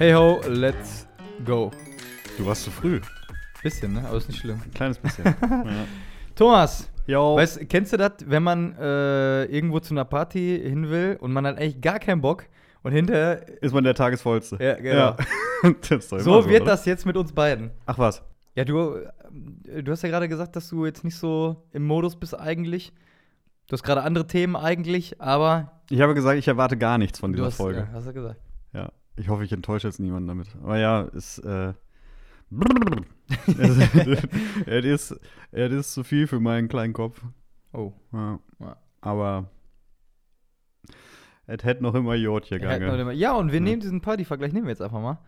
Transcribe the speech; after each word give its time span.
Hey 0.00 0.14
ho, 0.14 0.40
let's 0.48 1.06
go. 1.44 1.70
Du 2.38 2.46
warst 2.46 2.64
zu 2.64 2.70
früh. 2.70 3.00
Bisschen, 3.62 3.92
ne? 3.92 4.06
Aber 4.06 4.16
ist 4.16 4.28
nicht 4.28 4.40
schlimm. 4.40 4.62
Ein 4.64 4.70
kleines 4.72 4.98
bisschen. 4.98 5.24
ja. 5.42 5.86
Thomas, 6.34 6.89
Jo. 7.06 7.36
weißt, 7.36 7.68
kennst 7.68 7.92
du 7.92 7.96
das, 7.96 8.12
wenn 8.26 8.42
man 8.42 8.74
äh, 8.78 9.44
irgendwo 9.46 9.80
zu 9.80 9.94
einer 9.94 10.04
Party 10.04 10.60
hin 10.62 10.90
will 10.90 11.16
und 11.20 11.32
man 11.32 11.46
hat 11.46 11.56
eigentlich 11.58 11.80
gar 11.80 11.98
keinen 11.98 12.20
Bock 12.20 12.44
und 12.82 12.92
hinterher. 12.92 13.46
ist 13.62 13.72
man 13.74 13.84
der 13.84 13.94
Tagesvollste. 13.94 14.58
Ja, 14.60 14.74
genau. 14.74 14.96
Ja. 14.98 15.16
Ist 15.90 16.08
So 16.08 16.16
immer 16.40 16.48
wird 16.48 16.62
oder? 16.62 16.70
das 16.70 16.86
jetzt 16.86 17.04
mit 17.04 17.16
uns 17.16 17.32
beiden. 17.32 17.70
Ach 17.84 17.98
was. 17.98 18.22
Ja, 18.54 18.64
du, 18.64 18.96
äh, 19.66 19.82
du 19.82 19.92
hast 19.92 20.02
ja 20.02 20.08
gerade 20.08 20.28
gesagt, 20.28 20.56
dass 20.56 20.68
du 20.70 20.86
jetzt 20.86 21.04
nicht 21.04 21.16
so 21.16 21.64
im 21.72 21.86
Modus 21.86 22.16
bist 22.16 22.38
eigentlich. 22.38 22.92
Du 23.66 23.74
hast 23.74 23.82
gerade 23.82 24.02
andere 24.02 24.26
Themen 24.26 24.56
eigentlich, 24.56 25.20
aber 25.20 25.82
Ich 25.90 26.00
habe 26.00 26.14
gesagt, 26.14 26.38
ich 26.38 26.48
erwarte 26.48 26.76
gar 26.76 26.96
nichts 26.98 27.20
von 27.20 27.32
du 27.32 27.36
dieser 27.36 27.48
hast, 27.48 27.56
Folge. 27.56 27.80
Ja, 27.80 27.88
hast 27.92 28.08
du 28.08 28.12
gesagt. 28.14 28.40
Ja. 28.72 28.90
Ich 29.16 29.28
hoffe, 29.28 29.44
ich 29.44 29.52
enttäusche 29.52 29.86
jetzt 29.86 30.00
niemanden 30.00 30.28
damit. 30.28 30.48
Aber 30.62 30.78
ja, 30.78 31.06
es, 31.14 31.38
äh. 31.40 31.74
Es, 33.46 33.78
es 34.66 34.84
ist, 34.84 35.20
es 35.52 35.72
ist 35.72 35.92
zu 35.94 36.04
viel 36.04 36.26
für 36.26 36.40
meinen 36.40 36.68
kleinen 36.68 36.92
Kopf. 36.92 37.22
Oh. 37.72 37.92
Ja. 38.12 38.40
Aber 39.00 39.50
es 41.46 41.64
hätte 41.64 41.82
noch 41.82 41.94
immer 41.94 42.14
Jod 42.14 42.48
Ja, 42.50 42.58
gegangen. 42.58 43.16
ja, 43.16 43.32
und 43.34 43.48
wir 43.52 43.58
Ja. 43.58 43.60
nehmen 43.60 43.80
diesen 43.80 44.00
Partyvergleich, 44.00 44.52
nehmen 44.52 44.66
wir 44.66 44.70
jetzt 44.70 44.82
einfach 44.82 45.00
mal. 45.00 45.18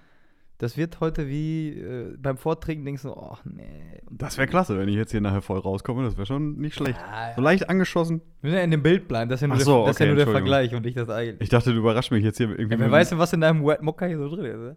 Das 0.58 0.76
wird 0.76 1.00
heute 1.00 1.26
wie 1.28 1.70
äh, 1.70 2.16
beim 2.18 2.36
Vortrinken 2.36 2.84
denkst 2.84 3.02
du, 3.02 3.14
ach 3.14 3.44
nee. 3.44 4.00
Das 4.10 4.38
wäre 4.38 4.46
klasse, 4.46 4.78
wenn 4.78 4.88
ich 4.88 4.94
jetzt 4.94 5.10
hier 5.10 5.20
nachher 5.20 5.42
voll 5.42 5.58
rauskomme. 5.58 6.04
Das 6.04 6.16
wäre 6.16 6.26
schon 6.26 6.56
nicht 6.58 6.76
schlecht. 6.76 7.00
Ja, 7.00 7.32
So 7.34 7.42
leicht 7.42 7.68
angeschossen. 7.68 8.20
Wir 8.40 8.50
müssen 8.50 8.58
ja 8.58 8.62
in 8.62 8.70
dem 8.70 8.82
Bild 8.82 9.08
bleiben, 9.08 9.28
das 9.28 9.38
ist 9.38 9.42
ja 9.42 9.48
nur, 9.48 9.58
so, 9.58 9.78
der, 9.78 9.86
das 9.86 9.96
ist 9.96 10.00
ja 10.00 10.04
okay, 10.06 10.14
nur 10.14 10.24
der. 10.24 10.32
Vergleich 10.32 10.74
und 10.74 10.84
nicht 10.84 10.96
das 10.96 11.08
eigentlich. 11.08 11.40
Ich 11.40 11.48
dachte, 11.48 11.72
du 11.72 11.78
überraschst 11.78 12.12
mich 12.12 12.22
jetzt 12.22 12.36
hier 12.36 12.48
irgendwie. 12.50 12.74
ja, 12.74 12.78
wer 12.80 12.90
weiß 12.92 13.08
denn, 13.08 13.18
was 13.18 13.32
in 13.32 13.40
deinem 13.40 13.64
White 13.64 13.82
Mokka 13.82 14.06
hier 14.06 14.18
so 14.18 14.28
drin 14.28 14.44
ist. 14.44 14.76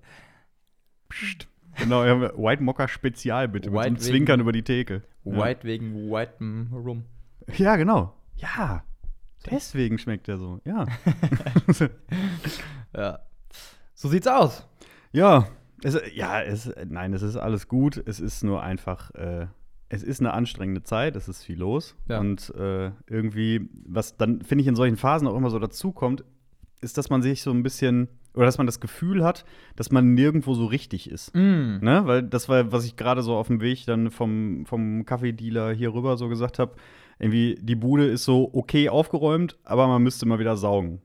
Psst. 1.09 1.47
Genau, 1.77 2.03
ja, 2.05 2.19
White 2.37 2.63
Mocha 2.63 2.87
Spezial 2.87 3.47
bitte. 3.47 3.69
Mit 3.69 3.75
so 3.75 3.79
einem 3.79 3.95
White 3.95 4.05
Zwinkern 4.05 4.39
über 4.39 4.51
die 4.51 4.63
Theke. 4.63 5.03
White 5.23 5.63
wegen 5.63 6.09
Whitem 6.09 6.69
Rum. 6.73 7.05
Ja. 7.47 7.53
ja, 7.57 7.75
genau. 7.75 8.13
Ja. 8.37 8.83
Deswegen 9.49 9.97
schmeckt 9.99 10.27
der 10.27 10.37
so. 10.37 10.59
Ja. 10.65 10.85
Ja. 12.95 13.19
So 13.93 14.09
sieht's 14.09 14.27
aus. 14.27 14.67
ja. 15.11 15.47
Es, 15.83 15.99
ja, 16.13 16.41
es, 16.41 16.71
nein, 16.87 17.13
es 17.13 17.21
ist 17.21 17.35
alles 17.35 17.67
gut. 17.67 18.01
Es 18.07 18.19
ist 18.19 18.43
nur 18.43 18.63
einfach, 18.63 19.11
äh, 19.13 19.47
es 19.89 20.01
ist 20.01 20.19
eine 20.19 20.33
anstrengende 20.33 20.81
Zeit. 20.81 21.15
Es 21.15 21.27
ist 21.27 21.43
viel 21.43 21.59
los. 21.59 21.95
Ja. 22.07 22.19
Und 22.19 22.49
äh, 22.55 22.91
irgendwie, 23.07 23.69
was 23.85 24.17
dann, 24.17 24.41
finde 24.41 24.61
ich, 24.63 24.67
in 24.67 24.75
solchen 24.75 24.95
Phasen 24.97 25.27
auch 25.27 25.35
immer 25.35 25.49
so 25.51 25.59
dazukommt, 25.59 26.23
ist, 26.81 26.97
dass 26.97 27.09
man 27.09 27.21
sich 27.21 27.43
so 27.43 27.51
ein 27.51 27.61
bisschen, 27.61 28.07
oder 28.35 28.45
dass 28.45 28.57
man 28.57 28.67
das 28.67 28.79
Gefühl 28.79 29.23
hat, 29.23 29.45
dass 29.75 29.91
man 29.91 30.13
nirgendwo 30.13 30.53
so 30.53 30.65
richtig 30.65 31.09
ist. 31.09 31.33
Mm. 31.35 31.77
Ne? 31.81 32.01
Weil 32.05 32.23
das 32.23 32.49
war, 32.49 32.71
was 32.71 32.85
ich 32.85 32.95
gerade 32.95 33.21
so 33.21 33.35
auf 33.35 33.47
dem 33.47 33.61
Weg 33.61 33.85
dann 33.85 34.11
vom, 34.11 34.65
vom 34.65 35.05
Kaffeedealer 35.05 35.73
hier 35.73 35.93
rüber 35.93 36.17
so 36.17 36.27
gesagt 36.27 36.59
habe. 36.59 36.75
Irgendwie, 37.17 37.55
die 37.61 37.75
Bude 37.75 38.05
ist 38.05 38.25
so 38.25 38.49
okay 38.53 38.89
aufgeräumt, 38.89 39.57
aber 39.63 39.87
man 39.87 40.03
müsste 40.03 40.25
mal 40.25 40.39
wieder 40.39 40.57
saugen. 40.57 41.01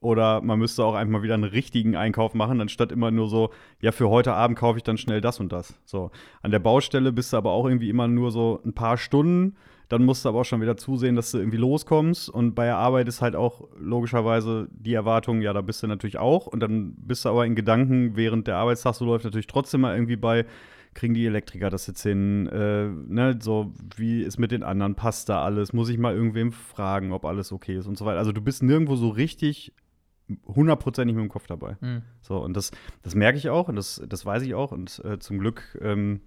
Oder 0.00 0.40
man 0.40 0.58
müsste 0.58 0.84
auch 0.84 0.94
einfach 0.94 1.12
mal 1.12 1.22
wieder 1.22 1.34
einen 1.34 1.44
richtigen 1.44 1.94
Einkauf 1.94 2.34
machen, 2.34 2.60
anstatt 2.60 2.90
immer 2.90 3.12
nur 3.12 3.28
so, 3.28 3.50
ja, 3.80 3.92
für 3.92 4.10
heute 4.10 4.32
Abend 4.34 4.58
kaufe 4.58 4.78
ich 4.78 4.82
dann 4.82 4.98
schnell 4.98 5.20
das 5.20 5.38
und 5.38 5.52
das. 5.52 5.78
So. 5.84 6.10
An 6.42 6.50
der 6.50 6.58
Baustelle 6.58 7.12
bist 7.12 7.32
du 7.32 7.36
aber 7.36 7.52
auch 7.52 7.66
irgendwie 7.66 7.88
immer 7.88 8.08
nur 8.08 8.32
so 8.32 8.60
ein 8.64 8.72
paar 8.72 8.98
Stunden. 8.98 9.54
Dann 9.92 10.06
musst 10.06 10.24
du 10.24 10.30
aber 10.30 10.40
auch 10.40 10.44
schon 10.46 10.62
wieder 10.62 10.78
zusehen, 10.78 11.16
dass 11.16 11.32
du 11.32 11.38
irgendwie 11.38 11.58
loskommst. 11.58 12.30
Und 12.30 12.54
bei 12.54 12.64
der 12.64 12.78
Arbeit 12.78 13.08
ist 13.08 13.20
halt 13.20 13.36
auch 13.36 13.68
logischerweise 13.78 14.66
die 14.72 14.94
Erwartung, 14.94 15.42
ja, 15.42 15.52
da 15.52 15.60
bist 15.60 15.82
du 15.82 15.86
natürlich 15.86 16.16
auch. 16.16 16.46
Und 16.46 16.60
dann 16.60 16.94
bist 16.94 17.26
du 17.26 17.28
aber 17.28 17.44
in 17.44 17.54
Gedanken, 17.54 18.16
während 18.16 18.46
der 18.46 18.56
Arbeitstag 18.56 18.94
so 18.94 19.04
läuft, 19.04 19.26
natürlich 19.26 19.48
trotzdem 19.48 19.82
mal 19.82 19.94
irgendwie 19.94 20.16
bei, 20.16 20.46
kriegen 20.94 21.12
die 21.12 21.26
Elektriker 21.26 21.68
das 21.68 21.86
jetzt 21.88 22.02
hin? 22.02 22.46
Äh, 22.46 22.86
ne, 22.88 23.38
so, 23.38 23.74
wie 23.94 24.22
ist 24.22 24.38
mit 24.38 24.50
den 24.50 24.62
anderen? 24.62 24.94
Passt 24.94 25.28
da 25.28 25.42
alles? 25.42 25.74
Muss 25.74 25.90
ich 25.90 25.98
mal 25.98 26.14
irgendwem 26.14 26.52
fragen, 26.52 27.12
ob 27.12 27.26
alles 27.26 27.52
okay 27.52 27.76
ist 27.76 27.86
und 27.86 27.98
so 27.98 28.06
weiter. 28.06 28.18
Also 28.18 28.32
du 28.32 28.40
bist 28.40 28.62
nirgendwo 28.62 28.96
so 28.96 29.10
richtig 29.10 29.74
hundertprozentig 30.46 31.14
mit 31.14 31.22
dem 31.22 31.28
Kopf 31.28 31.48
dabei. 31.48 31.76
Mm. 31.82 32.02
So, 32.22 32.38
und 32.38 32.56
das, 32.56 32.70
das 33.02 33.14
merke 33.14 33.36
ich 33.36 33.50
auch 33.50 33.68
und 33.68 33.76
das, 33.76 34.02
das 34.08 34.24
weiß 34.24 34.42
ich 34.42 34.54
auch. 34.54 34.72
Und 34.72 35.02
äh, 35.04 35.18
zum 35.18 35.38
Glück 35.38 35.78
ähm, 35.82 36.22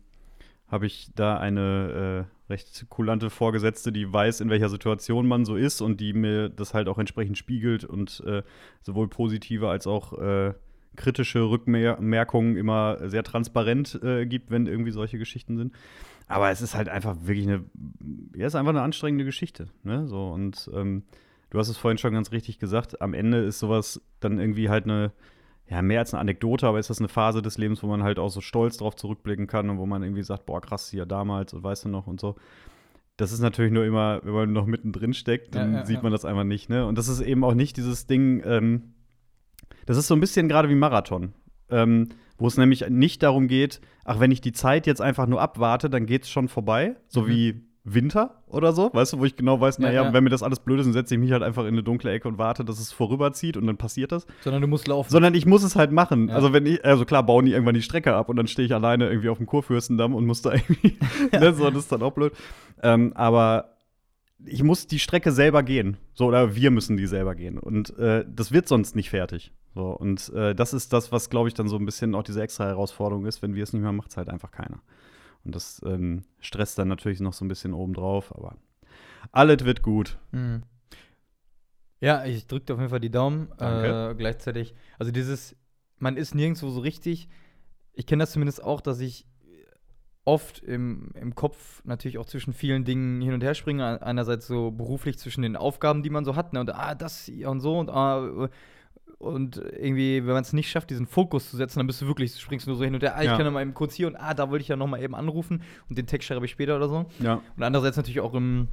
habe 0.67 0.85
ich 0.85 1.09
da 1.15 1.39
eine 1.39 2.27
äh, 2.29 2.34
recht 2.49 2.85
kulante 2.89 3.29
Vorgesetzte, 3.29 3.91
die 3.91 4.11
weiß, 4.11 4.41
in 4.41 4.49
welcher 4.49 4.69
Situation 4.69 5.27
man 5.27 5.45
so 5.45 5.55
ist 5.55 5.81
und 5.81 5.99
die 5.99 6.13
mir 6.13 6.49
das 6.49 6.73
halt 6.73 6.87
auch 6.87 6.97
entsprechend 6.97 7.37
spiegelt 7.37 7.83
und 7.83 8.21
äh, 8.25 8.43
sowohl 8.81 9.07
positive 9.07 9.69
als 9.69 9.87
auch 9.87 10.13
äh, 10.13 10.53
kritische 10.95 11.49
Rückmerkungen 11.49 12.57
immer 12.57 13.09
sehr 13.09 13.23
transparent 13.23 13.99
äh, 14.03 14.25
gibt, 14.25 14.51
wenn 14.51 14.67
irgendwie 14.67 14.91
solche 14.91 15.17
Geschichten 15.17 15.57
sind. 15.57 15.73
Aber 16.27 16.49
es 16.49 16.61
ist 16.61 16.75
halt 16.75 16.89
einfach 16.89 17.15
wirklich 17.21 17.47
eine, 17.47 17.63
ja, 18.35 18.47
ist 18.47 18.55
einfach 18.55 18.71
eine 18.71 18.81
anstrengende 18.81 19.25
Geschichte. 19.25 19.67
Ne? 19.83 20.07
So, 20.07 20.29
und 20.29 20.69
ähm, 20.73 21.03
du 21.49 21.59
hast 21.59 21.69
es 21.69 21.77
vorhin 21.77 21.97
schon 21.97 22.13
ganz 22.13 22.31
richtig 22.31 22.59
gesagt, 22.59 23.01
am 23.01 23.13
Ende 23.13 23.39
ist 23.39 23.59
sowas 23.59 24.01
dann 24.19 24.39
irgendwie 24.39 24.69
halt 24.69 24.85
eine, 24.85 25.11
ja, 25.67 25.81
mehr 25.81 25.99
als 25.99 26.13
eine 26.13 26.21
Anekdote, 26.21 26.67
aber 26.67 26.79
ist 26.79 26.89
das 26.89 26.99
eine 26.99 27.07
Phase 27.07 27.41
des 27.41 27.57
Lebens, 27.57 27.81
wo 27.81 27.87
man 27.87 28.03
halt 28.03 28.19
auch 28.19 28.29
so 28.29 28.41
stolz 28.41 28.77
drauf 28.77 28.95
zurückblicken 28.95 29.47
kann 29.47 29.69
und 29.69 29.77
wo 29.79 29.85
man 29.85 30.03
irgendwie 30.03 30.23
sagt, 30.23 30.45
boah, 30.45 30.61
krass, 30.61 30.89
hier 30.89 31.05
damals 31.05 31.53
und 31.53 31.63
weißt 31.63 31.85
du 31.85 31.89
noch 31.89 32.05
und 32.07 32.19
so. 32.19 32.35
Das 33.17 33.31
ist 33.31 33.39
natürlich 33.39 33.71
nur 33.71 33.85
immer, 33.85 34.19
wenn 34.23 34.33
man 34.33 34.53
noch 34.53 34.65
mittendrin 34.65 35.13
steckt, 35.13 35.55
dann 35.55 35.71
Ja, 35.73 35.79
ja, 35.79 35.85
sieht 35.85 36.03
man 36.03 36.11
das 36.11 36.25
einfach 36.25 36.43
nicht, 36.43 36.69
ne? 36.69 36.85
Und 36.85 36.97
das 36.97 37.07
ist 37.07 37.21
eben 37.21 37.43
auch 37.43 37.53
nicht 37.53 37.77
dieses 37.77 38.07
Ding, 38.07 38.43
ähm, 38.45 38.93
das 39.85 39.97
ist 39.97 40.07
so 40.07 40.13
ein 40.15 40.19
bisschen 40.19 40.47
gerade 40.49 40.69
wie 40.69 40.75
Marathon. 40.75 41.33
Ähm, 41.69 42.09
wo 42.37 42.45
es 42.47 42.57
nämlich 42.57 42.87
nicht 42.89 43.23
darum 43.23 43.47
geht, 43.47 43.79
ach, 44.03 44.19
wenn 44.19 44.31
ich 44.31 44.41
die 44.41 44.51
Zeit 44.51 44.85
jetzt 44.85 45.01
einfach 45.01 45.25
nur 45.25 45.41
abwarte, 45.41 45.89
dann 45.89 46.05
geht 46.05 46.23
es 46.23 46.29
schon 46.29 46.47
vorbei. 46.49 46.95
So 47.07 47.21
Mhm. 47.23 47.27
wie 47.27 47.64
Winter 47.87 48.41
oder 48.47 48.73
so, 48.73 48.89
weißt 48.91 49.13
du, 49.13 49.19
wo 49.19 49.25
ich 49.25 49.35
genau 49.35 49.61
weiß, 49.61 49.77
Ja, 49.77 49.83
naja, 49.87 50.03
ja. 50.05 50.13
wenn 50.13 50.23
mir 50.23 50.31
das 50.31 50.41
alles 50.41 50.59
blöd 50.59 50.79
ist, 50.79 50.87
dann 50.87 50.93
setze 50.93 51.13
ich 51.13 51.19
mich 51.19 51.31
halt 51.31 51.43
einfach 51.43 51.61
in 51.63 51.69
eine 51.69 51.83
dunkle 51.83 52.11
Ecke 52.11 52.27
und 52.27 52.39
warte, 52.39 52.65
dass 52.65 52.79
es 52.79 52.91
vorüberzieht 52.91 53.57
und 53.57 53.67
dann 53.67 53.77
passiert 53.77 54.11
das. 54.11 54.25
Sondern 54.43 54.63
du 54.63 54.67
musst 54.67 54.87
laufen. 54.87 55.09
Sondern 55.11 55.35
ich 55.35 55.45
muss 55.45 55.63
es 55.63 55.75
halt 55.75 55.91
machen. 55.91 56.29
Ja. 56.29 56.35
Also 56.35 56.51
wenn 56.51 56.65
ich, 56.65 56.83
also 56.83 57.05
klar, 57.05 57.23
bauen 57.23 57.45
die 57.45 57.51
irgendwann 57.51 57.75
die 57.75 57.83
Strecke 57.83 58.15
ab 58.15 58.27
und 58.27 58.37
dann 58.37 58.47
stehe 58.47 58.65
ich 58.65 58.73
alleine 58.73 59.07
irgendwie 59.07 59.29
auf 59.29 59.37
dem 59.37 59.45
Kurfürstendamm 59.45 60.15
und 60.15 60.25
muss 60.25 60.41
da 60.41 60.53
irgendwie, 60.53 60.97
ne, 61.31 61.53
so, 61.53 61.69
das 61.69 61.83
ist 61.83 61.91
dann 61.91 62.01
auch 62.01 62.13
blöd. 62.13 62.33
Ähm, 62.81 63.13
aber 63.15 63.75
ich 64.43 64.63
muss 64.63 64.87
die 64.87 64.99
Strecke 64.99 65.31
selber 65.31 65.61
gehen. 65.61 65.97
So, 66.13 66.25
oder 66.25 66.55
wir 66.55 66.71
müssen 66.71 66.97
die 66.97 67.05
selber 67.07 67.35
gehen. 67.35 67.59
Und 67.59 67.97
äh, 67.99 68.25
das 68.27 68.51
wird 68.51 68.67
sonst 68.67 68.95
nicht 68.95 69.11
fertig. 69.11 69.53
So, 69.75 69.91
und 69.91 70.29
äh, 70.33 70.55
das 70.55 70.73
ist 70.73 70.91
das, 70.91 71.11
was, 71.11 71.29
glaube 71.29 71.49
ich, 71.49 71.53
dann 71.53 71.67
so 71.67 71.77
ein 71.77 71.85
bisschen 71.85 72.15
auch 72.15 72.23
diese 72.23 72.41
extra 72.41 72.65
Herausforderung 72.65 73.25
ist. 73.25 73.41
Wenn 73.41 73.53
wir 73.53 73.63
es 73.63 73.73
nicht 73.73 73.81
mehr 73.81 73.91
macht 73.91 74.11
es 74.11 74.17
halt 74.17 74.29
einfach 74.29 74.51
keiner. 74.51 74.79
Und 75.45 75.55
das 75.55 75.81
ähm, 75.85 76.23
stresst 76.39 76.77
dann 76.77 76.87
natürlich 76.87 77.19
noch 77.19 77.33
so 77.33 77.45
ein 77.45 77.47
bisschen 77.47 77.73
obendrauf, 77.73 78.35
aber 78.35 78.57
alles 79.31 79.63
wird 79.63 79.81
gut. 79.81 80.17
Mhm. 80.31 80.63
Ja, 82.01 82.25
ich 82.25 82.47
drücke 82.47 82.73
auf 82.73 82.79
jeden 82.79 82.89
Fall 82.89 82.99
die 82.99 83.11
Daumen. 83.11 83.51
Äh, 83.59 84.13
gleichzeitig, 84.17 84.75
also 84.99 85.11
dieses, 85.11 85.55
man 85.97 86.17
ist 86.17 86.35
nirgendwo 86.35 86.69
so 86.69 86.81
richtig. 86.81 87.29
Ich 87.93 88.05
kenne 88.05 88.23
das 88.23 88.31
zumindest 88.31 88.63
auch, 88.63 88.81
dass 88.81 88.99
ich 88.99 89.25
oft 90.25 90.59
im, 90.59 91.11
im 91.13 91.35
Kopf 91.35 91.83
natürlich 91.85 92.17
auch 92.17 92.25
zwischen 92.25 92.53
vielen 92.53 92.83
Dingen 92.83 93.21
hin 93.21 93.33
und 93.33 93.43
her 93.43 93.53
springe. 93.53 94.01
Einerseits 94.01 94.47
so 94.47 94.71
beruflich 94.71 95.17
zwischen 95.19 95.43
den 95.43 95.55
Aufgaben, 95.55 96.03
die 96.03 96.09
man 96.09 96.25
so 96.25 96.35
hat, 96.35 96.51
ne? 96.53 96.59
und 96.59 96.73
ah, 96.73 96.95
das 96.95 97.29
und 97.29 97.59
so 97.61 97.77
und 97.77 97.89
ah, 97.89 98.49
und 99.17 99.57
irgendwie, 99.57 100.25
wenn 100.25 100.33
man 100.33 100.41
es 100.43 100.53
nicht 100.53 100.69
schafft, 100.69 100.89
diesen 100.89 101.07
Fokus 101.07 101.49
zu 101.49 101.57
setzen, 101.57 101.79
dann 101.79 101.87
bist 101.87 102.01
du 102.01 102.07
wirklich, 102.07 102.35
springst 102.39 102.65
du 102.65 102.71
nur 102.71 102.77
so 102.77 102.83
hin 102.83 102.93
und 102.95 103.01
her, 103.03 103.15
ah, 103.15 103.21
ich 103.21 103.27
Ja. 103.27 103.37
kann 103.37 103.45
ja 103.45 103.51
mal 103.51 103.61
eben 103.61 103.73
kurz 103.73 103.93
hier 103.93 104.07
und 104.07 104.15
ah, 104.15 104.33
da 104.33 104.49
wollte 104.49 104.61
ich 104.61 104.67
ja 104.67 104.75
noch 104.75 104.87
mal 104.87 105.01
eben 105.01 105.15
anrufen 105.15 105.61
und 105.89 105.97
den 105.97 106.05
Text 106.07 106.27
schreibe 106.27 106.45
ich 106.45 106.51
später 106.51 106.75
oder 106.75 106.89
so. 106.89 107.05
Ja. 107.19 107.41
Und 107.55 107.63
andererseits 107.63 107.97
natürlich 107.97 108.19
auch 108.19 108.33
im, 108.33 108.67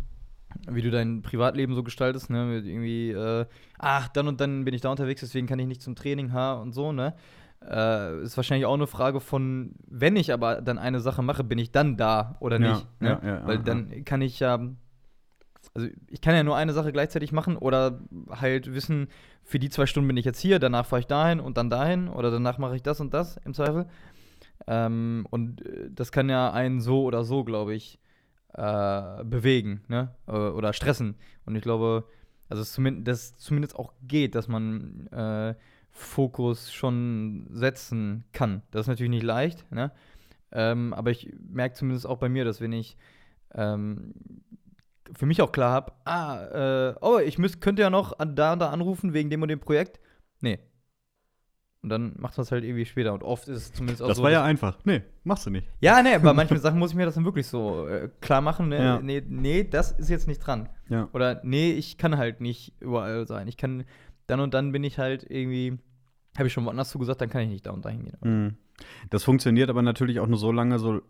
wie 0.69 0.83
du 0.83 0.91
dein 0.91 1.23
Privatleben 1.23 1.75
so 1.75 1.83
gestaltest, 1.83 2.29
ne, 2.31 2.45
mit 2.45 2.67
irgendwie, 2.67 3.11
äh, 3.13 3.47
ach, 3.79 4.09
dann 4.09 4.29
und 4.29 4.41
dann 4.41 4.65
bin 4.65 4.75
ich 4.75 4.81
da 4.81 4.91
unterwegs, 4.91 5.21
deswegen 5.21 5.47
kann 5.47 5.59
ich 5.59 5.67
nicht 5.67 5.81
zum 5.83 5.95
Training 5.95 6.33
ha 6.33 6.55
und 6.55 6.73
so, 6.73 6.93
ne. 6.93 7.15
Äh, 7.65 8.23
ist 8.23 8.37
wahrscheinlich 8.37 8.67
auch 8.67 8.75
eine 8.75 8.89
Frage 8.89 9.21
von, 9.21 9.77
wenn 9.87 10.17
ich 10.17 10.33
aber 10.33 10.61
dann 10.61 10.79
eine 10.79 10.99
Sache 10.99 11.23
mache, 11.23 11.45
bin 11.45 11.59
ich 11.59 11.71
dann 11.71 11.97
da 11.97 12.37
oder 12.41 12.59
Ja, 12.61 12.73
nicht. 12.73 12.87
Ne? 13.01 13.21
ja, 13.23 13.29
ja, 13.29 13.47
Weil 13.47 13.57
ja, 13.59 13.63
dann 13.63 14.05
kann 14.05 14.21
ich 14.21 14.41
ja, 14.41 14.59
also 15.75 15.89
ich 16.09 16.21
kann 16.21 16.35
ja 16.35 16.43
nur 16.43 16.57
eine 16.57 16.73
Sache 16.73 16.93
gleichzeitig 16.93 17.33
machen 17.33 17.57
oder 17.57 18.01
halt 18.31 18.75
wissen, 18.75 19.09
für 19.43 19.59
die 19.59 19.71
zwei 19.71 19.87
Stunden 19.87 20.09
bin 20.09 20.17
ich 20.17 20.25
jetzt 20.25 20.41
hier, 20.41 20.59
danach 20.59 20.87
fahre 20.87 21.01
ich 21.01 21.07
dahin 21.07 21.41
und 21.41 21.57
dann 21.57 21.71
dahin 21.71 22.09
oder 22.09 22.31
danach 22.31 22.59
mache 22.59 22.77
ich 22.77 22.83
das 22.83 23.01
und 23.01 23.15
das 23.15 23.39
im 23.45 23.55
Zweifel. 23.55 23.87
Ähm, 24.67 25.27
und 25.31 25.65
äh, 25.65 25.91
das 25.91 26.13
kann 26.13 26.29
ja 26.29 26.53
einen 26.53 26.81
so 26.81 27.03
oder 27.03 27.25
so, 27.25 27.45
glaube 27.45 27.75
ich, 27.75 27.99
äh, 28.55 29.25
bewegen, 29.25 29.83
ne? 29.89 30.15
Äh, 30.27 30.33
Oder 30.33 30.73
stressen. 30.73 31.17
Und 31.47 31.57
ich 31.57 31.63
glaube, 31.63 32.05
also 32.49 32.63
es 32.63 32.73
zumindest, 32.73 33.09
dass 33.09 33.37
zumindest 33.39 33.77
auch 33.77 33.95
geht, 34.03 34.35
dass 34.35 34.49
man 34.49 35.07
äh, 35.09 35.55
Fokus 35.91 36.73
schon 36.73 37.47
setzen 37.51 38.25
kann. 38.33 38.63
Das 38.71 38.83
ist 38.83 38.89
natürlich 38.89 39.11
nicht 39.11 39.23
leicht, 39.23 39.71
ne? 39.73 39.93
Ähm, 40.53 40.93
aber 40.93 41.11
ich 41.11 41.33
merke 41.49 41.75
zumindest 41.75 42.07
auch 42.07 42.19
bei 42.19 42.29
mir, 42.29 42.45
dass 42.45 42.61
wenn 42.61 42.73
ich 42.73 42.99
ähm, 43.55 44.13
für 45.17 45.27
mich 45.27 45.43
auch 45.43 45.53
klar 45.53 45.73
habe, 45.73 45.93
ah, 46.05 46.91
äh, 46.91 46.95
oh, 47.01 47.19
ich 47.19 47.39
müsst, 47.39 47.61
könnte 47.61 47.83
ja 47.83 47.91
noch 47.91 48.19
an, 48.19 48.35
da 48.37 48.55
und 48.55 48.59
da 48.61 48.71
anrufen 48.71 49.13
wegen 49.13 49.31
dem 49.31 49.43
und 49.43 49.49
dem 49.49 49.61
Projekt. 49.61 50.01
Nee. 50.41 50.59
Und 51.83 51.89
dann 51.89 52.15
macht 52.19 52.37
man 52.37 52.43
es 52.45 52.53
halt 52.53 52.63
irgendwie 52.63 52.85
später. 52.85 53.13
Und 53.13 53.25
oft 53.25 53.49
ist 53.49 53.57
es 53.57 53.73
zumindest 53.73 54.03
auch 54.03 54.09
Das 54.09 54.19
so. 54.19 54.23
war 54.23 54.31
ja 54.31 54.45
einfach. 54.45 54.79
Nee, 54.85 55.03
machst 55.25 55.47
du 55.47 55.51
nicht. 55.51 55.67
ja, 55.81 56.01
nee, 56.03 56.17
bei 56.19 56.33
manchen 56.35 56.59
Sachen 56.59 56.79
muss 56.79 56.91
ich 56.93 56.97
mir 56.97 57.07
das 57.07 57.17
dann 57.17 57.25
wirklich 57.25 57.49
so 57.49 57.89
äh, 57.89 58.09
klar 58.21 58.41
machen. 58.41 58.69
Ne? 58.69 58.77
Ja. 58.79 59.01
Nee, 59.01 59.23
nee, 59.27 59.65
das 59.65 59.91
ist 59.93 60.09
jetzt 60.09 60.29
nicht 60.29 60.39
dran. 60.39 60.69
Ja. 60.89 61.09
Oder 61.13 61.41
nee, 61.43 61.73
ich 61.73 61.99
kann 61.99 62.17
halt 62.17 62.41
nicht 62.41 62.75
überall 62.81 63.27
sein. 63.27 63.49
Ich 63.49 63.57
kann, 63.57 63.85
dann 64.29 64.39
und 64.39 64.55
dann 64.55 64.71
bin 64.71 64.85
ich 64.85 64.99
halt 64.99 65.27
irgendwie, 65.29 65.79
habe 66.39 66.47
ich 66.47 66.53
schon 66.53 66.65
woanders 66.65 66.91
zugesagt, 66.91 67.21
dann 67.21 67.31
kann 67.31 67.43
ich 67.43 67.49
nicht 67.49 67.67
da 67.67 67.73
und 67.73 67.85
da 67.85 67.89
hingehen. 67.91 68.17
Mhm. 68.23 68.57
Das 69.11 69.25
funktioniert 69.25 69.69
aber 69.69 69.83
natürlich 69.83 70.21
auch 70.21 70.27
nur 70.29 70.39
so 70.39 70.53
lange, 70.53 70.79
so 70.79 71.03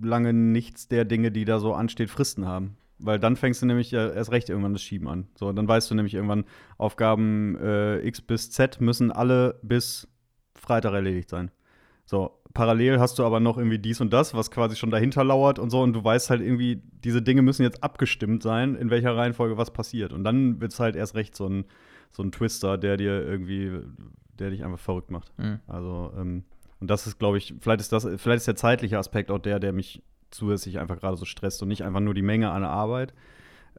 lange 0.00 0.32
nichts 0.32 0.86
der 0.86 1.04
Dinge, 1.04 1.32
die 1.32 1.44
da 1.44 1.58
so 1.58 1.74
ansteht, 1.74 2.10
Fristen 2.10 2.46
haben. 2.46 2.76
Weil 3.02 3.18
dann 3.18 3.36
fängst 3.36 3.62
du 3.62 3.66
nämlich 3.66 3.90
ja 3.90 4.10
erst 4.10 4.30
recht 4.30 4.48
irgendwann 4.48 4.72
das 4.72 4.82
Schieben 4.82 5.08
an. 5.08 5.28
So, 5.34 5.52
dann 5.52 5.66
weißt 5.66 5.90
du 5.90 5.94
nämlich 5.94 6.14
irgendwann, 6.14 6.44
Aufgaben 6.78 7.56
äh, 7.56 7.98
X 8.06 8.20
bis 8.20 8.50
Z 8.50 8.80
müssen 8.80 9.10
alle 9.10 9.58
bis 9.62 10.08
Freitag 10.54 10.92
erledigt 10.92 11.30
sein. 11.30 11.50
So, 12.04 12.42
parallel 12.54 12.98
hast 12.98 13.18
du 13.18 13.24
aber 13.24 13.40
noch 13.40 13.56
irgendwie 13.56 13.78
dies 13.78 14.00
und 14.00 14.12
das, 14.12 14.34
was 14.34 14.50
quasi 14.50 14.76
schon 14.76 14.90
dahinter 14.90 15.24
lauert 15.24 15.58
und 15.58 15.70
so, 15.70 15.80
und 15.80 15.92
du 15.92 16.02
weißt 16.02 16.30
halt 16.30 16.40
irgendwie, 16.40 16.82
diese 17.04 17.22
Dinge 17.22 17.42
müssen 17.42 17.62
jetzt 17.62 17.82
abgestimmt 17.82 18.42
sein, 18.42 18.74
in 18.74 18.90
welcher 18.90 19.16
Reihenfolge 19.16 19.56
was 19.56 19.72
passiert. 19.72 20.12
Und 20.12 20.24
dann 20.24 20.60
wird 20.60 20.72
es 20.72 20.80
halt 20.80 20.96
erst 20.96 21.14
recht 21.14 21.36
so 21.36 21.48
ein, 21.48 21.64
so 22.10 22.22
ein 22.22 22.32
Twister, 22.32 22.78
der 22.78 22.96
dir 22.96 23.24
irgendwie, 23.24 23.80
der 24.38 24.50
dich 24.50 24.64
einfach 24.64 24.78
verrückt 24.78 25.10
macht. 25.10 25.32
Mhm. 25.38 25.60
Also, 25.66 26.12
ähm, 26.18 26.44
und 26.80 26.90
das 26.90 27.06
ist, 27.06 27.18
glaube 27.18 27.38
ich, 27.38 27.54
vielleicht 27.60 27.80
ist 27.80 27.92
das, 27.92 28.08
vielleicht 28.16 28.38
ist 28.38 28.48
der 28.48 28.56
zeitliche 28.56 28.98
Aspekt 28.98 29.30
auch 29.30 29.38
der, 29.38 29.60
der 29.60 29.72
mich 29.72 30.02
zusätzlich 30.30 30.78
einfach 30.78 30.98
gerade 30.98 31.16
so 31.16 31.24
stresst 31.24 31.62
und 31.62 31.68
nicht 31.68 31.84
einfach 31.84 32.00
nur 32.00 32.14
die 32.14 32.22
Menge 32.22 32.50
an 32.50 32.64
Arbeit, 32.64 33.14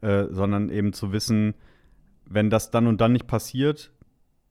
äh, 0.00 0.26
sondern 0.30 0.68
eben 0.68 0.92
zu 0.92 1.12
wissen, 1.12 1.54
wenn 2.26 2.50
das 2.50 2.70
dann 2.70 2.86
und 2.86 3.00
dann 3.00 3.12
nicht 3.12 3.26
passiert, 3.26 3.92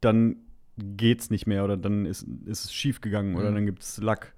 dann 0.02 0.38
geht's 0.78 1.30
nicht 1.30 1.48
mehr 1.48 1.64
oder 1.64 1.78
dann 1.78 2.06
ist, 2.06 2.24
ist 2.46 2.66
es 2.66 2.74
schief 2.74 3.02
gegangen 3.02 3.36
oder 3.36 3.52
Mhm. 3.52 3.56
dann 3.56 3.66
gibt 3.66 3.84
es 3.84 3.98
Lack 4.02 4.34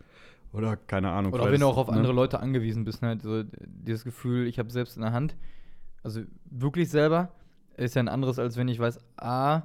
oder 0.51 0.77
keine 0.77 1.11
Ahnung. 1.11 1.33
Oder 1.33 1.51
wenn 1.51 1.61
du 1.61 1.67
auch 1.67 1.77
auf 1.77 1.89
ne? 1.89 1.97
andere 1.97 2.13
Leute 2.13 2.39
angewiesen 2.39 2.83
bist, 2.83 3.01
ne? 3.01 3.09
halt 3.09 3.21
so 3.21 3.43
dieses 3.65 4.03
Gefühl, 4.03 4.47
ich 4.47 4.59
habe 4.59 4.69
selbst 4.69 4.95
in 4.95 5.01
der 5.01 5.11
Hand, 5.11 5.35
also 6.03 6.21
wirklich 6.45 6.89
selber, 6.89 7.31
ist 7.75 7.95
ja 7.95 8.01
ein 8.01 8.07
anderes, 8.07 8.37
als 8.39 8.55
wenn 8.55 8.67
ich 8.67 8.79
weiß, 8.79 8.99
ah, 9.17 9.63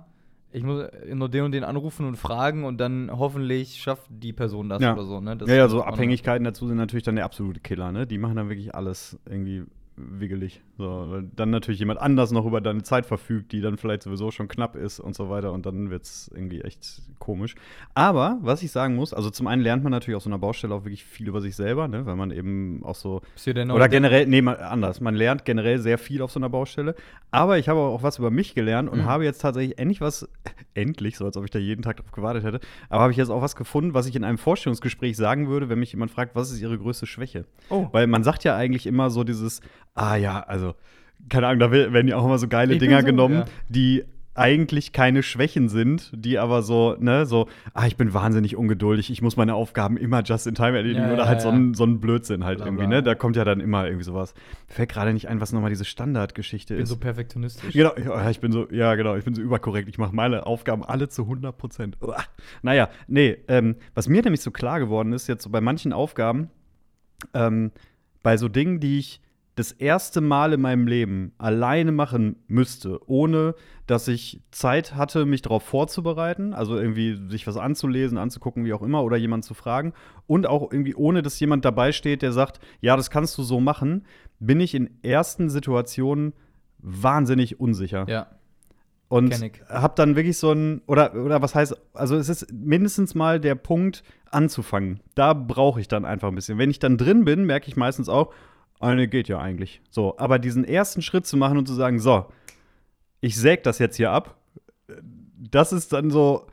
ich 0.53 0.63
muss 0.63 0.85
nur 1.13 1.29
den 1.29 1.45
und 1.45 1.53
den 1.53 1.65
anrufen 1.65 2.07
und 2.07 2.17
fragen 2.17 2.65
und 2.65 2.79
dann 2.79 3.11
hoffentlich 3.13 3.81
schafft 3.83 4.07
die 4.09 4.33
Person 4.33 4.69
das 4.69 4.83
Ja. 4.83 4.95
oder 4.95 5.05
so, 5.05 5.21
ne? 5.21 5.37
Das 5.37 5.49
Ja, 5.49 5.57
ja, 5.57 5.69
so 5.69 5.83
Abhängigkeiten 5.83 6.45
dazu 6.45 6.67
sind 6.67 6.77
natürlich 6.77 7.05
dann 7.05 7.17
der 7.17 7.25
absolute 7.25 7.61
Killer, 7.61 7.93
ne? 7.93 8.07
Die 8.07 8.19
machen 8.19 8.37
dann 8.37 8.49
wirklich 8.49 8.75
alles 8.75 9.19
irgendwie 9.27 9.65
wiggelig. 9.99 10.63
So, 10.77 11.23
dann 11.35 11.51
natürlich 11.51 11.81
jemand 11.81 12.01
anders 12.01 12.31
noch 12.31 12.47
über 12.47 12.61
deine 12.61 12.83
Zeit 12.83 13.05
verfügt, 13.07 13.53
die 13.53 13.61
dann 13.61 13.77
vielleicht 13.77 14.03
sowieso 14.05 14.31
schon 14.31 14.49
knapp 14.49 14.77
ist 14.77 15.01
und 15.01 15.15
so 15.15 15.29
weiter 15.29 15.53
und 15.53 15.67
dann 15.67 15.91
wird 15.91 16.05
es 16.05 16.31
irgendwie 16.33 16.61
echt 16.61 17.03
komisch. 17.19 17.55
Aber, 17.95 18.39
was 18.43 18.63
ich 18.63 18.71
sagen 18.71 18.95
muss, 18.95 19.13
also 19.13 19.31
zum 19.31 19.47
einen 19.49 19.63
lernt 19.63 19.83
man 19.83 19.91
natürlich 19.91 20.17
auf 20.17 20.23
so 20.23 20.31
einer 20.31 20.39
Baustelle 20.39 20.75
auch 20.75 20.85
wirklich 20.85 21.05
viel 21.05 21.29
über 21.29 21.41
sich 21.41 21.57
selber, 21.57 21.89
ne? 21.89 22.07
Weil 22.07 22.17
man 22.17 22.31
eben 22.31 22.83
auch 22.85 22.95
so 22.95 23.21
oder 23.75 23.89
generell, 23.89 24.27
nee, 24.27 24.41
mal 24.43 24.57
anders. 24.59 25.01
Man 25.01 25.15
lernt 25.15 25.45
generell 25.45 25.79
sehr 25.79 25.99
viel 25.99 26.23
auf 26.23 26.31
so 26.31 26.39
einer 26.41 26.49
Baustelle. 26.49 26.95
Aber 27.31 27.59
ich 27.59 27.69
habe 27.69 27.81
auch 27.81 28.03
was 28.03 28.19
über 28.19 28.31
mich 28.31 28.55
gelernt 28.55 28.89
und 28.89 29.01
Mhm. 29.01 29.05
habe 29.05 29.25
jetzt 29.25 29.39
tatsächlich 29.43 29.79
endlich 29.79 30.01
was, 30.01 30.29
endlich, 30.75 31.17
so 31.17 31.25
als 31.25 31.37
ob 31.37 31.45
ich 31.45 31.51
da 31.51 31.59
jeden 31.59 31.83
Tag 31.83 31.97
drauf 31.99 32.13
gewartet 32.13 32.45
hätte, 32.45 32.61
aber 32.89 33.03
habe 33.03 33.13
ich 33.13 33.19
jetzt 33.19 33.31
auch 33.31 33.43
was 33.43 33.57
gefunden, 33.57 33.95
was 33.95 34.07
ich 34.07 34.17
in 34.17 34.25
einem 34.25 34.39
Vorstellungsgespräch 34.39 35.17
sagen 35.17 35.49
würde, 35.49 35.69
wenn 35.69 35.79
mich 35.79 35.93
jemand 35.93 36.11
fragt, 36.11 36.35
was 36.37 36.51
ist 36.53 36.61
ihre 36.61 36.79
größte 36.79 37.07
Schwäche? 37.07 37.45
Oh. 37.69 37.89
Weil 37.93 38.07
man 38.07 38.23
sagt 38.25 38.45
ja 38.45 38.57
eigentlich 38.57 38.87
immer 38.87 39.11
so 39.11 39.25
dieses, 39.25 39.61
ah 39.99 40.17
ja, 40.17 40.41
also, 40.41 40.75
keine 41.29 41.47
Ahnung, 41.49 41.61
da 41.61 41.71
werden 41.71 42.09
ja 42.09 42.17
auch 42.17 42.25
immer 42.25 42.39
so 42.39 42.49
geile 42.49 42.75
Ich 42.75 42.79
Dinger 42.79 43.01
so, 43.01 43.07
genommen, 43.07 43.35
ja. 43.41 43.45
die 43.69 44.05
eigentlich 44.35 44.93
keine 44.93 45.25
Schwächen 45.25 45.69
sind, 45.69 46.13
die 46.15 46.39
aber 46.39 46.63
so, 46.63 46.95
ne, 47.01 47.27
so, 47.27 47.49
ah, 47.75 47.89
ich 47.89 47.97
bin 47.97 48.15
wahnsinnig 48.15 48.55
ungeduldig, 48.55 49.11
ich 49.11 49.21
muss 49.21 49.37
meine 49.37 49.55
Aufgaben 49.57 49.97
immer 49.97 50.23
just 50.23 50.47
in 50.47 50.55
time 50.55 50.77
erledigen 50.77 51.07
Ja, 51.07 51.13
oder 51.13 51.23
ja, 51.25 51.29
halt 51.29 51.41
so 51.41 51.49
ein, 51.49 51.75
so 51.75 51.85
ein 51.85 51.99
Blödsinn 51.99 52.45
halt 52.45 52.59
Bla, 52.59 52.67
irgendwie, 52.69 52.87
ne? 52.87 53.03
Da 53.03 53.17
kommt 53.17 53.35
ja 53.35 53.45
dann 53.45 53.59
immer 53.59 53.87
irgendwie 53.87 54.05
sowas. 54.05 54.35
Fällt 54.69 54.91
gerade 54.91 55.13
nicht 55.13 55.27
ein, 55.29 55.41
was 55.41 55.53
nochmal 55.53 55.71
diese 55.71 55.85
Standardgeschichte 55.85 56.75
Ich 56.75 56.79
bin 56.79 56.85
ist. 56.85 56.89
so 56.89 56.97
perfektionistisch. 56.99 57.75
Genau, 57.75 57.91
ja, 57.97 58.31
ich 58.31 58.39
bin 58.39 58.53
so, 58.53 58.69
ja, 58.71 58.95
genau, 58.95 59.17
ich 59.17 59.25
bin 59.25 59.35
so 59.35 59.43
überkorrekt. 59.43 59.89
Ich 59.89 59.99
mache 59.99 60.15
meine 60.15 60.47
Aufgaben 60.47 60.85
alle 60.85 61.09
zu 61.09 61.23
100 61.23 61.59
Prozent. 61.59 61.99
Naja, 62.63 62.91
nee, 63.09 63.39
ähm, 63.49 63.75
was 63.95 64.09
mir 64.09 64.23
nämlich 64.23 64.43
so 64.43 64.53
klar 64.53 64.79
geworden 64.79 65.13
ist, 65.13 65.27
jetzt 65.27 65.43
so 65.43 65.51
bei 65.51 65.61
manchen 65.61 65.93
Aufgaben, 65.93 66.49
ähm, 67.35 67.73
bei 68.23 68.37
so 68.37 68.47
Dingen, 68.49 68.79
die 68.79 69.01
ich 69.01 69.21
das 69.59 69.73
erste 69.73 70.21
Mal 70.21 70.53
in 70.53 70.61
meinem 70.61 70.87
Leben 70.87 71.33
alleine 71.39 71.93
machen 71.93 72.37
müsste, 72.47 73.01
ohne 73.09 73.55
dass 73.87 74.07
ich 74.07 74.41
Zeit 74.51 74.95
hatte, 74.95 75.25
mich 75.27 75.43
darauf 75.43 75.63
vorzubereiten, 75.63 76.53
also 76.55 76.77
irgendwie 76.77 77.19
sich 77.29 77.47
was 77.47 77.57
anzulesen, 77.57 78.19
anzugucken, 78.19 78.65
wie 78.65 78.73
auch 78.73 78.83
immer, 78.83 79.03
oder 79.03 79.17
jemanden 79.17 79.43
zu 79.43 79.55
fragen, 79.55 79.95
und 80.27 80.47
auch 80.47 80.71
irgendwie 80.71 80.95
ohne, 80.95 81.23
dass 81.23 81.41
jemand 81.41 81.65
dabei 81.65 81.93
steht, 81.93 82.23
der 82.23 82.33
sagt, 82.33 82.61
ja, 82.81 82.97
das 82.97 83.11
kannst 83.11 83.37
du 83.39 83.43
so 83.43 83.61
machen, 83.61 84.05
bin 84.39 84.61
ich 84.61 84.75
in 84.75 84.91
ersten 85.03 85.49
Situationen 85.49 86.35
wahnsinnig 86.79 87.59
unsicher. 87.59 88.07
Ja. 88.09 88.29
Und 89.09 89.35
hab 89.71 89.97
dann 89.97 90.17
wirklich 90.17 90.37
so 90.37 90.53
ein, 90.53 90.83
oder, 90.87 91.15
oder 91.15 91.41
was 91.41 91.55
heißt, 91.55 91.75
also 91.95 92.17
es 92.17 92.29
ist 92.29 92.53
mindestens 92.53 93.15
mal 93.15 93.41
der 93.41 93.55
Punkt, 93.55 94.03
anzufangen. 94.31 95.01
Da 95.15 95.33
brauche 95.33 95.81
ich 95.81 95.89
dann 95.89 96.05
einfach 96.05 96.29
ein 96.29 96.35
bisschen. 96.35 96.59
Wenn 96.59 96.71
ich 96.71 96.79
dann 96.79 96.99
drin 96.99 97.25
bin, 97.25 97.45
merke 97.45 97.69
ich 97.69 97.77
meistens 97.77 98.11
auch, 98.11 98.33
eine 98.81 99.09
geht 99.09 99.29
ja 99.29 99.39
eigentlich. 99.39 99.81
So, 99.91 100.17
aber 100.19 100.39
diesen 100.39 100.65
ersten 100.65 101.03
Schritt 101.03 101.27
zu 101.27 101.37
machen 101.37 101.59
und 101.59 101.67
zu 101.67 101.75
sagen, 101.75 101.99
so, 101.99 102.27
ich 103.21 103.37
säg 103.37 103.63
das 103.63 103.79
jetzt 103.79 103.97
hier 103.97 104.11
ab, 104.11 104.37
das 105.37 105.73
ist 105.73 105.93
dann 105.93 106.11
so, 106.11 106.47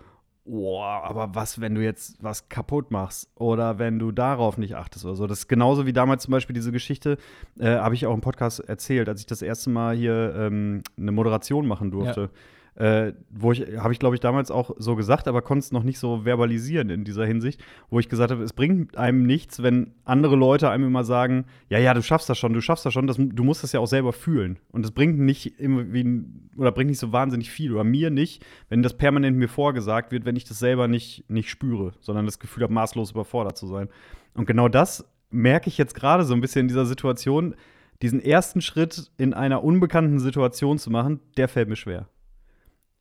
boah, 0.46 1.04
aber 1.04 1.34
was, 1.34 1.60
wenn 1.60 1.76
du 1.76 1.84
jetzt 1.84 2.24
was 2.24 2.50
kaputt 2.50 2.92
machst 2.92 3.30
oder 3.36 3.80
wenn 3.80 4.00
du 4.00 4.12
darauf 4.12 4.58
nicht 4.58 4.76
achtest 4.76 5.06
oder 5.06 5.16
so. 5.16 5.28
Das 5.28 5.40
ist 5.40 5.48
genauso 5.48 5.86
wie 5.86 5.94
damals 5.94 6.24
zum 6.24 6.32
Beispiel 6.32 6.54
diese 6.54 6.72
Geschichte, 6.72 7.18
äh, 7.60 7.78
habe 7.78 7.96
ich 7.96 8.06
auch 8.06 8.14
im 8.14 8.22
Podcast 8.22 8.60
erzählt, 8.60 9.10
als 9.10 9.22
ich 9.22 9.26
das 9.26 9.42
erste 9.42 9.70
Mal 9.70 9.96
hier 9.96 10.34
ähm, 10.38 10.84
eine 10.98 11.12
Moderation 11.12 11.68
machen 11.68 11.92
durfte. 11.92 12.30
Äh, 12.76 13.14
wo 13.30 13.54
ich, 13.54 13.62
habe 13.78 13.94
ich 13.94 14.00
glaube 14.00 14.16
ich 14.16 14.20
damals 14.20 14.52
auch 14.52 14.72
so 14.78 14.98
gesagt, 14.98 15.30
aber 15.30 15.42
konnte 15.42 15.64
es 15.64 15.72
noch 15.72 15.84
nicht 15.84 15.98
so 15.98 16.24
verbalisieren 16.24 16.90
in 16.90 17.06
dieser 17.06 17.26
Hinsicht, 17.26 17.64
wo 17.90 18.00
ich 18.00 18.10
gesagt 18.10 18.32
habe, 18.32 18.44
es 18.44 18.52
bringt 18.52 18.98
einem 18.98 19.26
nichts, 19.26 19.64
wenn 19.64 19.94
andere 20.04 20.36
Leute 20.36 20.70
einem 20.70 20.88
immer 20.88 21.06
sagen, 21.06 21.46
ja, 21.70 21.80
ja, 21.80 21.94
du 21.94 22.04
schaffst 22.04 22.30
das 22.30 22.38
schon, 22.38 22.52
du 22.52 22.60
schaffst 22.60 22.86
das 22.86 22.92
schon, 22.92 23.08
das, 23.08 23.16
du 23.18 23.44
musst 23.46 23.64
das 23.64 23.72
ja 23.72 23.80
auch 23.80 23.88
selber 23.88 24.12
fühlen. 24.12 24.60
Und 24.74 24.84
es 24.84 24.92
bringt 24.92 25.18
nicht 25.18 25.58
irgendwie, 25.58 26.26
oder 26.58 26.74
bringt 26.74 26.90
nicht 26.90 27.00
so 27.00 27.14
wahnsinnig 27.14 27.50
viel, 27.50 27.72
oder 27.72 27.86
mir 27.86 28.10
nicht, 28.10 28.46
wenn 28.68 28.84
das 28.84 28.98
permanent 28.98 29.38
mir 29.38 29.48
vorgesagt 29.48 30.12
wird, 30.12 30.26
wenn 30.26 30.36
ich 30.36 30.44
das 30.44 30.60
selber 30.60 30.90
nicht, 30.90 31.24
nicht 31.30 31.50
spüre, 31.50 31.94
sondern 32.02 32.26
das 32.26 32.40
Gefühl 32.40 32.64
habe, 32.64 32.74
maßlos 32.74 33.12
überfordert 33.12 33.58
zu 33.58 33.68
sein. 33.68 33.88
Und 34.34 34.48
genau 34.48 34.68
das 34.68 35.10
merke 35.30 35.70
ich 35.70 35.78
jetzt 35.78 35.96
gerade 35.96 36.26
so 36.26 36.34
ein 36.34 36.42
bisschen 36.42 36.62
in 36.62 36.68
dieser 36.68 36.86
Situation, 36.86 37.56
diesen 38.02 38.20
ersten 38.22 38.60
Schritt 38.60 39.12
in 39.18 39.34
einer 39.34 39.64
unbekannten 39.64 40.20
Situation 40.20 40.78
zu 40.78 40.90
machen, 40.90 41.22
der 41.38 41.48
fällt 41.48 41.70
mir 41.70 41.78
schwer. 41.78 42.10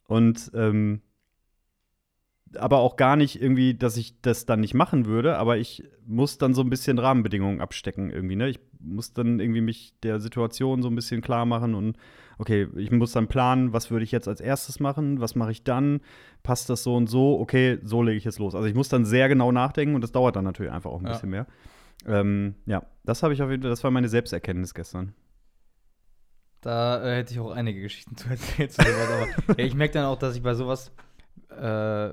Und 0.07 0.51
ähm, 0.55 1.01
aber 2.57 2.79
auch 2.79 2.97
gar 2.97 3.17
nicht 3.17 3.41
irgendwie, 3.41 3.75
dass 3.75 3.97
ich 3.97 4.21
das 4.21 4.47
dann 4.47 4.61
nicht 4.61 4.75
machen 4.75 5.07
würde, 5.07 5.39
aber 5.39 5.57
ich 5.59 5.83
muss 6.07 6.39
dann 6.39 6.55
so 6.55 6.63
ein 6.63 6.71
bisschen 6.71 6.99
Rahmenbedingungen 6.99 7.61
abstecken 7.61 8.11
irgendwie, 8.11 8.37
ne? 8.37 8.49
Ich 8.49 8.61
muss 8.79 9.13
dann 9.13 9.41
irgendwie 9.41 9.61
mich 9.61 9.95
der 10.03 10.21
Situation 10.21 10.83
so 10.83 10.89
ein 10.89 10.95
bisschen 10.95 11.21
klar 11.21 11.47
machen 11.47 11.75
und 11.75 11.97
okay, 12.39 12.69
ich 12.77 12.91
muss 12.91 13.13
dann 13.13 13.29
planen, 13.29 13.73
was 13.73 13.91
würde 13.91 14.05
ich 14.05 14.13
jetzt 14.13 14.29
als 14.29 14.41
erstes 14.41 14.79
machen, 14.81 15.21
was 15.21 15.35
mache 15.35 15.51
ich 15.53 15.65
dann, 15.65 16.01
passt 16.43 16.69
das 16.71 16.83
so 16.83 16.95
und 16.95 17.09
so, 17.09 17.41
okay, 17.41 17.79
so 17.83 18.03
lege 18.03 18.19
ich 18.19 18.25
jetzt 18.25 18.39
los. 18.39 18.55
Also 18.55 18.69
ich 18.69 18.75
muss 18.75 18.89
dann 18.89 19.05
sehr 19.05 19.29
genau 19.29 19.53
nachdenken 19.53 19.95
und 19.95 20.01
das 20.03 20.13
dauert 20.13 20.37
dann 20.37 20.45
natürlich 20.45 20.73
einfach 20.73 20.91
auch 20.91 21.01
ein 21.01 21.07
Ja. 21.07 21.13
bisschen 21.13 21.31
mehr. 21.31 21.47
Ähm, 22.07 22.55
ja, 22.67 22.85
das 23.05 23.23
habe 23.23 23.33
ich 23.35 23.43
auf 23.43 23.51
jeden 23.51 23.63
Fall, 23.63 23.71
das 23.71 23.83
war 23.83 23.91
meine 23.91 24.09
Selbsterkenntnis 24.09 24.75
gestern. 24.75 25.15
Da 26.65 27.05
äh, 27.05 27.17
hätte 27.17 27.33
ich 27.33 27.41
auch 27.41 27.51
einige 27.53 27.81
Geschichten 27.83 28.17
zu 28.17 28.29
erzählen. 28.29 28.71
zu 28.71 28.83
sowas, 28.83 29.09
aber 29.47 29.59
ja, 29.59 29.65
ich 29.67 29.75
merke 29.75 29.95
dann 29.95 30.07
auch, 30.07 30.19
dass 30.19 30.35
ich 30.35 30.43
bei 30.43 30.55
sowas 30.55 30.93
äh, 31.51 32.09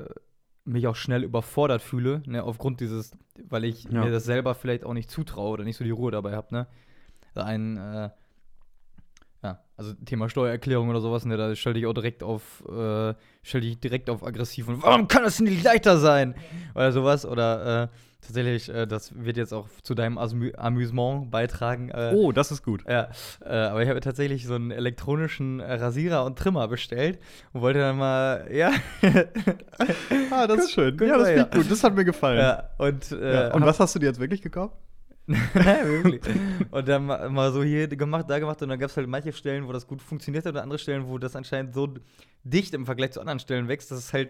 mich 0.66 0.88
auch 0.88 0.96
schnell 0.96 1.24
überfordert 1.24 1.82
fühle, 1.82 2.22
ne, 2.26 2.44
aufgrund 2.44 2.80
dieses, 2.82 3.12
weil 3.50 3.64
ich 3.64 3.86
Ja. 3.86 4.04
mir 4.06 4.12
das 4.12 4.26
selber 4.26 4.54
vielleicht 4.54 4.84
auch 4.84 4.94
nicht 4.94 5.10
zutraue 5.10 5.50
oder 5.52 5.64
nicht 5.64 5.78
so 5.78 5.84
die 5.84 5.90
Ruhe 5.92 6.12
dabei 6.12 6.36
habe, 6.36 6.54
ne. 6.54 6.68
Ein, 7.34 7.78
äh, 7.78 8.10
ja, 9.44 9.60
also 9.78 9.94
Thema 10.06 10.30
Steuererklärung 10.30 10.90
oder 10.90 11.02
sowas, 11.02 11.26
ne, 11.26 11.36
da 11.38 11.56
stell 11.56 11.74
dich 11.74 11.86
auch 11.88 11.94
direkt 11.94 12.22
auf, 12.24 12.64
äh, 12.70 13.14
stell 13.44 13.62
dich 13.62 13.80
direkt 13.80 14.10
auf 14.10 14.24
aggressiv 14.24 14.68
und 14.68 14.84
warum 14.84 15.08
kann 15.08 15.24
das 15.24 15.40
nicht 15.40 15.64
leichter 15.64 15.98
sein? 15.98 16.36
Oder 16.76 16.92
sowas. 16.92 17.26
Oder 17.26 17.84
äh, 17.84 17.88
tatsächlich, 18.22 18.70
äh, 18.70 18.86
das 18.86 19.14
wird 19.16 19.38
jetzt 19.38 19.52
auch 19.52 19.68
zu 19.82 19.96
deinem 19.96 20.20
Amü 20.20 20.52
Amüsement 20.56 21.32
beitragen. 21.32 21.90
Äh, 21.90 22.12
Oh, 22.14 22.32
das 22.32 22.52
ist 22.52 22.62
gut. 22.64 22.84
Ja, 22.88 23.10
äh, 23.44 23.50
aber 23.50 23.82
ich 23.82 23.90
habe 23.90 24.00
tatsächlich 24.00 24.46
so 24.46 24.54
einen 24.54 24.70
elektronischen 24.70 25.60
Rasierer 25.60 26.24
und 26.26 26.38
Trimmer 26.38 26.68
bestellt 26.68 27.18
und 27.54 27.62
wollte 27.62 27.80
dann 27.80 27.98
mal, 27.98 28.48
ja. 28.52 28.72
Ah, 30.30 30.46
das 30.46 30.66
ist 30.66 30.72
schön. 30.74 30.98
Ja, 31.02 31.18
das 31.18 31.30
ich 31.30 31.38
ja. 31.38 31.44
gut. 31.46 31.72
Das 31.72 31.84
hat 31.84 31.96
mir 31.96 32.06
gefallen. 32.06 32.38
ja, 32.40 32.70
und, 32.78 33.12
äh, 33.12 33.34
Ja. 33.48 33.54
Und 33.54 33.66
was 33.66 33.80
hast 33.80 33.96
du 33.96 34.00
dir 34.00 34.06
jetzt 34.08 34.20
wirklich 34.20 34.42
gekauft? 34.44 34.76
Nein, 35.28 35.88
wirklich. 35.88 36.22
Und 36.72 36.88
dann 36.88 37.06
ma- 37.06 37.30
mal 37.30 37.52
so 37.54 37.64
hier 37.64 37.88
gemacht, 37.88 38.26
da 38.30 38.40
gemacht 38.40 38.62
und 38.62 38.70
dann 38.70 38.80
gab 38.80 38.90
es 38.90 38.98
halt 38.98 39.08
manche 39.08 39.32
Stellen, 39.32 39.68
wo 39.68 39.72
das 39.72 39.86
gut 39.88 40.02
funktioniert 40.02 40.46
hat 40.46 40.54
und 40.54 40.60
andere 40.60 40.80
Stellen, 40.80 41.08
wo 41.08 41.18
das 41.18 41.36
anscheinend 41.36 41.74
so 41.74 41.94
dicht 42.44 42.74
im 42.74 42.86
Vergleich 42.86 43.12
zu 43.12 43.20
anderen 43.22 43.40
Stellen 43.40 43.68
wächst, 43.68 43.92
dass 43.92 44.00
es 44.00 44.14
halt. 44.14 44.30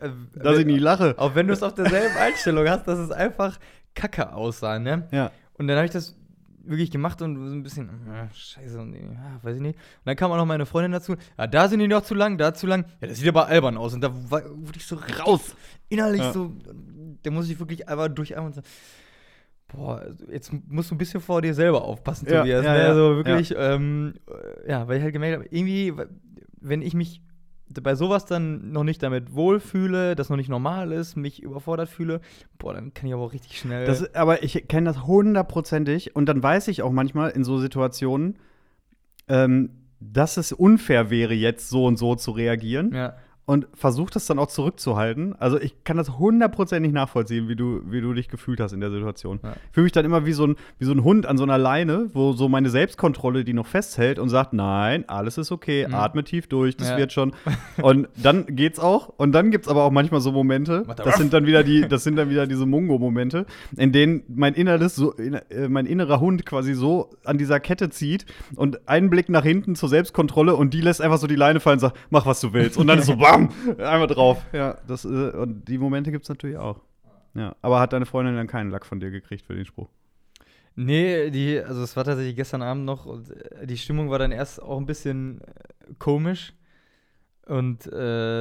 Äh, 0.00 0.08
Dass 0.34 0.58
ich 0.58 0.66
nicht 0.66 0.80
lache. 0.80 1.14
Auch 1.18 1.34
wenn 1.34 1.46
du 1.46 1.52
es 1.52 1.62
auf 1.62 1.74
derselben 1.74 2.16
Einstellung 2.16 2.68
hast, 2.68 2.86
dass 2.88 2.98
es 2.98 3.10
einfach 3.10 3.58
kacke 3.94 4.32
aussah, 4.32 4.78
ne? 4.78 5.06
Ja. 5.12 5.30
Und 5.54 5.68
dann 5.68 5.76
habe 5.76 5.86
ich 5.86 5.92
das 5.92 6.16
wirklich 6.64 6.90
gemacht 6.90 7.22
und 7.22 7.36
so 7.36 7.54
ein 7.54 7.62
bisschen, 7.62 7.88
ah, 8.10 8.28
scheiße, 8.34 8.78
und, 8.80 8.94
ja, 8.94 9.38
weiß 9.42 9.56
ich 9.56 9.62
nicht. 9.62 9.76
Und 9.76 10.06
dann 10.06 10.16
kam 10.16 10.32
auch 10.32 10.36
noch 10.36 10.46
meine 10.46 10.66
Freundin 10.66 10.92
dazu, 10.92 11.14
ja, 11.38 11.46
da 11.46 11.68
sind 11.68 11.78
die 11.78 11.86
noch 11.88 12.02
zu 12.02 12.14
lang, 12.14 12.36
da 12.38 12.52
zu 12.52 12.66
lang. 12.66 12.84
Ja, 13.00 13.06
das 13.08 13.18
sieht 13.18 13.28
aber 13.28 13.46
albern 13.46 13.76
aus. 13.76 13.94
Und 13.94 14.00
da 14.00 14.10
war, 14.30 14.42
wurde 14.44 14.76
ich 14.78 14.84
so 14.86 14.96
raus, 15.24 15.54
innerlich 15.88 16.20
Ja. 16.22 16.32
so, 16.32 16.52
da 17.22 17.30
muss 17.30 17.48
ich 17.48 17.58
wirklich 17.58 17.88
einfach 17.88 18.08
durchatmen 18.08 18.46
und 18.46 18.54
so, 18.56 18.62
boah, 19.68 20.06
jetzt 20.30 20.52
musst 20.68 20.90
du 20.90 20.94
ein 20.94 20.98
bisschen 20.98 21.20
vor 21.20 21.42
dir 21.42 21.54
selber 21.54 21.82
aufpassen, 21.82 22.26
Ja, 22.28 22.40
Tobias. 22.40 22.64
ja, 22.64 22.72
ne? 22.72 22.78
ja, 22.78 22.88
Also 22.88 23.16
wirklich, 23.16 23.54
ähm, 23.56 24.14
äh, 24.64 24.70
ja, 24.70 24.88
weil 24.88 24.98
ich 24.98 25.02
halt 25.02 25.12
gemerkt 25.12 25.38
habe, 25.38 25.48
irgendwie, 25.50 25.92
wenn 26.60 26.82
ich 26.82 26.94
mich 26.94 27.22
bei 27.82 27.94
sowas 27.96 28.26
dann 28.26 28.70
noch 28.70 28.84
nicht 28.84 29.02
damit 29.02 29.34
wohlfühle, 29.34 30.14
das 30.14 30.30
noch 30.30 30.36
nicht 30.36 30.48
normal 30.48 30.92
ist, 30.92 31.16
mich 31.16 31.42
überfordert 31.42 31.88
fühle, 31.88 32.20
boah, 32.58 32.72
dann 32.74 32.94
kann 32.94 33.08
ich 33.08 33.14
aber 33.14 33.24
auch 33.24 33.32
richtig 33.32 33.58
schnell. 33.58 33.86
Das, 33.86 34.14
aber 34.14 34.42
ich 34.44 34.68
kenne 34.68 34.86
das 34.86 35.04
hundertprozentig 35.04 36.14
und 36.14 36.26
dann 36.26 36.42
weiß 36.42 36.68
ich 36.68 36.82
auch 36.82 36.92
manchmal 36.92 37.30
in 37.30 37.42
so 37.42 37.58
Situationen, 37.58 38.38
ähm, 39.28 39.70
dass 39.98 40.36
es 40.36 40.52
unfair 40.52 41.10
wäre, 41.10 41.34
jetzt 41.34 41.68
so 41.68 41.86
und 41.86 41.96
so 41.98 42.14
zu 42.14 42.30
reagieren 42.30 42.94
ja. 42.94 43.16
Und 43.46 43.68
versuche 43.74 44.10
das 44.12 44.26
dann 44.26 44.38
auch 44.40 44.48
zurückzuhalten. 44.48 45.34
Also 45.38 45.60
ich 45.60 45.84
kann 45.84 45.96
das 45.96 46.18
hundertprozentig 46.18 46.92
nachvollziehen, 46.92 47.48
wie 47.48 47.54
du, 47.54 47.80
wie 47.86 48.00
du 48.00 48.12
dich 48.12 48.28
gefühlt 48.28 48.58
hast 48.60 48.72
in 48.72 48.80
der 48.80 48.90
Situation. 48.90 49.38
Ja. 49.42 49.52
Ich 49.52 49.72
fühle 49.72 49.84
mich 49.84 49.92
dann 49.92 50.04
immer 50.04 50.26
wie 50.26 50.32
so, 50.32 50.48
ein, 50.48 50.56
wie 50.80 50.84
so 50.84 50.90
ein 50.92 51.04
Hund 51.04 51.26
an 51.26 51.38
so 51.38 51.44
einer 51.44 51.56
Leine, 51.56 52.10
wo 52.12 52.32
so 52.32 52.48
meine 52.48 52.70
Selbstkontrolle 52.70 53.44
die 53.44 53.52
noch 53.52 53.66
festhält 53.68 54.18
und 54.18 54.28
sagt, 54.30 54.52
nein, 54.52 55.04
alles 55.08 55.38
ist 55.38 55.52
okay, 55.52 55.86
Mhm. 55.86 55.94
atme 55.94 56.24
tief 56.24 56.48
durch, 56.48 56.76
das 56.76 56.90
Ja. 56.90 56.96
wird 56.98 57.12
schon. 57.12 57.32
Und 57.80 58.08
dann 58.16 58.46
geht's 58.46 58.80
auch. 58.80 59.10
Und 59.16 59.30
dann 59.32 59.52
gibt's 59.52 59.68
aber 59.68 59.84
auch 59.84 59.92
manchmal 59.92 60.20
so 60.20 60.32
Momente, 60.32 60.84
das 60.96 61.16
sind 61.16 61.32
dann 61.32 61.46
wieder 61.46 61.62
die, 61.62 61.86
das 61.88 62.02
sind 62.02 62.16
dann 62.16 62.28
wieder 62.30 62.48
diese 62.48 62.66
Mungo-Momente, 62.66 63.46
in 63.76 63.92
denen 63.92 64.24
mein 64.28 64.54
inneres, 64.54 64.96
so, 64.96 65.12
in, 65.12 65.34
äh, 65.34 65.68
mein 65.68 65.86
innerer 65.86 66.18
Hund 66.18 66.44
quasi 66.46 66.74
so 66.74 67.10
an 67.24 67.38
dieser 67.38 67.60
Kette 67.60 67.90
zieht 67.90 68.26
und 68.56 68.88
einen 68.88 69.08
Blick 69.08 69.28
nach 69.28 69.44
hinten 69.44 69.76
zur 69.76 69.88
Selbstkontrolle 69.88 70.56
und 70.56 70.74
die 70.74 70.80
lässt 70.80 71.00
einfach 71.00 71.18
so 71.18 71.28
die 71.28 71.36
Leine 71.36 71.60
fallen 71.60 71.74
und 71.76 71.80
sagt, 71.80 71.96
mach 72.10 72.26
was 72.26 72.40
du 72.40 72.52
willst. 72.52 72.76
Und 72.76 72.88
dann 72.88 72.98
ist 72.98 73.06
so 73.06 73.16
BAM! 73.36 73.78
Einmal 73.78 74.06
drauf. 74.06 74.44
Ja, 74.52 74.78
das, 74.86 75.04
äh, 75.04 75.08
und 75.08 75.66
die 75.68 75.78
Momente 75.78 76.10
gibt's 76.10 76.28
natürlich 76.28 76.56
auch. 76.56 76.80
Ja, 77.34 77.54
aber 77.62 77.80
hat 77.80 77.92
deine 77.92 78.06
Freundin 78.06 78.34
dann 78.36 78.46
keinen 78.46 78.70
Lack 78.70 78.86
von 78.86 78.98
dir 79.00 79.10
gekriegt 79.10 79.44
für 79.44 79.54
den 79.54 79.66
Spruch? 79.66 79.88
Nee, 80.74 81.30
die, 81.30 81.58
also 81.60 81.82
es 81.82 81.96
war 81.96 82.04
tatsächlich 82.04 82.36
gestern 82.36 82.62
Abend 82.62 82.84
noch 82.84 83.06
und 83.06 83.30
äh, 83.30 83.66
die 83.66 83.78
Stimmung 83.78 84.10
war 84.10 84.18
dann 84.18 84.32
erst 84.32 84.62
auch 84.62 84.78
ein 84.78 84.86
bisschen 84.86 85.40
äh, 85.40 85.92
komisch. 85.98 86.54
Und 87.46 87.86
äh, 87.86 87.90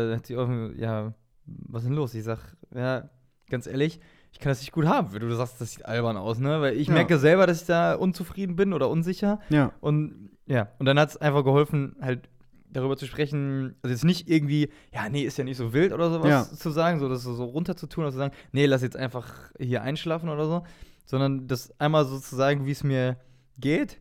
dann 0.10 0.18
hat 0.18 0.25
sie 0.25 0.36
auch, 0.38 0.50
ja, 0.78 1.14
was 1.46 1.84
ist 1.84 1.90
denn 1.90 1.96
los? 1.96 2.14
Ich 2.16 2.24
sag, 2.24 2.40
ja, 2.74 3.10
ganz 3.50 3.68
ehrlich, 3.68 4.00
ich 4.32 4.40
kann 4.40 4.50
das 4.50 4.60
nicht 4.60 4.72
gut 4.72 4.86
haben, 4.86 5.14
wenn 5.14 5.22
du 5.22 5.34
sagst, 5.36 5.62
das 5.62 5.74
sieht 5.74 5.86
albern 5.86 6.18
aus, 6.18 6.40
ne? 6.40 6.60
Weil 6.60 6.75
ich 6.75 6.88
Ja. 6.88 6.96
merke 6.96 7.20
selber, 7.20 7.46
dass 7.48 7.62
ich 7.62 7.68
da 7.68 7.94
unzufrieden 7.96 8.56
bin 8.56 8.74
oder 8.74 8.90
unsicher. 8.90 9.40
Ja. 9.50 9.72
Und 9.80 10.32
ja, 10.48 10.70
und 10.80 10.86
dann 10.88 11.00
hat 11.00 11.10
es 11.10 11.18
einfach 11.18 11.44
geholfen, 11.44 11.96
halt 12.02 12.28
darüber 12.75 12.98
zu 12.98 13.05
sprechen, 13.08 13.75
also 13.82 13.91
jetzt 13.94 14.03
nicht 14.05 14.29
irgendwie, 14.29 14.70
ja, 14.94 15.10
nee, 15.10 15.24
ist 15.24 15.38
ja 15.38 15.44
nicht 15.44 15.58
so 15.58 15.74
wild 15.74 15.91
oder 15.94 16.12
sowas 16.12 16.29
Ja. 16.29 16.44
zu 16.58 16.70
sagen, 16.70 17.00
so 17.00 17.10
das 17.10 17.24
so 17.24 17.44
runter 17.44 17.75
zu 17.75 17.88
tun 17.88 18.03
oder 18.03 18.12
zu 18.12 18.17
sagen, 18.17 18.34
nee, 18.51 18.65
lass 18.65 18.82
jetzt 18.82 18.98
einfach 18.98 19.34
hier 19.60 19.82
einschlafen 19.82 20.29
oder 20.29 20.46
so, 20.48 20.63
sondern 21.05 21.48
das 21.48 21.77
einmal 21.79 22.05
so 22.05 22.20
zu 22.20 22.36
sagen, 22.36 22.65
wie 22.65 22.72
es 22.72 22.84
mir 22.84 23.17
geht, 23.58 24.00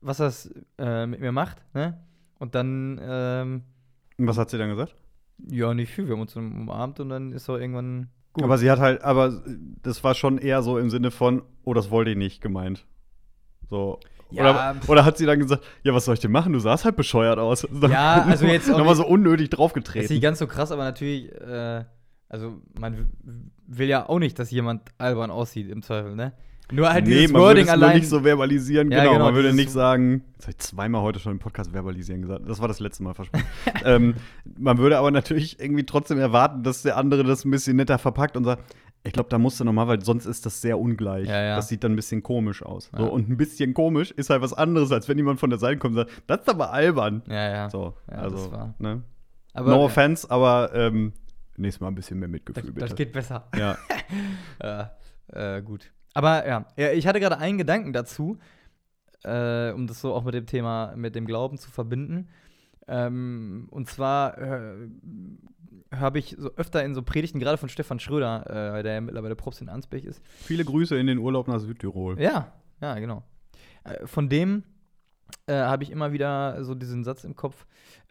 was 0.00 0.18
das 0.18 0.50
äh, 0.78 1.06
mit 1.06 1.20
mir 1.20 1.32
macht, 1.32 1.62
ne? 1.74 2.02
Und 2.38 2.54
dann, 2.54 2.98
ähm, 3.02 3.62
Und 4.16 4.26
was 4.26 4.38
hat 4.38 4.50
sie 4.50 4.56
dann 4.58 4.70
gesagt? 4.70 4.94
ja, 5.48 5.72
nicht 5.74 5.90
viel, 5.92 6.06
wir 6.06 6.14
haben 6.14 6.20
uns 6.22 6.34
dann 6.34 6.52
umarmt 6.52 7.00
und 7.00 7.08
dann 7.08 7.32
ist 7.32 7.48
auch 7.48 7.56
irgendwann 7.56 8.08
gut. 8.34 8.44
Aber 8.44 8.58
sie 8.58 8.70
hat 8.70 8.78
halt, 8.78 9.02
aber 9.02 9.42
das 9.82 10.04
war 10.04 10.14
schon 10.14 10.36
eher 10.38 10.62
so 10.62 10.78
im 10.78 10.90
Sinne 10.90 11.10
von, 11.10 11.42
oh, 11.64 11.72
das 11.74 11.90
wollte 11.90 12.10
ich 12.10 12.16
nicht 12.18 12.40
gemeint. 12.42 12.86
So. 13.68 14.00
Ja, 14.30 14.42
oder, 14.50 14.76
oder 14.88 15.04
hat 15.04 15.18
sie 15.18 15.26
dann 15.26 15.38
gesagt, 15.38 15.64
ja, 15.82 15.94
was 15.94 16.04
soll 16.04 16.14
ich 16.14 16.20
denn 16.20 16.30
machen? 16.32 16.52
Du 16.52 16.58
sahst 16.58 16.84
halt 16.84 16.96
bescheuert 16.96 17.38
aus. 17.38 17.66
Ja, 17.82 18.24
also 18.28 18.46
jetzt 18.46 18.70
auch 18.72 18.78
Nochmal 18.78 18.94
so 18.94 19.06
unnötig 19.06 19.30
Das 19.30 19.40
ist 19.40 19.40
nicht 19.40 19.58
draufgetreten. 19.58 20.20
ganz 20.20 20.38
so 20.38 20.46
krass, 20.46 20.70
aber 20.72 20.84
natürlich, 20.84 21.30
äh, 21.40 21.84
also 22.28 22.60
man 22.78 23.10
will 23.66 23.88
ja 23.88 24.08
auch 24.08 24.18
nicht, 24.18 24.38
dass 24.38 24.50
jemand 24.50 24.82
albern 24.98 25.30
aussieht 25.30 25.68
im 25.70 25.82
Zweifel, 25.82 26.14
ne? 26.14 26.32
Nur 26.72 26.88
halt 26.92 27.04
nee, 27.06 27.14
dieses 27.14 27.32
man 27.32 27.40
würde 27.42 27.48
Wording 27.48 27.62
es 27.62 27.66
nur 27.76 27.84
allein. 27.84 27.96
nicht 27.98 28.08
so 28.08 28.20
verbalisieren, 28.20 28.90
Ja, 28.92 29.00
genau. 29.00 29.12
genau, 29.14 29.24
Man 29.24 29.34
würde 29.34 29.52
nicht 29.52 29.70
sagen, 29.70 30.22
das 30.36 30.46
habe 30.46 30.52
ich 30.52 30.58
zweimal 30.58 31.02
heute 31.02 31.18
schon 31.18 31.32
im 31.32 31.38
Podcast 31.40 31.72
verbalisieren 31.72 32.22
gesagt. 32.22 32.48
Das 32.48 32.60
war 32.60 32.68
das 32.68 32.78
letzte 32.80 33.02
Mal 33.02 33.14
versprochen. 33.14 33.44
ähm, 33.84 34.14
man 34.58 34.78
würde 34.78 34.98
aber 34.98 35.10
natürlich 35.10 35.58
irgendwie 35.58 35.84
trotzdem 35.84 36.18
erwarten, 36.18 36.62
dass 36.62 36.82
der 36.82 36.96
andere 36.96 37.24
das 37.24 37.44
ein 37.44 37.50
bisschen 37.50 37.76
netter 37.76 37.98
verpackt 37.98 38.36
und 38.36 38.44
sagt, 38.44 38.62
ich 39.02 39.12
glaube, 39.12 39.30
da 39.30 39.38
musst 39.38 39.58
du 39.58 39.64
nochmal, 39.64 39.88
weil 39.88 40.04
sonst 40.04 40.26
ist 40.26 40.44
das 40.44 40.60
sehr 40.60 40.78
ungleich. 40.78 41.26
Ja, 41.26 41.42
ja. 41.42 41.56
Das 41.56 41.68
sieht 41.68 41.82
dann 41.84 41.92
ein 41.92 41.96
bisschen 41.96 42.22
komisch 42.22 42.62
aus. 42.62 42.90
So, 42.94 43.10
und 43.10 43.30
ein 43.30 43.36
bisschen 43.36 43.72
komisch 43.72 44.10
ist 44.10 44.28
halt 44.28 44.42
was 44.42 44.52
anderes, 44.52 44.92
als 44.92 45.08
wenn 45.08 45.16
jemand 45.16 45.40
von 45.40 45.48
der 45.48 45.58
Seite 45.58 45.78
kommt 45.78 45.96
und 45.96 46.06
sagt, 46.06 46.22
das 46.26 46.40
ist 46.40 46.48
aber 46.50 46.72
albern. 46.72 47.22
ja, 47.26 47.50
ja. 47.50 47.70
So, 47.70 47.94
Ja, 48.10 48.18
also, 48.18 48.72
ne? 48.78 49.02
aber, 49.54 49.70
no 49.70 49.84
offense, 49.84 50.30
aber 50.30 50.70
ähm, 50.74 51.14
nächstes 51.56 51.80
Mal 51.80 51.88
ein 51.88 51.94
bisschen 51.94 52.18
mehr 52.18 52.28
Mitgefühl, 52.28 52.62
das, 52.62 52.74
bitte. 52.74 52.86
das 52.86 52.94
geht 52.94 53.12
besser. 53.12 53.48
ja. 53.56 53.78
äh, 55.32 55.56
äh, 55.58 55.62
gut. 55.62 55.90
Aber 56.12 56.46
ja, 56.46 56.66
ja, 56.76 56.92
ich 56.92 57.06
hatte 57.06 57.20
gerade 57.20 57.38
einen 57.38 57.56
Gedanken 57.56 57.92
dazu, 57.92 58.38
äh, 59.24 59.70
um 59.70 59.86
das 59.86 60.00
so 60.00 60.14
auch 60.14 60.24
mit 60.24 60.34
dem 60.34 60.46
Thema, 60.46 60.94
mit 60.96 61.14
dem 61.14 61.26
Glauben 61.26 61.56
zu 61.56 61.70
verbinden. 61.70 62.28
Ähm, 62.88 63.68
und 63.70 63.88
zwar 63.88 64.36
äh, 64.38 64.88
habe 65.92 66.18
ich 66.18 66.36
so 66.38 66.50
öfter 66.56 66.84
in 66.84 66.94
so 66.94 67.02
Predigten, 67.02 67.40
gerade 67.40 67.58
von 67.58 67.68
Stefan 67.68 67.98
Schröder, 67.98 68.76
äh, 68.78 68.82
der 68.82 68.94
ja 68.94 69.00
mittlerweile 69.00 69.34
Props 69.36 69.60
in 69.60 69.68
Ansbech 69.68 70.04
ist, 70.04 70.22
Viele 70.42 70.64
Grüße 70.64 70.96
in 70.96 71.06
den 71.06 71.18
Urlaub 71.18 71.48
nach 71.48 71.58
Südtirol. 71.58 72.20
Ja, 72.20 72.52
ja, 72.80 72.98
genau. 72.98 73.24
Äh, 73.84 74.06
von 74.06 74.28
dem 74.28 74.62
äh, 75.46 75.54
habe 75.54 75.82
ich 75.82 75.90
immer 75.90 76.12
wieder 76.12 76.62
so 76.64 76.74
diesen 76.74 77.02
Satz 77.04 77.24
im 77.24 77.34
Kopf: 77.34 77.66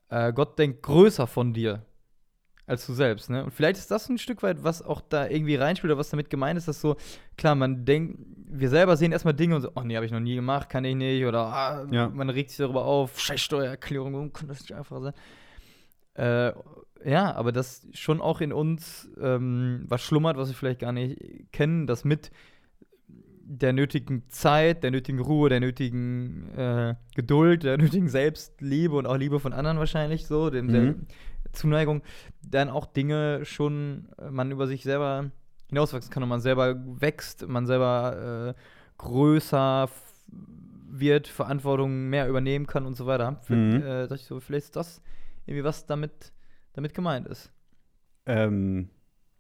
äh, 0.09 0.33
Gott 0.33 0.59
denkt 0.59 0.83
größer 0.83 1.27
von 1.27 1.53
dir 1.53 1.85
als 2.65 2.85
du 2.85 2.93
selbst, 2.93 3.31
ne? 3.31 3.43
Und 3.43 3.51
vielleicht 3.51 3.79
ist 3.79 3.89
das 3.89 4.07
ein 4.09 4.19
Stück 4.19 4.43
weit, 4.43 4.63
was 4.63 4.83
auch 4.83 5.01
da 5.01 5.27
irgendwie 5.27 5.55
reinspielt 5.55 5.89
oder 5.91 5.97
was 5.97 6.11
damit 6.11 6.29
gemeint 6.29 6.55
ist, 6.55 6.67
dass 6.67 6.79
so, 6.79 6.97
klar, 7.35 7.55
man 7.55 7.83
denkt, 7.83 8.19
wir 8.45 8.69
selber 8.69 8.95
sehen 8.95 9.11
erstmal 9.11 9.33
Dinge 9.33 9.55
und 9.55 9.61
so, 9.63 9.71
oh 9.73 9.81
nee, 9.81 9.95
habe 9.95 10.05
ich 10.05 10.11
noch 10.11 10.19
nie 10.19 10.35
gemacht, 10.35 10.69
kann 10.69 10.85
ich 10.85 10.93
nicht, 10.93 11.25
oder 11.25 11.45
ah, 11.47 11.87
Ja. 11.89 12.09
man 12.09 12.29
regt 12.29 12.51
sich 12.51 12.57
darüber 12.59 12.85
auf, 12.85 13.19
scheiß 13.19 13.41
Steuererklärung, 13.41 14.13
warum 14.13 14.31
kann 14.33 14.49
das 14.49 14.59
nicht 14.61 14.73
einfach 14.73 15.01
sein? 15.01 15.13
Äh, 16.13 16.53
ja, 17.05 17.33
aber 17.35 17.51
das 17.51 17.87
schon 17.93 18.21
auch 18.21 18.41
in 18.41 18.51
uns 18.53 19.09
ähm, 19.21 19.85
was 19.87 20.01
schlummert, 20.01 20.37
was 20.37 20.49
wir 20.49 20.55
vielleicht 20.55 20.79
gar 20.81 20.91
nicht 20.91 21.51
kennen, 21.51 21.87
das 21.87 22.03
mit 22.03 22.31
der 23.51 23.73
nötigen 23.73 24.23
Zeit, 24.29 24.83
der 24.83 24.91
nötigen 24.91 25.19
Ruhe, 25.19 25.49
der 25.49 25.59
nötigen 25.59 26.49
äh, 26.55 26.95
Geduld, 27.15 27.63
der 27.63 27.77
nötigen 27.77 28.07
Selbstliebe 28.07 28.95
und 28.95 29.07
auch 29.07 29.17
Liebe 29.17 29.39
von 29.39 29.53
anderen 29.53 29.79
wahrscheinlich 29.79 30.27
so, 30.27 30.49
dem 30.51 30.67
Mhm. 30.67 30.71
der 30.71 30.95
Zuneigung, 31.53 32.03
dann 32.47 32.69
auch 32.69 32.85
Dinge 32.85 33.43
schon 33.45 34.09
äh, 34.19 34.29
man 34.29 34.51
über 34.51 34.67
sich 34.67 34.83
selber 34.83 35.31
hinauswachsen 35.69 36.11
kann 36.11 36.21
und 36.23 36.29
man 36.29 36.41
selber 36.41 36.75
wächst, 36.99 37.47
man 37.47 37.65
selber 37.65 38.53
äh, 38.55 38.61
größer 38.99 39.89
wird, 40.91 41.27
Verantwortung 41.27 42.09
mehr 42.09 42.27
übernehmen 42.27 42.67
kann 42.67 42.85
und 42.85 42.95
so 42.95 43.05
weiter. 43.07 43.39
Für, 43.43 43.55
Mhm. 43.55 43.81
äh, 43.81 44.13
ich 44.13 44.25
so, 44.25 44.39
vielleicht 44.39 44.65
ist 44.65 44.75
das 44.75 45.01
irgendwie 45.47 45.63
was 45.63 45.85
damit, 45.87 46.31
damit 46.79 46.93
gemeint 46.93 47.27
ist. 47.27 47.51
Ähm, 48.25 48.89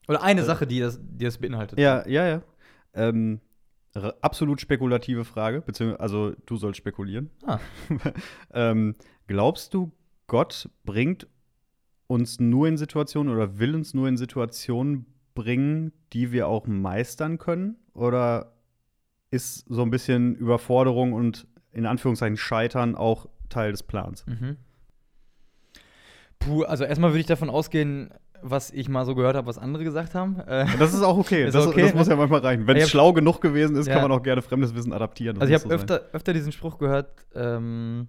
Oder 0.09 0.21
eine 0.21 0.41
Äh, 0.41 0.45
Sache, 0.45 0.67
die 0.67 0.81
das, 0.81 0.99
die 1.01 1.23
das 1.23 1.37
beinhaltet. 1.37 1.79
Ja, 1.79 2.05
ja, 2.07 2.27
ja. 2.27 2.41
Ähm, 2.93 3.39
absolut 4.21 4.59
spekulative 4.59 5.23
Frage, 5.23 5.61
beziehungsweise, 5.61 6.01
also 6.01 6.33
du 6.45 6.57
sollst 6.57 6.77
spekulieren. 6.77 7.29
Ah. 7.45 7.59
ähm, 8.53 8.95
glaubst 9.27 9.73
du, 9.73 9.91
Gott 10.27 10.69
bringt 10.83 11.27
uns 12.07 12.39
nur 12.39 12.67
in 12.67 12.77
Situationen 12.77 13.33
oder 13.33 13.57
will 13.57 13.73
uns 13.73 13.93
nur 13.93 14.07
in 14.09 14.17
Situationen 14.17 15.05
bringen, 15.33 15.93
die 16.11 16.31
wir 16.33 16.47
auch 16.47 16.67
meistern 16.67 17.37
können? 17.37 17.77
Oder 17.93 18.53
ist 19.31 19.65
so 19.69 19.81
ein 19.83 19.91
bisschen 19.91 20.35
Überforderung 20.35 21.13
und 21.13 21.47
in 21.71 21.85
Anführungszeichen 21.85 22.35
Scheitern 22.37 22.95
auch 22.95 23.27
Teil 23.47 23.71
des 23.71 23.83
Plans. 23.83 24.25
Mhm. 24.27 24.57
Puh, 26.39 26.63
also 26.63 26.83
erstmal 26.85 27.11
würde 27.11 27.19
ich 27.19 27.25
davon 27.25 27.49
ausgehen, 27.49 28.09
was 28.41 28.71
ich 28.71 28.87
mal 28.87 29.05
so 29.05 29.15
gehört 29.15 29.35
habe, 29.35 29.47
was 29.47 29.57
andere 29.57 29.83
gesagt 29.83 30.15
haben. 30.15 30.39
Äh, 30.47 30.65
Das 30.77 30.93
ist 30.93 31.01
auch 31.03 31.17
okay. 31.17 31.43
Ist 31.47 31.53
das, 31.55 31.67
okay, 31.67 31.81
das 31.81 31.93
muss 31.93 32.07
ja 32.07 32.15
manchmal 32.15 32.39
reichen. 32.39 32.65
Wenn 32.67 32.77
es 32.77 32.89
schlau 32.89 33.11
genug 33.13 33.41
gewesen 33.41 33.75
ist, 33.75 33.87
Ja. 33.87 33.95
kann 33.95 34.03
man 34.03 34.11
auch 34.17 34.23
gerne 34.23 34.41
fremdes 34.41 34.73
Wissen 34.73 34.93
adaptieren. 34.93 35.35
Das 35.35 35.41
also 35.41 35.53
ich 35.53 35.59
habe 35.59 35.69
so 35.69 35.75
öfter, 35.75 36.09
öfter 36.13 36.33
diesen 36.33 36.51
Spruch 36.53 36.77
gehört, 36.77 37.09
ähm, 37.35 38.07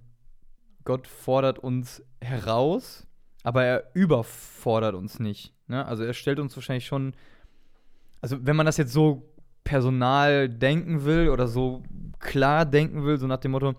Gott 0.85 1.07
fordert 1.09 1.59
uns 1.59 2.03
heraus, 2.21 3.07
aber 3.43 3.65
er 3.65 3.85
überfordert 3.95 4.95
uns 4.95 5.19
nicht. 5.19 5.53
Ne? 5.67 5.85
Also 5.85 6.05
er 6.05 6.15
stellt 6.15 6.39
uns 6.39 6.57
wahrscheinlich 6.57 6.87
schon, 6.87 7.13
also 8.21 8.37
wenn 8.41 8.55
man 8.57 8.67
das 8.67 8.77
jetzt 8.77 8.93
so 8.93 9.27
personal 9.65 10.49
denken 10.49 11.05
will 11.05 11.29
oder 11.29 11.49
so 11.49 11.83
klar 12.19 12.65
denken 12.67 13.05
will, 13.05 13.19
so 13.19 13.27
nach 13.27 13.39
dem 13.39 13.51
Motto, 13.51 13.75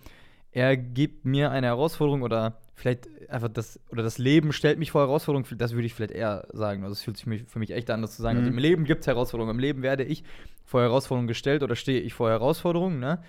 er 0.52 0.76
gibt 0.76 1.26
mir 1.26 1.52
eine 1.52 1.68
Herausforderung 1.68 2.22
oder 2.24 2.58
vielleicht 2.76 3.08
einfach 3.32 3.50
das, 3.50 3.80
oder 3.90 4.04
das 4.04 4.18
Leben 4.18 4.54
stellt 4.54 4.80
mich 4.80 4.92
vor 4.92 5.02
Herausforderungen, 5.02 5.58
das 5.58 5.74
würde 5.74 5.86
ich 5.86 5.94
vielleicht 5.94 6.14
eher 6.14 6.48
sagen. 6.54 6.84
Also 6.84 6.94
es 6.94 7.02
fühlt 7.02 7.18
sich 7.18 7.44
für 7.48 7.60
mich 7.60 7.72
echt 7.72 7.90
an, 7.90 8.02
das 8.02 8.16
zu 8.16 8.22
sagen. 8.22 8.38
Also 8.38 8.50
Mhm. 8.50 8.58
im 8.58 8.62
Leben 8.62 8.84
gibt 8.86 9.02
es 9.02 9.08
Herausforderungen, 9.08 9.56
im 9.56 9.60
Leben 9.60 9.82
werde 9.82 10.04
ich 10.04 10.24
vor 10.66 10.82
Herausforderungen 10.82 11.28
gestellt 11.28 11.64
oder 11.64 11.76
stehe 11.76 12.00
ich 12.02 12.14
vor 12.14 12.30
Herausforderungen, 12.30 13.00
ne? 13.00 13.24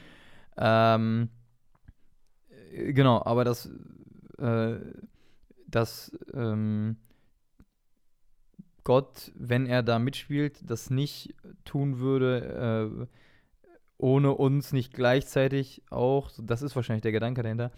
Ähm, 0.57 1.29
äh, 2.73 2.93
genau, 2.93 3.23
aber 3.25 3.45
das, 3.45 3.71
äh, 4.39 4.77
das, 5.67 6.13
ähm, 6.35 6.97
Gott, 8.85 9.31
wenn 9.35 9.67
er 9.67 9.83
da 9.83 9.99
mitspielt, 9.99 10.59
das 10.69 10.91
nicht 10.91 11.35
tun 11.65 11.99
würde, 12.01 13.07
äh, 13.07 13.07
ohne 13.97 14.33
uns 14.33 14.73
nicht 14.73 14.93
gleichzeitig 14.93 15.83
auch, 15.89 16.31
das 16.43 16.63
ist 16.63 16.75
wahrscheinlich 16.75 17.03
der 17.03 17.13
Gedanke 17.13 17.43
dahinter, 17.43 17.71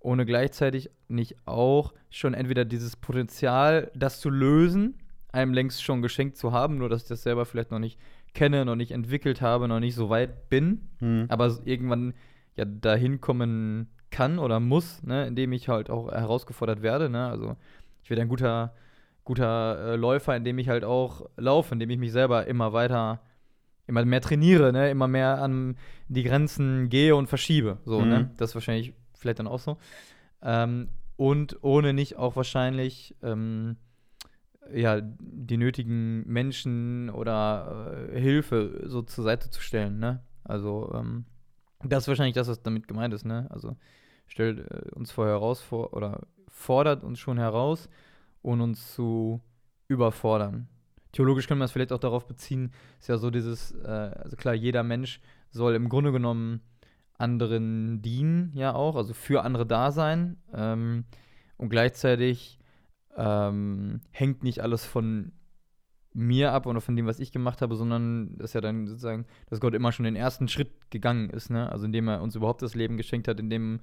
ohne 0.00 0.24
gleichzeitig 0.26 0.90
nicht 1.08 1.36
auch 1.46 1.92
schon 2.10 2.34
entweder 2.34 2.64
dieses 2.64 2.96
Potenzial, 2.96 3.90
das 3.94 4.20
zu 4.20 4.30
lösen, 4.30 4.94
einem 5.32 5.52
längst 5.52 5.82
schon 5.82 6.02
geschenkt 6.02 6.36
zu 6.36 6.52
haben, 6.52 6.78
nur 6.78 6.88
dass 6.88 7.02
ich 7.02 7.08
das 7.08 7.22
selber 7.22 7.44
vielleicht 7.44 7.70
noch 7.70 7.78
nicht 7.78 7.98
kenne, 8.34 8.64
noch 8.64 8.76
nicht 8.76 8.92
entwickelt 8.92 9.40
habe, 9.40 9.68
noch 9.68 9.80
nicht 9.80 9.94
so 9.94 10.08
weit 10.10 10.48
bin, 10.48 10.88
Mhm. 11.00 11.26
aber 11.28 11.52
irgendwann 11.64 12.14
ja 12.56 12.64
dahin 12.64 13.20
kommen 13.20 13.88
kann 14.10 14.38
oder 14.38 14.58
muss, 14.60 15.02
ne, 15.02 15.26
indem 15.26 15.52
ich 15.52 15.68
halt 15.68 15.90
auch 15.90 16.10
herausgefordert 16.10 16.82
werde, 16.82 17.10
ne? 17.10 17.28
Also 17.28 17.56
ich 18.02 18.08
werde 18.10 18.22
ein 18.22 18.28
guter, 18.28 18.74
guter 19.24 19.92
äh, 19.92 19.96
Läufer, 19.96 20.34
indem 20.34 20.58
ich 20.58 20.68
halt 20.68 20.84
auch 20.84 21.28
laufe, 21.36 21.74
indem 21.74 21.90
ich 21.90 21.98
mich 21.98 22.12
selber 22.12 22.46
immer 22.46 22.72
weiter, 22.72 23.20
immer 23.86 24.04
mehr 24.04 24.20
trainiere, 24.22 24.72
ne, 24.72 24.90
immer 24.90 25.08
mehr 25.08 25.42
an 25.42 25.76
die 26.08 26.22
Grenzen 26.22 26.88
gehe 26.88 27.14
und 27.14 27.26
verschiebe. 27.26 27.78
So, 27.84 28.00
Mhm. 28.00 28.08
ne? 28.08 28.30
Das 28.38 28.50
ist 28.50 28.54
wahrscheinlich 28.54 28.94
vielleicht 29.18 29.38
dann 29.38 29.46
auch 29.46 29.58
so. 29.58 29.76
Ähm, 30.42 30.88
und 31.16 31.62
ohne 31.62 31.92
nicht 31.92 32.16
auch 32.16 32.36
wahrscheinlich 32.36 33.16
ähm, 33.22 33.76
ja, 34.72 35.00
die 35.00 35.56
nötigen 35.56 36.26
Menschen 36.26 37.10
oder 37.10 38.08
äh, 38.12 38.20
Hilfe 38.20 38.82
so 38.86 39.02
zur 39.02 39.24
Seite 39.24 39.50
zu 39.50 39.60
stellen, 39.60 39.98
ne? 39.98 40.22
Also, 40.44 40.92
ähm, 40.94 41.24
das 41.82 42.04
ist 42.04 42.08
wahrscheinlich 42.08 42.34
das, 42.34 42.48
was 42.48 42.62
damit 42.62 42.88
gemeint 42.88 43.14
ist, 43.14 43.24
ne? 43.24 43.46
Also 43.50 43.76
stellt 44.26 44.70
äh, 44.70 44.90
uns 44.94 45.10
vor 45.10 45.26
heraus 45.26 45.60
vor 45.60 45.92
oder 45.94 46.26
fordert 46.48 47.04
uns 47.04 47.18
schon 47.18 47.38
heraus, 47.38 47.88
ohne 48.42 48.62
uns 48.64 48.94
zu 48.94 49.40
überfordern. 49.88 50.68
Theologisch 51.12 51.46
können 51.46 51.60
wir 51.60 51.64
es 51.64 51.72
vielleicht 51.72 51.92
auch 51.92 51.98
darauf 51.98 52.26
beziehen, 52.26 52.72
ist 53.00 53.08
ja 53.08 53.16
so 53.16 53.30
dieses, 53.30 53.72
äh, 53.72 53.86
also 53.86 54.36
klar, 54.36 54.54
jeder 54.54 54.82
Mensch 54.82 55.20
soll 55.50 55.74
im 55.74 55.88
Grunde 55.88 56.12
genommen 56.12 56.60
anderen 57.18 58.00
dienen, 58.00 58.52
ja 58.54 58.74
auch, 58.74 58.96
also 58.96 59.12
für 59.12 59.42
andere 59.42 59.66
da 59.66 59.92
sein. 59.92 60.38
Ähm, 60.54 61.04
und 61.56 61.68
gleichzeitig 61.68 62.58
ähm, 63.16 64.00
hängt 64.12 64.44
nicht 64.44 64.60
alles 64.60 64.84
von 64.84 65.32
mir 66.14 66.52
ab 66.52 66.66
oder 66.66 66.80
von 66.80 66.96
dem, 66.96 67.06
was 67.06 67.20
ich 67.20 67.32
gemacht 67.32 67.60
habe, 67.62 67.76
sondern 67.76 68.36
das 68.38 68.50
ist 68.50 68.54
ja 68.54 68.60
dann 68.60 68.86
sozusagen, 68.86 69.26
dass 69.50 69.60
Gott 69.60 69.74
immer 69.74 69.92
schon 69.92 70.04
den 70.04 70.16
ersten 70.16 70.48
Schritt 70.48 70.90
gegangen 70.90 71.30
ist, 71.30 71.50
ne? 71.50 71.70
Also 71.70 71.86
indem 71.86 72.08
er 72.08 72.22
uns 72.22 72.34
überhaupt 72.34 72.62
das 72.62 72.74
Leben 72.74 72.96
geschenkt 72.96 73.28
hat, 73.28 73.38
indem 73.38 73.80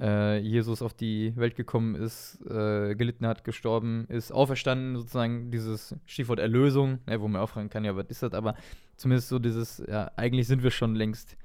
äh, 0.00 0.38
Jesus 0.38 0.82
auf 0.82 0.94
die 0.94 1.34
Welt 1.36 1.56
gekommen 1.56 1.94
ist, 1.94 2.40
äh, 2.48 2.94
gelitten 2.94 3.26
hat, 3.26 3.44
gestorben 3.44 4.06
ist, 4.08 4.32
auferstanden, 4.32 4.96
sozusagen 4.96 5.50
dieses 5.50 5.96
Stichwort 6.06 6.38
Erlösung, 6.38 6.98
ne, 7.06 7.20
wo 7.20 7.28
man 7.28 7.40
auch 7.40 7.50
fragen 7.50 7.70
kann, 7.70 7.84
ja, 7.84 7.96
was 7.96 8.06
ist 8.08 8.22
das? 8.22 8.34
Aber 8.34 8.54
zumindest 8.96 9.28
so 9.28 9.38
dieses, 9.38 9.82
ja, 9.88 10.10
eigentlich 10.16 10.46
sind 10.46 10.62
wir 10.62 10.70
schon 10.70 10.94
längst 10.94 11.36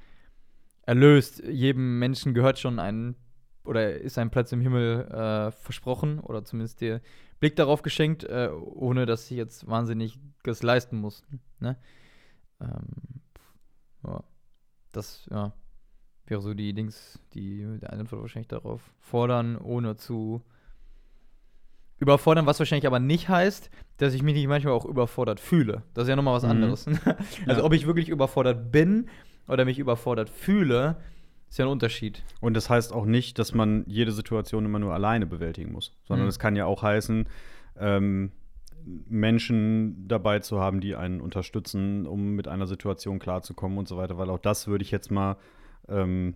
erlöst. 0.89 1.43
Jedem 1.47 1.99
Menschen 1.99 2.33
gehört 2.33 2.57
schon 2.59 2.79
ein 2.79 3.15
oder 3.63 3.93
ist 3.93 4.17
ein 4.17 4.31
Platz 4.31 4.51
im 4.51 4.61
Himmel 4.61 5.05
äh, 5.11 5.51
versprochen 5.51 6.19
oder 6.19 6.43
zumindest 6.43 6.81
der 6.81 7.01
Blick 7.39 7.55
darauf 7.55 7.83
geschenkt, 7.83 8.23
äh, 8.23 8.49
ohne 8.49 9.05
dass 9.05 9.29
ich 9.29 9.37
jetzt 9.37 9.67
wahnsinnig 9.67 10.19
das 10.43 10.63
leisten 10.63 10.97
muss. 10.97 11.23
Ne? 11.59 11.77
Ähm, 12.59 13.21
ja, 14.03 14.23
das 14.91 15.27
ja, 15.29 15.53
wäre 16.25 16.41
so 16.41 16.53
die 16.55 16.73
Dings, 16.73 17.19
die 17.33 17.65
der 17.79 17.93
Antwort 17.93 18.21
wahrscheinlich 18.21 18.47
darauf 18.47 18.81
fordern, 18.99 19.57
ohne 19.57 19.95
zu 19.95 20.41
überfordern, 21.97 22.45
was 22.45 22.59
wahrscheinlich 22.59 22.87
aber 22.87 22.99
nicht 22.99 23.27
heißt, 23.29 23.69
dass 23.97 24.13
ich 24.13 24.23
mich 24.23 24.33
nicht 24.33 24.47
manchmal 24.47 24.73
auch 24.73 24.85
überfordert 24.85 25.39
fühle. 25.39 25.83
Das 25.93 26.03
ist 26.05 26.09
ja 26.09 26.15
nochmal 26.15 26.33
was 26.35 26.43
Mhm. 26.43 26.49
anderes. 26.49 26.87
also 27.45 27.61
Ja. 27.61 27.63
ob 27.63 27.73
ich 27.73 27.85
wirklich 27.85 28.09
überfordert 28.09 28.71
bin 28.71 29.09
oder 29.49 29.65
mich 29.65 29.79
überfordert 29.79 30.29
fühle, 30.29 30.97
ist 31.49 31.57
ja 31.57 31.65
ein 31.65 31.71
Unterschied. 31.71 32.23
Und 32.39 32.53
das 32.55 32.69
heißt 32.69 32.93
auch 32.93 33.05
nicht, 33.05 33.39
dass 33.39 33.53
man 33.53 33.83
jede 33.87 34.11
Situation 34.11 34.65
immer 34.65 34.79
nur 34.79 34.93
alleine 34.93 35.25
bewältigen 35.25 35.71
muss, 35.71 35.97
sondern 36.05 36.25
Mhm. 36.25 36.29
es 36.29 36.39
kann 36.39 36.55
ja 36.55 36.65
auch 36.65 36.83
heißen, 36.83 37.27
ähm, 37.77 38.31
Menschen 39.07 40.07
dabei 40.07 40.39
zu 40.39 40.59
haben, 40.59 40.79
die 40.79 40.95
einen 40.95 41.21
unterstützen, 41.21 42.05
um 42.07 42.35
mit 42.35 42.47
einer 42.47 42.67
Situation 42.67 43.19
klarzukommen 43.19 43.77
und 43.77 43.87
so 43.87 43.97
weiter, 43.97 44.17
weil 44.17 44.29
auch 44.29 44.39
das 44.39 44.67
würde 44.67 44.83
ich 44.83 44.91
jetzt 44.91 45.11
mal 45.11 45.37
ähm, 45.87 46.35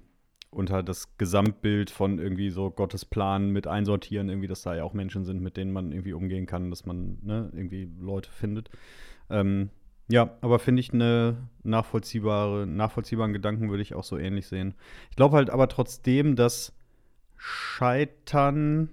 unter 0.49 0.83
das 0.83 1.17
Gesamtbild 1.17 1.89
von 1.89 2.19
irgendwie 2.19 2.49
so 2.49 2.69
Gottes 2.69 3.05
Plan 3.05 3.49
mit 3.49 3.65
einsortieren, 3.65 4.29
irgendwie, 4.29 4.47
dass 4.47 4.61
da 4.61 4.75
ja 4.75 4.83
auch 4.83 4.93
Menschen 4.93 5.25
sind, 5.25 5.41
mit 5.41 5.57
denen 5.57 5.71
man 5.71 5.91
irgendwie 5.91 6.13
umgehen 6.13 6.45
kann, 6.45 6.69
dass 6.69 6.85
man 6.85 7.17
ne, 7.21 7.49
irgendwie 7.53 7.89
Leute 7.99 8.29
findet. 8.31 8.69
Ähm, 9.29 9.69
ja, 10.09 10.31
aber 10.41 10.59
finde 10.59 10.81
ich 10.81 10.93
eine 10.93 11.49
nachvollziehbare, 11.63 12.67
nachvollziehbaren 12.67 13.33
Gedanken 13.33 13.69
würde 13.69 13.83
ich 13.83 13.95
auch 13.95 14.03
so 14.03 14.17
ähnlich 14.17 14.47
sehen. 14.47 14.75
Ich 15.09 15.15
glaube 15.15 15.37
halt 15.37 15.49
aber 15.49 15.69
trotzdem, 15.69 16.35
dass 16.35 16.73
Scheitern, 17.37 18.89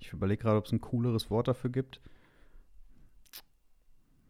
ich 0.00 0.12
überlege 0.12 0.42
gerade, 0.42 0.58
ob 0.58 0.66
es 0.66 0.72
ein 0.72 0.80
cooleres 0.80 1.30
Wort 1.30 1.48
dafür 1.48 1.70
gibt. 1.70 2.00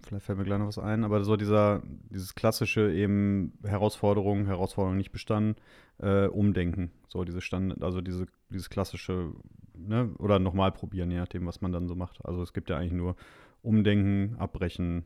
Vielleicht 0.03 0.25
fällt 0.25 0.39
mir 0.39 0.45
gleich 0.45 0.59
noch 0.59 0.67
was 0.67 0.79
ein, 0.79 1.05
aber 1.05 1.23
so 1.23 1.37
dieser, 1.37 1.83
dieses 2.11 2.35
klassische 2.35 2.91
eben 2.91 3.53
Herausforderung, 3.63 4.47
Herausforderung 4.47 4.97
nicht 4.97 5.13
bestanden, 5.13 5.57
äh, 5.99 6.27
umdenken. 6.27 6.91
So 7.09 7.25
diese 7.25 7.43
Stand, 7.43 7.83
also 7.83 8.01
diese, 8.01 8.27
dieses 8.49 8.71
klassische, 8.71 9.33
ne, 9.75 10.11
oder 10.19 10.39
nochmal 10.39 10.73
probieren, 10.73 11.11
je 11.11 11.19
nachdem, 11.19 11.45
was 11.45 11.61
man 11.61 11.73
dann 11.73 11.89
so 11.89 11.95
macht. 11.95 12.25
Also 12.25 12.43
es 12.43 12.55
gibt 12.55 12.71
ja 12.71 12.79
eigentlich 12.79 12.93
nur 12.93 13.17
Umdenken, 13.61 14.37
Abbrechen, 14.39 15.05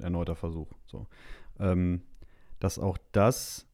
erneuter 0.00 0.36
Versuch. 0.36 0.70
So. 0.86 1.06
Ähm, 1.58 2.02
dass 2.60 2.78
auch 2.78 2.98
das 3.12 3.66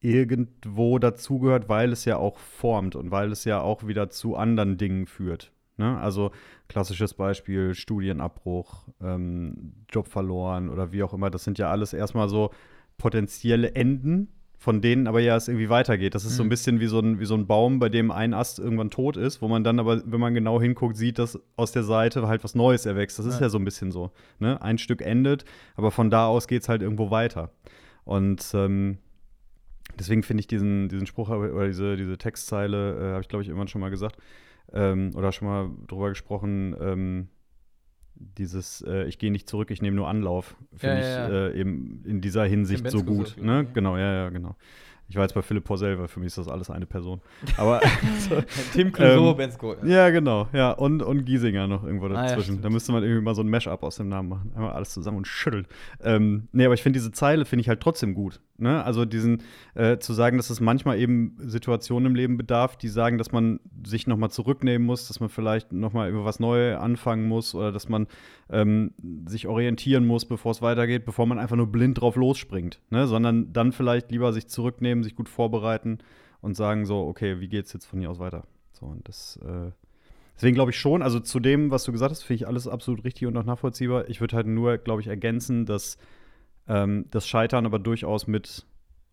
irgendwo 0.00 0.98
dazugehört, 0.98 1.68
weil 1.68 1.92
es 1.92 2.04
ja 2.04 2.16
auch 2.16 2.38
formt 2.38 2.94
und 2.94 3.10
weil 3.10 3.32
es 3.32 3.44
ja 3.44 3.60
auch 3.60 3.86
wieder 3.86 4.10
zu 4.10 4.36
anderen 4.36 4.76
Dingen 4.78 5.06
führt. 5.06 5.52
Ne? 5.76 5.98
Also 5.98 6.30
klassisches 6.68 7.14
Beispiel 7.14 7.74
Studienabbruch, 7.74 8.88
ähm, 9.00 9.74
Job 9.90 10.08
verloren 10.08 10.68
oder 10.68 10.92
wie 10.92 11.02
auch 11.02 11.14
immer. 11.14 11.30
Das 11.30 11.44
sind 11.44 11.58
ja 11.58 11.70
alles 11.70 11.92
erstmal 11.92 12.28
so 12.28 12.50
potenzielle 12.96 13.74
Enden, 13.74 14.28
von 14.60 14.80
denen 14.80 15.06
aber 15.06 15.20
ja 15.20 15.36
es 15.36 15.46
irgendwie 15.46 15.68
weitergeht. 15.68 16.14
Das 16.16 16.24
ist 16.24 16.36
so 16.36 16.42
ein 16.42 16.46
Mhm. 16.46 16.50
bisschen 16.50 16.80
wie 16.80 16.86
so 16.88 16.98
ein, 16.98 17.20
wie 17.20 17.26
so 17.26 17.34
ein 17.34 17.46
Baum, 17.46 17.78
bei 17.78 17.88
dem 17.88 18.10
ein 18.10 18.34
Ast 18.34 18.58
irgendwann 18.58 18.90
tot 18.90 19.16
ist, 19.16 19.40
wo 19.40 19.46
man 19.46 19.62
dann 19.62 19.78
aber, 19.78 20.02
wenn 20.04 20.18
man 20.18 20.34
genau 20.34 20.60
hinguckt, 20.60 20.96
sieht, 20.96 21.18
dass 21.20 21.38
aus 21.56 21.70
der 21.70 21.84
Seite 21.84 22.26
halt 22.26 22.42
was 22.42 22.56
Neues 22.56 22.84
erwächst. 22.84 23.18
Das 23.20 23.26
ist 23.26 23.36
Ja. 23.36 23.42
ja 23.42 23.48
so 23.50 23.58
ein 23.58 23.64
bisschen 23.64 23.92
so. 23.92 24.10
Ne? 24.40 24.60
Ein 24.60 24.78
Stück 24.78 25.00
endet, 25.00 25.44
aber 25.76 25.92
von 25.92 26.10
da 26.10 26.26
aus 26.26 26.48
geht 26.48 26.62
es 26.62 26.68
halt 26.68 26.82
irgendwo 26.82 27.10
weiter. 27.12 27.50
Und 28.04 28.50
ähm, 28.54 28.98
deswegen 29.98 30.22
finde 30.24 30.40
ich 30.40 30.46
diesen, 30.48 30.88
diesen 30.88 31.06
Spruch 31.06 31.28
oder 31.30 31.66
diese, 31.66 31.96
diese 31.96 32.18
Textzeile, 32.18 32.96
äh, 32.98 33.12
habe 33.12 33.20
ich 33.22 33.28
glaube 33.28 33.42
ich 33.42 33.48
irgendwann 33.48 33.68
schon 33.68 33.80
mal 33.80 33.90
gesagt, 33.90 34.16
ähm, 34.72 35.12
oder 35.14 35.30
schon 35.32 35.46
mal 35.48 35.70
drüber 35.86 36.08
gesprochen, 36.08 36.74
ähm, 36.80 37.28
dieses 38.20 38.82
äh, 38.82 39.04
Ich 39.04 39.18
gehe 39.18 39.30
nicht 39.30 39.48
zurück, 39.48 39.70
ich 39.70 39.82
nehme 39.82 39.96
nur 39.96 40.08
Anlauf, 40.08 40.56
finde 40.76 40.96
Ja, 40.96 41.00
ich 41.00 41.06
ja, 41.06 41.28
ja. 41.28 41.46
Äh, 41.48 41.60
eben 41.60 42.02
in 42.04 42.20
dieser 42.20 42.44
Hinsicht 42.44 42.88
so 42.90 43.02
gut. 43.02 43.36
Ne? 43.40 43.66
Genau, 43.72 43.96
ja, 43.96 44.12
ja, 44.12 44.28
genau. 44.30 44.56
Ich 45.10 45.16
war 45.16 45.22
jetzt 45.22 45.32
bei 45.34 45.40
Philipp 45.42 45.64
Porzell, 45.64 45.98
weil 45.98 46.06
für 46.08 46.20
mich 46.20 46.26
ist 46.28 46.38
das 46.38 46.48
alles 46.48 46.68
eine 46.68 46.84
Person. 46.84 47.20
Aber 47.56 47.80
so, 48.28 48.42
Tim 48.74 48.92
Clouseau, 48.92 49.30
ähm, 49.30 49.36
Ben 49.38 49.50
Scott. 49.50 49.78
ja, 49.84 50.10
genau, 50.10 50.48
ja. 50.52 50.72
Und, 50.72 51.02
und 51.02 51.24
Giesinger 51.24 51.66
noch 51.66 51.82
irgendwo 51.84 52.06
Ah, 52.06 52.10
ja, 52.10 52.22
dazwischen. 52.36 52.60
da 52.60 52.68
müsste 52.68 52.92
man 52.92 53.02
irgendwie 53.02 53.22
mal 53.22 53.34
so 53.34 53.42
ein 53.42 53.48
Mash-up 53.48 53.82
aus 53.82 53.96
dem 53.96 54.08
Namen 54.10 54.28
machen. 54.28 54.52
Einmal 54.54 54.72
alles 54.72 54.90
zusammen 54.90 55.16
und 55.18 55.26
schütteln. 55.26 55.66
Ähm, 56.02 56.48
nee, 56.52 56.64
aber 56.66 56.74
ich 56.74 56.82
finde 56.82 56.98
diese 56.98 57.10
Zeile 57.12 57.44
finde 57.46 57.62
ich 57.62 57.68
halt 57.68 57.80
trotzdem 57.80 58.12
gut. 58.14 58.40
Ne? 58.58 58.84
Also 58.84 59.04
diesen, 59.04 59.42
äh, 59.74 59.98
zu 59.98 60.12
sagen, 60.12 60.36
dass 60.36 60.50
es 60.50 60.60
manchmal 60.60 60.98
eben 60.98 61.36
Situationen 61.38 62.08
im 62.10 62.14
Leben 62.14 62.36
bedarf, 62.36 62.76
die 62.76 62.88
sagen, 62.88 63.16
dass 63.16 63.32
man 63.32 63.60
sich 63.86 64.06
noch 64.08 64.16
mal 64.18 64.30
zurücknehmen 64.30 64.86
muss, 64.86 65.08
dass 65.08 65.20
man 65.20 65.28
vielleicht 65.30 65.72
noch 65.72 65.92
mal 65.94 66.10
über 66.10 66.24
was 66.24 66.38
Neues 66.40 66.76
anfangen 66.78 67.28
muss 67.28 67.54
oder 67.54 67.72
dass 67.72 67.88
man 67.88 68.08
ähm, 68.50 68.92
sich 69.26 69.46
orientieren 69.46 70.06
muss, 70.06 70.24
bevor 70.26 70.52
es 70.52 70.60
weitergeht, 70.60 71.04
bevor 71.04 71.26
man 71.26 71.38
einfach 71.38 71.56
nur 71.56 71.68
blind 71.68 72.00
drauf 72.00 72.16
losspringt. 72.16 72.80
Ne? 72.90 73.06
Sondern 73.06 73.52
dann 73.52 73.72
vielleicht 73.72 74.10
lieber 74.10 74.32
sich 74.32 74.48
zurücknehmen, 74.48 74.97
sich 75.02 75.16
gut 75.16 75.28
vorbereiten 75.28 75.98
und 76.40 76.54
sagen 76.56 76.86
so, 76.86 77.06
okay, 77.06 77.40
wie 77.40 77.48
geht's 77.48 77.72
jetzt 77.72 77.86
von 77.86 77.98
hier 78.00 78.10
aus 78.10 78.18
weiter? 78.18 78.44
So, 78.72 78.86
und 78.86 79.08
das, 79.08 79.38
äh, 79.44 79.70
deswegen 80.36 80.54
glaube 80.54 80.70
ich 80.70 80.78
schon, 80.78 81.02
also 81.02 81.20
zu 81.20 81.40
dem, 81.40 81.70
was 81.70 81.84
du 81.84 81.92
gesagt 81.92 82.10
hast, 82.10 82.22
finde 82.22 82.42
ich 82.42 82.46
alles 82.46 82.68
absolut 82.68 83.04
richtig 83.04 83.26
und 83.26 83.36
auch 83.36 83.44
nachvollziehbar. 83.44 84.08
Ich 84.08 84.20
würde 84.20 84.36
halt 84.36 84.46
nur, 84.46 84.78
glaube 84.78 85.00
ich, 85.00 85.08
ergänzen, 85.08 85.66
dass 85.66 85.98
ähm, 86.68 87.06
das 87.10 87.26
Scheitern 87.26 87.66
aber 87.66 87.78
durchaus 87.78 88.26
mit 88.26 88.66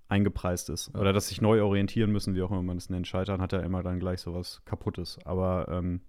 eingepreist 0.08 0.69
ist. 0.69 0.91
Ja. 0.93 1.00
Oder 1.00 1.13
dass 1.13 1.30
sich 1.30 1.41
neu 1.41 1.63
orientieren 1.63 2.12
müssen, 2.12 2.36
wie 2.36 2.41
auch 2.43 2.52
immer 2.52 2.62
man 2.62 2.78
es 2.78 2.89
nennt. 2.89 3.08
Scheitern 3.08 3.41
hat 3.41 3.54
ja 3.54 3.60
immer 3.60 3.82
dann 3.82 4.00
gleich 4.00 4.21
sowas 4.21 4.62
Kaputtes. 4.65 5.17
Aber 5.26 5.67
ähm, 5.69 6.02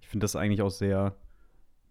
ich 0.00 0.08
finde 0.08 0.24
das 0.24 0.36
eigentlich 0.36 0.60
auch 0.60 0.70
sehr 0.70 1.14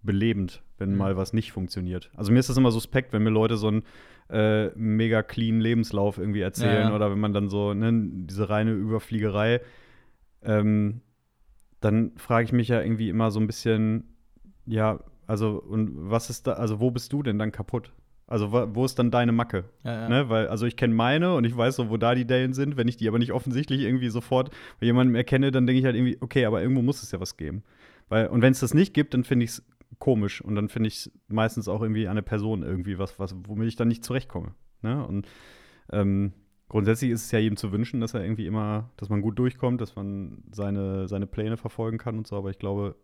belebend, 0.04 0.62
wenn 0.78 0.92
Mhm. 0.92 0.98
mal 0.98 1.18
was 1.18 1.34
nicht 1.34 1.52
funktioniert. 1.52 2.12
Also 2.16 2.32
mir 2.32 2.40
ist 2.40 2.50
das 2.50 2.58
immer 2.58 2.72
suspekt, 2.72 3.14
wenn 3.14 3.24
mir 3.24 3.30
Leute 3.32 3.58
so 3.58 3.68
einen 3.68 3.84
äh, 4.30 4.70
mega 4.76 5.24
clean 5.24 5.60
Lebenslauf 5.60 6.18
irgendwie 6.18 6.42
erzählen 6.42 6.90
Ja, 6.90 6.96
oder 6.96 7.12
wenn 7.12 7.20
man 7.20 7.34
dann 7.34 7.50
so, 7.50 7.74
ne, 7.74 7.92
diese 7.94 8.50
reine 8.50 8.72
Überfliegerei, 8.72 9.62
ähm, 10.42 11.02
dann 11.82 12.12
frage 12.16 12.46
ich 12.46 12.54
mich 12.54 12.70
ja 12.70 12.82
irgendwie 12.82 13.10
immer 13.10 13.32
so 13.32 13.40
ein 13.40 13.48
bisschen, 13.48 14.06
ja, 14.66 15.00
also 15.28 15.62
und 15.62 15.92
was 15.96 16.30
ist 16.30 16.48
da, 16.48 16.54
also 16.54 16.80
wo 16.80 16.92
bist 16.92 17.12
du 17.14 17.24
denn 17.24 17.40
dann 17.40 17.52
kaputt? 17.52 17.92
Also 18.26 18.52
wo 18.52 18.86
ist 18.86 18.98
dann 18.98 19.12
deine 19.12 19.32
Macke? 19.32 19.66
Ja, 19.84 20.04
ja. 20.04 20.10
Ne? 20.10 20.30
Weil, 20.30 20.48
also 20.48 20.66
ich 20.66 20.78
kenne 20.78 20.94
meine 20.94 21.36
und 21.36 21.44
ich 21.44 21.56
weiß 21.56 21.76
so, 21.76 21.90
wo 21.90 21.98
da 21.98 22.16
die 22.16 22.26
Dellen 22.26 22.54
sind. 22.54 22.78
Wenn 22.78 22.88
ich 22.88 22.98
die 22.98 23.08
aber 23.08 23.20
nicht 23.20 23.34
offensichtlich 23.34 23.82
irgendwie 23.82 24.10
sofort 24.10 24.50
bei 24.80 24.86
jemandem 24.86 25.16
erkenne, 25.16 25.52
dann 25.52 25.68
denke 25.68 25.80
ich 25.80 25.86
halt 25.86 25.96
irgendwie, 25.96 26.18
okay, 26.22 26.46
aber 26.46 26.62
irgendwo 26.62 26.82
muss 26.82 27.04
es 27.04 27.12
ja 27.12 27.20
was 27.20 27.38
geben. 27.38 27.64
Weil, 28.10 28.28
und 28.28 28.42
wenn 28.42 28.54
es 28.54 28.62
das 28.62 28.74
nicht 28.74 28.94
gibt, 28.94 29.14
dann 29.14 29.24
finde 29.24 29.44
ich 29.46 29.52
es 29.52 29.64
komisch 30.00 30.42
und 30.42 30.56
dann 30.56 30.70
finde 30.70 30.88
ich 30.88 30.96
es 30.98 31.12
meistens 31.28 31.68
auch 31.68 31.82
irgendwie 31.82 32.04
der 32.04 32.22
Person 32.22 32.64
irgendwie 32.64 32.98
was, 32.98 33.20
was, 33.20 33.36
womit 33.46 33.68
ich 33.68 33.76
dann 33.76 33.88
nicht 33.88 34.04
zurechtkomme. 34.04 34.54
Ne? 34.82 35.06
Und 35.06 35.28
ähm, 35.92 36.34
grundsätzlich 36.70 37.12
ist 37.12 37.26
es 37.26 37.32
ja 37.32 37.40
jedem 37.40 37.58
zu 37.58 37.72
wünschen, 37.72 38.02
dass 38.02 38.14
er 38.14 38.24
irgendwie 38.24 38.48
immer, 38.48 38.90
dass 38.98 39.10
man 39.10 39.22
gut 39.22 39.38
durchkommt, 39.40 39.82
dass 39.82 39.96
man 39.96 40.44
seine, 40.52 41.08
seine 41.08 41.28
Pläne 41.28 41.58
verfolgen 41.58 41.98
kann 41.98 42.18
und 42.18 42.28
so, 42.28 42.38
aber 42.38 42.50
ich 42.50 42.60
glaube, 42.60 42.96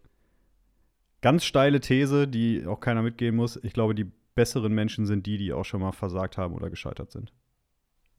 ganz 1.21 1.43
steile 1.43 1.79
These, 1.79 2.27
die 2.27 2.65
auch 2.65 2.79
keiner 2.79 3.01
mitgehen 3.01 3.35
muss, 3.35 3.61
ich 3.63 3.73
glaube, 3.73 3.95
die 3.95 4.11
besseren 4.35 4.73
Menschen 4.73 5.05
sind 5.05 5.25
die, 5.25 5.37
die 5.37 5.53
auch 5.53 5.65
schon 5.65 5.81
mal 5.81 5.91
versagt 5.91 6.37
haben 6.37 6.53
oder 6.53 6.69
gescheitert 6.69 7.11
sind. 7.11 7.33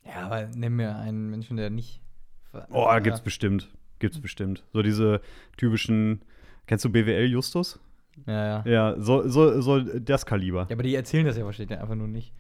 Ja, 0.05 0.27
aber 0.27 0.47
nimm 0.49 0.77
mir 0.77 0.97
einen 0.97 1.31
Menschen, 1.31 1.57
der 1.57 1.71
nicht. 1.71 2.03
Oh, 2.71 2.89
gibt's 3.01 3.21
bestimmt. 3.21 3.71
Gibt's 3.99 4.21
bestimmt. 4.21 4.65
So 4.73 4.83
diese 4.83 5.21
typischen, 5.57 6.23
kennst 6.67 6.85
du 6.85 6.91
BWL 6.91 7.27
Justus? 7.27 7.79
Ja, 8.27 8.65
ja. 8.65 8.71
Ja, 8.71 9.01
so, 9.01 9.29
so, 9.29 9.61
so 9.61 9.81
das 9.81 10.27
Kaliber. 10.27 10.67
Ja, 10.69 10.77
aber 10.77 10.83
die 10.83 10.95
erzählen 10.95 11.27
das 11.27 11.37
ja 11.37 11.45
wahrscheinlich 11.45 11.79
einfach 11.79 11.95
nur 11.95 12.09
nicht. 12.09 12.33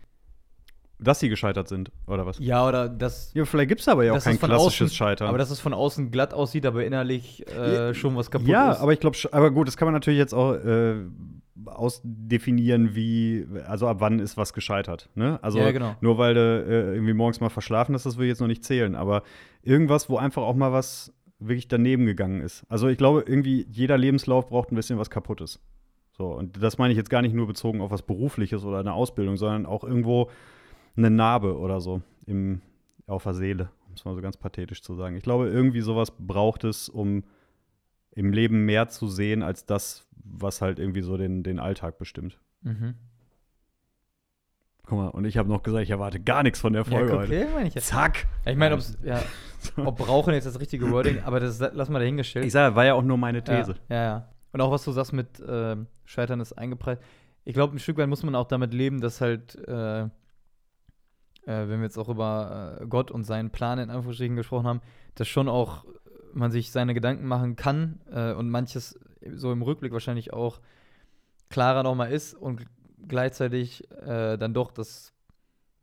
Dass 1.03 1.19
sie 1.19 1.31
gescheitert 1.31 1.67
sind, 1.67 1.91
oder 2.07 2.27
was? 2.27 2.39
Ja, 2.41 2.69
oder 2.69 2.87
das. 2.89 3.33
Ja, 3.33 3.47
vielleicht 3.47 3.71
gibt's 3.71 3.89
aber 3.89 4.05
ja 4.05 4.13
auch 4.13 4.23
kein 4.23 4.35
es 4.35 4.41
klassisches 4.41 4.89
außen, 4.89 4.97
Scheitern. 4.97 5.29
Aber 5.29 5.39
dass 5.39 5.51
es 5.51 5.59
von 5.59 5.73
außen 5.73 6.11
glatt 6.11 6.35
aussieht, 6.35 6.67
aber 6.67 6.85
innerlich 6.85 7.47
äh, 7.49 7.95
schon 7.95 8.17
was 8.17 8.31
kaputt 8.31 8.49
ja, 8.49 8.73
ist. 8.73 8.81
aber 8.81 8.93
ich 8.93 9.01
glaube, 9.01 9.17
aber 9.33 9.51
gut, 9.51 9.67
das 9.67 9.79
kann 9.79 9.87
man 9.87 9.95
natürlich 9.95 10.19
jetzt 10.19 10.35
auch 10.35 10.53
äh, 10.53 10.97
ausdefinieren, 11.65 12.95
wie, 12.95 13.47
also 13.67 13.89
ab 13.89 13.97
wann 14.01 14.19
ist 14.19 14.37
was 14.37 14.53
gescheitert. 14.53 15.09
Ne? 15.15 15.39
Also 15.43 15.59
Ja, 15.59 15.71
genau. 15.73 15.97
nur 16.01 16.19
weil 16.19 16.35
du 16.35 16.41
äh, 16.41 16.95
irgendwie 16.95 17.15
morgens 17.15 17.41
mal 17.41 17.49
verschlafen 17.49 17.95
hast, 17.95 18.05
das 18.05 18.19
will 18.19 18.27
ich 18.27 18.31
jetzt 18.31 18.41
noch 18.41 18.47
nicht 18.47 18.65
zählen. 18.65 18.95
Aber 18.95 19.23
irgendwas, 19.63 20.09
wo 20.09 20.17
einfach 20.19 20.43
auch 20.43 20.55
mal 20.55 20.73
was 20.73 21.13
wirklich 21.41 21.69
daneben 21.69 22.07
gegangen 22.07 22.41
ist. 22.41 22.65
Also 22.69 22.89
ich 22.89 22.99
glaube, 22.99 23.25
irgendwie 23.27 23.67
jeder 23.71 23.99
Lebenslauf 23.99 24.49
braucht 24.49 24.71
ein 24.71 24.77
bisschen 24.77 24.99
was 24.99 25.11
Kaputtes. 25.11 25.59
So, 26.13 26.35
und 26.35 26.63
das 26.63 26.77
meine 26.77 26.93
ich 26.93 26.99
jetzt 26.99 27.11
gar 27.11 27.23
nicht 27.23 27.35
nur 27.35 27.47
bezogen 27.47 27.81
auf 27.81 27.91
was 27.91 28.03
Berufliches 28.03 28.65
oder 28.65 28.79
eine 28.79 28.93
Ausbildung, 28.93 29.37
sondern 29.37 29.65
auch 29.65 29.85
irgendwo 29.85 30.31
eine 30.97 31.11
Narbe 31.11 31.59
oder 31.59 31.81
so 31.81 32.03
im, 32.27 32.61
auf 33.07 33.23
der 33.23 33.35
Seele, 33.35 33.71
um 33.89 33.95
es 33.95 34.05
mal 34.05 34.15
so 34.15 34.21
ganz 34.21 34.37
pathetisch 34.37 34.83
zu 34.83 34.95
sagen. 34.95 35.17
Ich 35.17 35.23
glaube, 35.23 35.49
irgendwie 35.49 35.81
sowas 35.81 36.13
braucht 36.19 36.65
es, 36.65 36.89
um 36.89 37.25
im 38.13 38.33
Leben 38.33 38.67
mehr 38.67 38.89
zu 38.89 39.07
sehen 39.07 39.43
als 39.43 39.65
das, 39.65 40.07
was 40.23 40.61
halt 40.61 40.79
irgendwie 40.79 41.01
so 41.01 41.17
den, 41.17 41.43
den 41.43 41.59
Alltag 41.59 41.97
bestimmt. 41.97 42.39
Mhm. 42.63 42.95
Guck 44.91 44.99
mal, 44.99 45.09
und 45.11 45.25
ich 45.25 45.39
habe 45.39 45.49
noch 45.49 45.63
gesagt, 45.63 45.85
ich 45.85 45.91
erwarte 45.91 46.19
gar 46.19 46.43
nichts 46.43 46.59
von 46.59 46.73
der 46.73 46.83
Ja, 46.83 46.91
Folge 46.91 47.17
heute. 47.17 47.33
ja, 47.33 47.47
meine 47.55 47.69
ich 47.69 47.75
ja. 47.77 47.81
Zack! 47.81 48.27
Ich 48.45 48.57
meine, 48.57 48.77
ja, 49.05 49.23
ob 49.77 49.99
brauchen 49.99 50.35
jetzt 50.35 50.47
das 50.47 50.59
richtige 50.59 50.91
Wording, 50.91 51.23
aber 51.23 51.39
das 51.39 51.61
lass 51.61 51.89
mal 51.89 52.01
dahingestellt. 52.01 52.45
Ich 52.45 52.51
sage, 52.51 52.75
war 52.75 52.85
ja 52.85 52.95
auch 52.95 53.03
nur 53.05 53.17
meine 53.17 53.45
These. 53.45 53.77
Ja, 53.89 54.03
ja. 54.03 54.29
Und 54.51 54.61
auch 54.61 54.73
was 54.73 54.83
du 54.83 54.91
sagst 54.91 55.13
mit 55.13 55.41
ähm, 55.49 55.87
Scheitern 56.05 56.41
ist 56.41 56.55
eingepreist. 56.55 57.01
Ich 57.45 57.55
glaube, 57.55 57.77
ein 57.77 57.79
Stück 57.79 57.99
weit 57.99 58.09
muss 58.09 58.25
man 58.25 58.35
auch 58.35 58.49
damit 58.49 58.75
leben, 58.75 59.01
dass 59.01 59.21
halt, 59.21 59.55
äh, 59.69 60.01
äh, 60.01 60.09
wenn 61.45 61.79
wir 61.79 61.83
jetzt 61.83 61.97
auch 61.97 62.09
über 62.09 62.79
äh, 62.81 62.87
Gott 62.87 63.13
und 63.13 63.23
seinen 63.23 63.51
Plan 63.51 63.79
in 63.79 63.91
Anführungsstrichen 63.91 64.35
gesprochen 64.35 64.67
haben, 64.67 64.81
dass 65.15 65.29
schon 65.29 65.49
auch 65.49 65.85
man 66.35 66.51
sich 66.51 66.73
seine 66.73 66.95
Gedanken 66.95 67.27
machen 67.29 67.55
kann 67.55 68.01
äh, 68.13 68.33
und 68.33 68.51
manches 68.51 68.99
so 69.35 69.53
im 69.53 69.63
Rückblick 69.63 69.93
wahrscheinlich 69.93 70.33
auch 70.33 70.59
klarer 71.49 71.85
nochmal 71.85 72.11
ist 72.11 72.35
und 72.35 72.67
gleichzeitig 73.11 73.91
äh, 73.91 74.39
dann 74.39 74.55
doch, 74.55 74.73
dass 74.73 75.13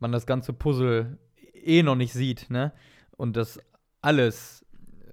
man 0.00 0.10
das 0.10 0.26
ganze 0.26 0.52
Puzzle 0.52 1.18
eh 1.52 1.82
noch 1.84 1.94
nicht 1.94 2.12
sieht, 2.12 2.50
ne? 2.50 2.72
Und 3.16 3.36
dass 3.36 3.60
alles 4.00 4.64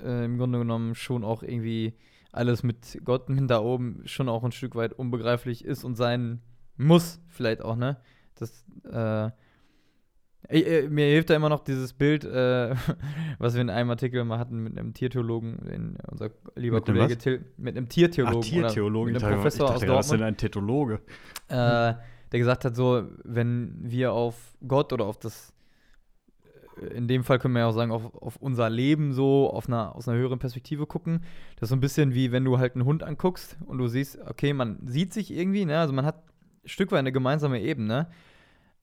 äh, 0.01 0.25
im 0.25 0.37
Grunde 0.37 0.59
genommen 0.59 0.95
schon 0.95 1.23
auch 1.23 1.43
irgendwie 1.43 1.97
alles 2.31 2.63
mit 2.63 2.99
Gott 3.03 3.27
da 3.47 3.59
oben 3.59 4.01
schon 4.05 4.29
auch 4.29 4.43
ein 4.43 4.51
Stück 4.51 4.75
weit 4.75 4.93
unbegreiflich 4.93 5.63
ist 5.63 5.83
und 5.83 5.95
sein 5.95 6.41
muss, 6.77 7.21
vielleicht 7.27 7.61
auch, 7.61 7.75
ne? 7.75 8.01
Das, 8.35 8.65
äh, 8.83 9.31
ich, 10.49 10.67
äh, 10.67 10.87
mir 10.89 11.05
hilft 11.05 11.29
da 11.29 11.35
immer 11.35 11.49
noch 11.49 11.63
dieses 11.63 11.93
Bild, 11.93 12.23
äh, 12.23 12.75
was 13.39 13.53
wir 13.55 13.61
in 13.61 13.69
einem 13.69 13.89
Artikel 13.89 14.23
mal 14.23 14.39
hatten 14.39 14.63
mit 14.63 14.77
einem 14.77 14.93
Tiertheologen, 14.93 15.57
den, 15.65 15.97
unser 16.09 16.31
lieber 16.55 16.77
Mit 16.77 16.85
Kollege? 16.85 17.17
Till, 17.17 17.45
mit 17.57 17.77
einem 17.77 17.89
Tiertheologen. 17.89 18.39
Ach, 18.39 18.43
Tiertheologen. 18.43 19.09
Ich 19.09 19.13
mit 19.13 19.23
einem 19.23 19.31
dachte, 19.31 19.41
Professor 19.41 19.65
ich 19.65 19.71
aus 19.71 19.79
dachte 19.79 19.85
gerade, 19.85 19.97
das 19.97 20.05
ist 20.05 20.11
Dortmund 20.11 20.27
ein 20.27 20.37
Tetologe. 20.37 20.99
äh, 21.49 21.93
der 22.31 22.39
gesagt 22.39 22.65
hat, 22.65 22.75
so, 22.75 23.03
wenn 23.23 23.75
wir 23.79 24.11
auf 24.11 24.35
Gott 24.67 24.91
oder 24.91 25.05
auf 25.05 25.17
das, 25.17 25.53
äh, 26.81 26.87
in 26.87 27.07
dem 27.07 27.23
Fall 27.23 27.39
können 27.39 27.53
wir 27.53 27.61
ja 27.61 27.67
auch 27.67 27.73
sagen, 27.73 27.91
auf, 27.91 28.13
auf 28.15 28.35
unser 28.37 28.69
Leben 28.69 29.13
so 29.13 29.49
auf 29.49 29.67
einer, 29.67 29.95
aus 29.95 30.07
einer 30.07 30.17
höheren 30.17 30.39
Perspektive 30.39 30.85
gucken. 30.85 31.23
Das 31.55 31.67
ist 31.67 31.69
so 31.69 31.75
ein 31.75 31.81
bisschen 31.81 32.13
wie, 32.13 32.31
wenn 32.31 32.43
du 32.43 32.57
halt 32.57 32.75
einen 32.75 32.85
Hund 32.85 33.03
anguckst 33.03 33.57
und 33.65 33.77
du 33.77 33.87
siehst, 33.87 34.19
okay, 34.27 34.53
man 34.53 34.79
sieht 34.85 35.13
sich 35.13 35.31
irgendwie, 35.31 35.65
ne? 35.65 35.79
Also 35.79 35.93
man 35.93 36.05
hat 36.05 36.23
ein 36.63 36.69
Stück 36.69 36.91
weit 36.91 36.99
eine 36.99 37.11
gemeinsame 37.11 37.61
Ebene. 37.61 38.07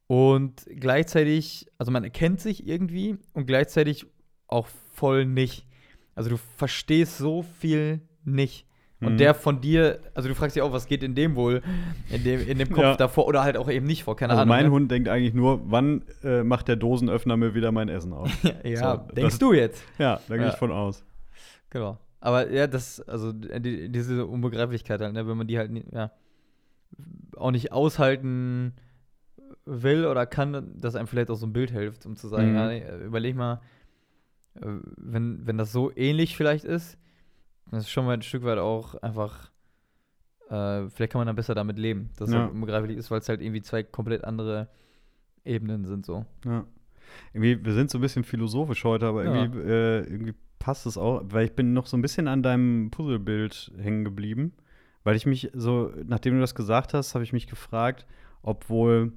Und 0.07 0.67
gleichzeitig, 0.77 1.67
also 1.79 1.91
man 1.91 2.05
erkennt 2.05 2.41
sich 2.41 2.67
irgendwie 2.67 3.17
und 3.33 3.47
gleichzeitig 3.47 4.07
auch 4.47 4.67
voll 4.93 5.25
nicht. 5.25 5.67
Also 6.15 6.29
du 6.31 6.37
verstehst 6.57 7.17
so 7.19 7.43
viel 7.43 8.01
nicht. 8.25 8.67
Und 9.01 9.15
Mhm. 9.15 9.17
der 9.19 9.35
von 9.35 9.61
dir, 9.61 9.99
also 10.15 10.29
du 10.29 10.35
fragst 10.37 10.55
dich 10.55 10.63
auch, 10.63 10.73
was 10.73 10.87
geht 10.87 11.03
in 11.03 11.15
dem 11.17 11.35
wohl, 11.35 11.61
in 12.11 12.23
dem, 12.23 12.47
in 12.47 12.59
dem 12.59 12.69
Kopf 12.69 12.83
Ja. 12.85 12.97
davor 12.97 13.27
oder 13.27 13.43
halt 13.43 13.57
auch 13.57 13.69
eben 13.69 13.87
nicht 13.87 14.05
vor, 14.05 14.15
keine 14.15 14.31
Also 14.33 14.43
Ahnung. 14.43 14.55
mein 14.55 14.65
ne? 14.67 14.71
Hund 14.71 14.91
denkt 14.93 15.09
eigentlich 15.09 15.35
nur, 15.35 15.61
wann 15.71 16.05
äh, 16.23 16.45
macht 16.45 16.69
der 16.69 16.77
Dosenöffner 16.77 17.37
mir 17.37 17.55
wieder 17.55 17.73
mein 17.73 17.89
Essen 17.89 18.13
auf? 18.13 18.31
ja, 18.65 18.97
So, 19.07 19.13
denkst 19.15 19.33
das- 19.35 19.39
du 19.39 19.53
jetzt. 19.55 19.83
ja, 19.99 20.21
da 20.29 20.37
gehe 20.37 20.47
Ja. 20.47 20.53
ich 20.53 20.59
von 20.59 20.71
aus. 20.71 21.05
Genau. 21.71 21.99
Aber 22.21 22.49
ja, 22.53 22.69
das, 22.69 23.01
also 23.01 23.33
die, 23.33 23.89
diese 23.89 24.25
Unbegreiflichkeit 24.27 25.01
halt, 25.01 25.15
ne, 25.15 25.27
wenn 25.27 25.37
man 25.37 25.49
die 25.49 25.59
halt 25.59 25.73
ja, 25.93 26.13
auch 27.37 27.51
nicht 27.51 27.73
aushalten 27.73 28.75
will 29.65 30.07
oder 30.07 30.27
kann, 30.27 30.73
dass 30.81 30.95
einem 30.97 31.07
vielleicht 31.07 31.31
auch 31.31 31.37
so 31.37 31.47
ein 31.47 31.53
Bild 31.53 31.71
hilft, 31.71 32.05
um 32.07 32.17
zu 32.17 32.29
sagen, 32.29 32.49
Mhm. 32.51 32.55
ja, 32.55 32.69
nee, 32.69 32.85
überleg 33.05 33.37
mal, 33.37 33.61
äh, 34.57 34.67
wenn, 34.97 35.47
wenn 35.47 35.59
das 35.59 35.73
so 35.73 35.93
ähnlich 35.97 36.37
vielleicht 36.37 36.65
ist, 36.65 36.99
dann 37.71 37.81
ist 37.81 37.91
schon 37.91 38.05
mal 38.05 38.13
ein 38.15 38.23
Stück 38.23 38.45
weit 38.45 38.59
auch 38.59 38.97
einfach, 38.97 39.51
äh, 40.51 40.89
vielleicht 40.91 41.13
kann 41.13 41.21
man 41.21 41.27
dann 41.27 41.37
besser 41.37 41.55
damit 41.55 41.79
leben, 41.79 42.11
dass 42.17 42.29
es 42.29 42.35
Ja. 42.35 42.43
halt 42.43 42.53
unbegreiflich 42.53 42.97
ist, 42.97 43.11
weil 43.11 43.21
es 43.21 43.29
halt 43.29 43.41
irgendwie 43.41 43.63
zwei 43.63 43.83
komplett 43.83 44.25
andere 44.25 44.69
Ebenen 45.45 45.85
sind 45.87 46.05
so. 46.05 46.25
Ja. 46.45 46.65
Irgendwie, 47.33 47.65
wir 47.65 47.75
sind 47.75 47.91
so 47.91 47.99
ein 47.99 48.01
bisschen 48.01 48.25
philosophisch 48.25 48.85
heute, 48.85 49.07
aber 49.07 49.25
Ja. 49.25 49.43
irgendwie, 49.45 49.61
äh, 49.61 49.99
irgendwie 50.05 50.35
passt 50.59 50.87
es 50.87 50.97
auch, 50.97 51.23
weil 51.27 51.45
ich 51.47 51.53
bin 51.53 51.73
noch 51.73 51.87
so 51.87 51.97
ein 51.97 52.03
bisschen 52.03 52.29
an 52.29 52.43
deinem 52.43 52.91
Puzzlebild 52.91 53.73
hängen 53.79 54.05
geblieben, 54.05 54.53
weil 55.05 55.17
ich 55.17 55.27
mich 55.27 55.51
so, 55.55 55.93
nachdem 56.05 56.35
du 56.35 56.41
das 56.41 56.55
gesagt 56.55 56.95
hast, 56.95 57.15
habe 57.15 57.25
ich 57.25 57.33
mich 57.33 57.47
gefragt, 57.49 58.07
ob 58.43 58.69
wohl, 58.69 59.13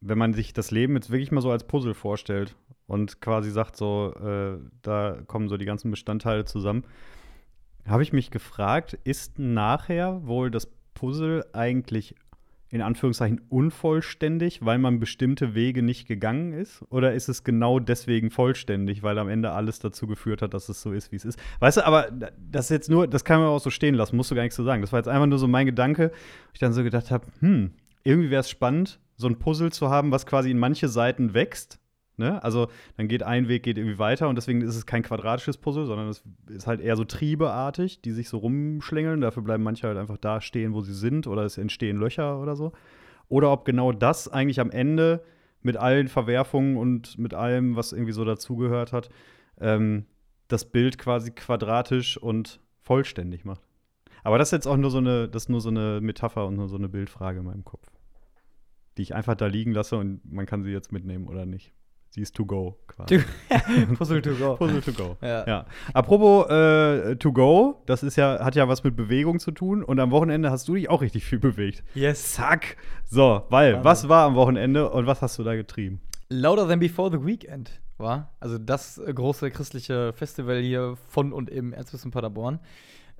wenn 0.00 0.18
man 0.18 0.34
sich 0.34 0.52
das 0.52 0.70
Leben 0.70 0.94
jetzt 0.94 1.10
wirklich 1.10 1.32
mal 1.32 1.40
so 1.40 1.50
als 1.50 1.66
Puzzle 1.66 1.94
vorstellt 1.94 2.54
und 2.86 3.20
quasi 3.20 3.50
sagt 3.50 3.76
so, 3.76 4.14
äh, 4.14 4.58
da 4.82 5.18
kommen 5.26 5.48
so 5.48 5.56
die 5.56 5.64
ganzen 5.64 5.90
Bestandteile 5.90 6.44
zusammen, 6.44 6.84
habe 7.86 8.02
ich 8.02 8.12
mich 8.12 8.30
gefragt, 8.30 8.98
ist 9.04 9.38
nachher 9.38 10.26
wohl 10.26 10.50
das 10.50 10.68
Puzzle 10.94 11.44
eigentlich 11.52 12.14
in 12.68 12.82
Anführungszeichen 12.82 13.40
unvollständig, 13.48 14.64
weil 14.64 14.78
man 14.78 14.98
bestimmte 14.98 15.54
Wege 15.54 15.82
nicht 15.82 16.08
gegangen 16.08 16.52
ist? 16.52 16.84
Oder 16.90 17.14
ist 17.14 17.28
es 17.28 17.44
genau 17.44 17.78
deswegen 17.78 18.30
vollständig, 18.30 19.02
weil 19.02 19.18
am 19.18 19.28
Ende 19.28 19.52
alles 19.52 19.78
dazu 19.78 20.06
geführt 20.06 20.42
hat, 20.42 20.52
dass 20.52 20.68
es 20.68 20.82
so 20.82 20.92
ist, 20.92 21.12
wie 21.12 21.16
es 21.16 21.24
ist? 21.24 21.38
Weißt 21.60 21.76
du, 21.76 21.86
aber 21.86 22.08
das 22.10 22.66
ist 22.66 22.70
jetzt 22.70 22.90
nur, 22.90 23.06
das 23.06 23.24
kann 23.24 23.40
man 23.40 23.48
auch 23.48 23.60
so 23.60 23.70
stehen 23.70 23.94
lassen, 23.94 24.16
musst 24.16 24.32
du 24.32 24.34
gar 24.34 24.42
nichts 24.42 24.56
so 24.56 24.64
sagen. 24.64 24.82
Das 24.82 24.92
war 24.92 24.98
jetzt 24.98 25.08
einfach 25.08 25.26
nur 25.26 25.38
so 25.38 25.46
mein 25.46 25.66
Gedanke, 25.66 26.10
wo 26.10 26.50
ich 26.54 26.58
dann 26.58 26.72
so 26.72 26.82
gedacht 26.82 27.10
habe, 27.12 27.26
hm, 27.38 27.70
irgendwie 28.06 28.30
wäre 28.30 28.40
es 28.40 28.50
spannend, 28.50 29.00
so 29.16 29.26
ein 29.26 29.38
Puzzle 29.38 29.72
zu 29.72 29.90
haben, 29.90 30.12
was 30.12 30.26
quasi 30.26 30.50
in 30.50 30.58
manche 30.58 30.88
Seiten 30.88 31.34
wächst. 31.34 31.78
Ne? 32.18 32.42
Also 32.42 32.68
dann 32.96 33.08
geht 33.08 33.22
ein 33.22 33.48
Weg 33.48 33.62
geht 33.62 33.76
irgendwie 33.76 33.98
weiter 33.98 34.28
und 34.28 34.36
deswegen 34.36 34.62
ist 34.62 34.76
es 34.76 34.86
kein 34.86 35.02
quadratisches 35.02 35.58
Puzzle, 35.58 35.86
sondern 35.86 36.08
es 36.08 36.22
ist 36.48 36.66
halt 36.66 36.80
eher 36.80 36.96
so 36.96 37.04
triebeartig, 37.04 38.00
die 38.00 38.12
sich 38.12 38.28
so 38.28 38.38
rumschlängeln. 38.38 39.20
Dafür 39.20 39.42
bleiben 39.42 39.62
manche 39.62 39.86
halt 39.86 39.98
einfach 39.98 40.16
da 40.16 40.40
stehen, 40.40 40.72
wo 40.72 40.80
sie 40.80 40.94
sind 40.94 41.26
oder 41.26 41.42
es 41.42 41.58
entstehen 41.58 41.98
Löcher 41.98 42.40
oder 42.40 42.56
so. 42.56 42.72
Oder 43.28 43.50
ob 43.50 43.64
genau 43.64 43.92
das 43.92 44.28
eigentlich 44.28 44.60
am 44.60 44.70
Ende 44.70 45.22
mit 45.62 45.76
allen 45.76 46.08
Verwerfungen 46.08 46.76
und 46.76 47.18
mit 47.18 47.34
allem, 47.34 47.76
was 47.76 47.92
irgendwie 47.92 48.12
so 48.12 48.24
dazugehört 48.24 48.92
hat, 48.92 49.10
ähm, 49.60 50.06
das 50.48 50.64
Bild 50.64 50.96
quasi 50.96 51.32
quadratisch 51.32 52.16
und 52.16 52.60
vollständig 52.82 53.44
macht. 53.44 53.62
Aber 54.22 54.38
das 54.38 54.48
ist 54.48 54.52
jetzt 54.52 54.66
auch 54.66 54.76
nur 54.76 54.90
so 54.90 54.98
eine, 54.98 55.28
das 55.28 55.48
nur 55.48 55.60
so 55.60 55.68
eine 55.68 56.00
Metapher 56.00 56.46
und 56.46 56.56
nur 56.56 56.68
so 56.68 56.76
eine 56.76 56.88
Bildfrage 56.88 57.40
in 57.40 57.44
meinem 57.44 57.64
Kopf. 57.64 57.95
Die 58.96 59.02
ich 59.02 59.14
einfach 59.14 59.34
da 59.34 59.46
liegen 59.46 59.72
lasse 59.72 59.96
und 59.96 60.20
man 60.30 60.46
kann 60.46 60.62
sie 60.62 60.70
jetzt 60.70 60.92
mitnehmen 60.92 61.28
oder 61.28 61.46
nicht. 61.46 61.72
Sie 62.10 62.22
ist 62.22 62.34
to 62.34 62.46
go 62.46 62.78
quasi. 62.86 63.22
Puzzle 63.98 64.22
to 64.22 64.34
go. 64.34 64.54
Puzzle 64.58 64.80
to 64.80 64.92
go. 64.92 65.16
Ja. 65.20 65.46
ja. 65.46 65.66
Apropos 65.92 66.48
äh, 66.48 67.16
to 67.16 67.32
go, 67.32 67.82
das 67.84 68.02
ist 68.02 68.16
ja, 68.16 68.42
hat 68.42 68.54
ja 68.54 68.68
was 68.68 68.84
mit 68.84 68.96
Bewegung 68.96 69.38
zu 69.38 69.50
tun 69.50 69.82
und 69.82 70.00
am 70.00 70.10
Wochenende 70.10 70.50
hast 70.50 70.66
du 70.68 70.76
dich 70.76 70.88
auch 70.88 71.02
richtig 71.02 71.24
viel 71.26 71.38
bewegt. 71.38 71.84
Yes. 71.94 72.32
Zack. 72.32 72.78
So, 73.04 73.44
weil, 73.50 73.74
Wahnsinn. 73.74 73.84
was 73.84 74.08
war 74.08 74.26
am 74.26 74.34
Wochenende 74.34 74.88
und 74.88 75.06
was 75.06 75.20
hast 75.20 75.38
du 75.38 75.44
da 75.44 75.54
getrieben? 75.56 76.00
Louder 76.30 76.66
Than 76.66 76.80
Before 76.80 77.10
the 77.10 77.24
Weekend 77.24 77.70
war. 77.98 78.34
Also 78.40 78.58
das 78.58 78.98
äh, 78.98 79.12
große 79.12 79.50
christliche 79.50 80.12
Festival 80.12 80.60
hier 80.60 80.96
von 81.08 81.32
und 81.32 81.50
im 81.50 81.72
Erzbistum 81.72 82.10
Paderborn. 82.10 82.60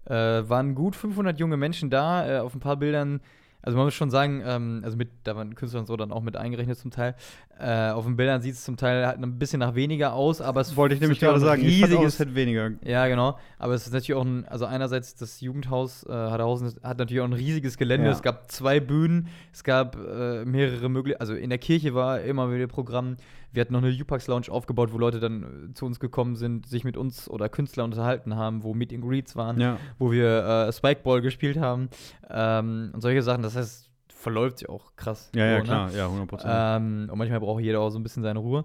Äh, 0.07 0.15
waren 0.49 0.75
gut 0.75 0.97
500 0.97 1.39
junge 1.39 1.57
Menschen 1.57 1.91
da. 1.91 2.29
Äh, 2.29 2.39
auf 2.39 2.55
ein 2.55 2.61
paar 2.61 2.77
Bildern, 2.77 3.21
also 3.67 3.77
man 3.77 3.87
muss 3.87 3.95
schon 3.95 4.11
sagen, 4.11 4.43
ähm, 4.47 4.81
also 4.85 4.97
mit, 4.97 5.11
da 5.25 5.35
waren 5.35 5.57
Künstler 5.57 5.81
und 5.81 5.87
so 5.87 5.97
dann 5.97 6.13
auch 6.13 6.23
mit 6.23 6.37
eingerechnet 6.37 6.79
zum 6.79 6.93
Teil. 6.93 7.17
Äh, 7.59 7.91
auf 7.91 8.05
den 8.05 8.17
Bildern 8.17 8.43
sieht 8.43 8.53
es 8.55 8.65
zum 8.65 8.77
Teil 8.77 9.07
halt 9.07 9.23
ein 9.23 9.39
bisschen 9.39 9.61
nach 9.61 9.75
weniger 9.75 10.13
aus, 10.13 10.43
aber 10.43 10.61
es 10.61 10.77
Wollte 10.77 10.95
ich 10.95 11.01
nämlich 11.01 11.21
gerade 11.21 11.41
sagen. 11.41 11.63
Riesiges 11.63 12.15
es 12.15 12.19
hätte 12.19 12.35
weniger. 12.35 12.73
Ja, 12.85 13.07
genau. 13.09 13.39
Aber 13.59 13.73
es 13.73 13.87
ist 13.87 13.93
natürlich 13.95 14.15
auch 14.15 14.25
ein, 14.25 14.45
also 14.47 14.67
einerseits 14.67 15.15
das 15.15 15.41
Jugendhaus 15.41 16.05
äh, 16.05 16.13
Haderhausen 16.13 16.75
hat 16.83 16.99
natürlich 16.99 17.21
auch 17.23 17.27
ein 17.27 17.33
riesiges 17.33 17.79
Gelände. 17.79 18.09
Ja. 18.09 18.13
Es 18.13 18.21
gab 18.21 18.51
zwei 18.51 18.79
Bühnen, 18.81 19.29
es 19.55 19.65
gab 19.65 19.97
äh, 19.97 20.45
mehrere 20.45 20.91
Möglichkeiten. 20.91 21.21
Also 21.23 21.35
in 21.35 21.49
der 21.49 21.59
Kirche 21.59 21.95
war 21.95 22.21
immer 22.21 22.53
wieder 22.53 22.67
Programm. 22.67 23.17
Wir 23.53 23.63
hatten 23.63 23.73
noch 23.73 23.83
eine 23.83 23.91
Upax 23.91 24.27
Lounge 24.27 24.51
aufgebaut, 24.51 24.93
wo 24.93 24.99
Leute 24.99 25.19
dann 25.19 25.71
äh, 25.71 25.73
zu 25.73 25.87
uns 25.87 25.99
gekommen 25.99 26.37
sind, 26.37 26.67
sich 26.67 26.85
mit 26.85 26.99
uns 26.99 27.27
oder 27.31 27.49
Künstlern 27.49 27.87
unterhalten 27.87 28.37
haben, 28.37 28.65
wo 28.65 28.75
Meet 28.75 28.93
and 28.93 29.03
Greets 29.03 29.35
waren, 29.35 29.59
Ja. 29.59 29.79
wo 29.99 30.13
wir 30.13 30.67
äh, 30.69 30.73
Spikeball 30.75 31.23
gespielt 31.23 31.57
haben 31.59 31.89
ähm, 32.29 32.91
und 32.93 33.01
solche 33.01 33.23
Sachen. 33.23 33.43
Das 33.43 33.57
heißt, 33.57 33.86
verläuft 34.27 34.59
sich 34.59 34.69
auch 34.69 34.97
krass. 34.97 35.31
Ja, 35.37 35.45
ja, 35.45 35.53
so, 35.53 35.59
ne? 35.59 35.63
klar, 35.63 35.91
ja, 35.93 36.05
100 36.07 36.27
Prozent. 36.29 36.53
Ähm, 36.53 37.09
und 37.13 37.17
manchmal 37.17 37.39
braucht 37.39 37.63
jeder 37.63 37.79
auch 37.79 37.91
so 37.91 37.99
ein 38.01 38.03
bisschen 38.03 38.25
seine 38.25 38.41
Ruhe. 38.41 38.65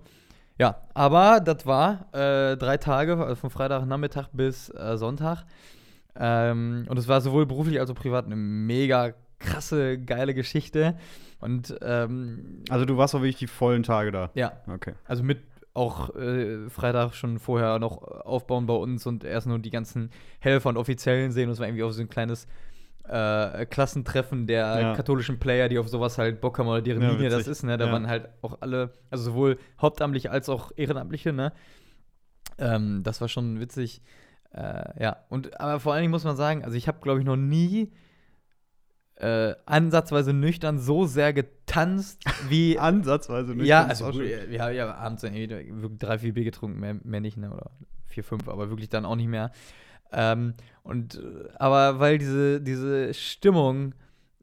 Ja, 0.58 0.82
aber 0.96 1.40
das 1.40 1.68
war 1.68 2.08
äh, 2.14 2.58
drei 2.58 2.78
Tage, 2.78 3.16
also 3.18 3.36
von 3.36 3.52
Freitagnachmittag 3.52 4.30
bis 4.34 4.70
äh, 4.70 4.98
Sonntag. 4.98 5.46
Ähm, 6.16 6.86
und 6.90 6.98
es 6.98 7.08
war 7.08 7.22
sowohl 7.22 7.46
beruflich 7.46 7.80
als 7.80 7.92
auch 7.92 7.96
privat 7.96 8.26
eine 8.26 8.36
mega 8.36 9.14
krasse, 9.38 10.00
geile 10.00 10.34
Geschichte. 10.34 10.96
Und 11.40 11.76
ähm, 11.84 12.64
also 12.70 12.86
du 12.86 12.98
warst 12.98 13.14
auch 13.14 13.20
wirklich 13.22 13.38
die 13.38 13.48
vollen 13.48 13.84
Tage 13.84 14.12
da. 14.12 14.32
ja, 14.34 14.54
Okay. 14.68 14.94
also 15.06 15.22
mit 15.22 15.42
auch 15.76 16.16
äh, 16.16 16.70
Freitag 16.72 17.14
schon 17.14 17.38
vorher 17.38 17.78
noch 17.78 18.02
aufbauen 18.02 18.66
bei 18.66 18.74
uns 18.74 19.06
und 19.06 19.24
erst 19.24 19.46
nur 19.46 19.60
die 19.60 19.70
ganzen 19.70 20.10
Helfer 20.40 20.70
und 20.70 20.78
Offiziellen 20.78 21.32
sehen. 21.32 21.50
Und 21.50 21.54
es 21.54 21.60
war 21.60 21.68
irgendwie 21.68 21.84
auch 21.84 21.92
so 21.92 22.02
ein 22.02 22.10
kleines 22.10 22.48
äh, 23.08 23.66
Klassentreffen 23.66 24.48
der 24.48 24.80
Ja. 24.82 24.94
katholischen 24.96 25.40
Player, 25.40 25.68
die 25.70 25.78
auf 25.80 25.90
sowas 25.90 26.18
halt 26.18 26.40
Bock 26.42 26.60
haben 26.60 26.68
oder 26.68 26.82
deren 26.82 27.02
Ja, 27.02 27.12
Linie 27.12 27.30
das 27.30 27.48
ist. 27.48 27.64
Ne? 27.64 27.78
Da 27.78 27.88
Ja. 27.88 27.92
waren 27.92 28.08
halt 28.08 28.30
auch 28.42 28.58
alle, 28.62 28.92
also 29.10 29.24
sowohl 29.26 29.58
Hauptamtliche 29.82 30.32
als 30.32 30.50
auch 30.50 30.72
Ehrenamtliche. 30.76 31.34
Ne? 31.34 31.52
Ähm, 32.58 33.02
das 33.04 33.20
war 33.22 33.28
schon 33.28 33.60
witzig. 33.60 34.02
Äh, 34.54 35.02
ja, 35.04 35.18
und 35.30 35.60
aber 35.60 35.80
vor 35.80 35.94
allen 35.94 36.02
Dingen 36.02 36.12
muss 36.12 36.24
man 36.26 36.36
sagen, 36.36 36.64
also 36.64 36.76
ich 36.78 36.88
habe, 36.88 37.00
glaube 37.02 37.20
ich, 37.20 37.26
noch 37.26 37.38
nie 37.38 37.92
äh, 39.16 39.54
ansatzweise 39.66 40.34
nüchtern 40.34 40.80
so 40.80 41.06
sehr 41.06 41.32
getanzt 41.32 42.24
wie 42.50 42.78
Ansatzweise 42.80 43.54
nicht. 43.56 43.68
ja, 43.68 43.86
also 43.86 44.10
gut, 44.12 44.24
ja, 44.50 44.70
ja, 44.70 44.94
abends 44.96 45.22
drei, 46.00 46.18
vier 46.20 46.34
Bier 46.34 46.44
getrunken, 46.44 46.80
mehr, 46.80 46.96
mehr 47.04 47.22
nicht, 47.22 47.38
ne? 47.38 47.52
Oder 47.52 47.72
vier, 48.08 48.24
fünf, 48.24 48.48
aber 48.50 48.70
wirklich 48.70 48.90
dann 48.90 49.06
auch 49.06 49.16
nicht 49.16 49.28
mehr. 49.28 49.52
Ähm, 50.12 50.54
und 50.84 51.22
aber 51.58 52.00
weil 52.00 52.18
diese, 52.18 52.60
diese 52.62 53.14
Stimmung 53.14 53.94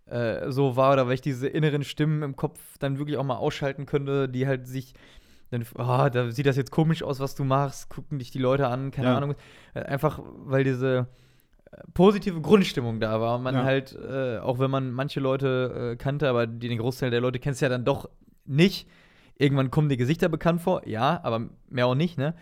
äh, 0.06 0.50
so 0.50 0.76
war, 0.76 0.92
oder 0.94 1.06
weil 1.06 1.14
ich 1.14 1.20
diese 1.20 1.48
inneren 1.48 1.84
Stimmen 1.84 2.22
im 2.22 2.36
Kopf 2.36 2.58
dann 2.78 2.98
wirklich 2.98 3.16
auch 3.18 3.24
mal 3.24 3.36
ausschalten 3.36 3.86
könnte, 3.86 4.28
die 4.28 4.46
halt 4.46 4.66
sich 4.66 4.94
dann, 5.50 5.64
ah, 5.76 6.10
da 6.10 6.30
sieht 6.30 6.46
das 6.46 6.56
jetzt 6.56 6.70
komisch 6.70 7.02
aus, 7.02 7.20
was 7.20 7.34
du 7.34 7.42
machst, 7.44 7.88
gucken 7.88 8.18
dich 8.18 8.30
die 8.30 8.38
Leute 8.38 8.68
an, 8.68 8.90
keine 8.90 9.08
Ja. 9.08 9.16
Ahnung. 9.16 9.34
Äh, 9.74 9.80
Einfach, 9.80 10.20
weil 10.24 10.62
diese 10.64 11.06
äh, 11.72 11.76
positive 11.94 12.40
Grundstimmung 12.40 13.00
da 13.00 13.20
war 13.20 13.36
und 13.36 13.42
man 13.42 13.54
Ja. 13.54 13.64
halt, 13.64 13.94
äh, 13.96 14.38
auch 14.38 14.58
wenn 14.58 14.70
man 14.70 14.92
manche 14.92 15.20
Leute 15.20 15.92
äh, 15.92 15.96
kannte, 15.96 16.28
aber 16.28 16.46
die, 16.46 16.68
den 16.68 16.78
Großteil 16.78 17.10
der 17.10 17.20
Leute 17.22 17.38
kennst 17.38 17.60
du 17.60 17.64
ja 17.66 17.70
dann 17.70 17.84
doch 17.84 18.08
nicht. 18.44 18.88
Irgendwann 19.36 19.70
kommen 19.70 19.88
die 19.88 19.96
Gesichter 19.96 20.28
bekannt 20.28 20.60
vor, 20.60 20.86
ja, 20.86 21.20
aber 21.22 21.48
mehr 21.70 21.86
auch 21.86 21.94
nicht, 21.94 22.18
ne? 22.18 22.34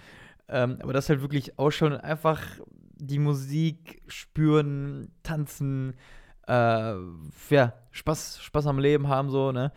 Ähm, 0.49 0.79
aber 0.81 0.93
das 0.93 1.09
halt 1.09 1.21
wirklich 1.23 1.59
ausschauen 1.59 1.93
und 1.93 1.99
einfach 2.01 2.41
die 2.97 3.19
Musik 3.19 4.03
spüren, 4.07 5.13
tanzen, 5.23 5.95
äh, 6.47 6.95
ja, 7.51 7.73
Spaß, 7.91 8.41
Spaß 8.41 8.67
am 8.67 8.79
Leben 8.79 9.09
haben, 9.09 9.31
so, 9.31 9.53
ne? 9.53 9.73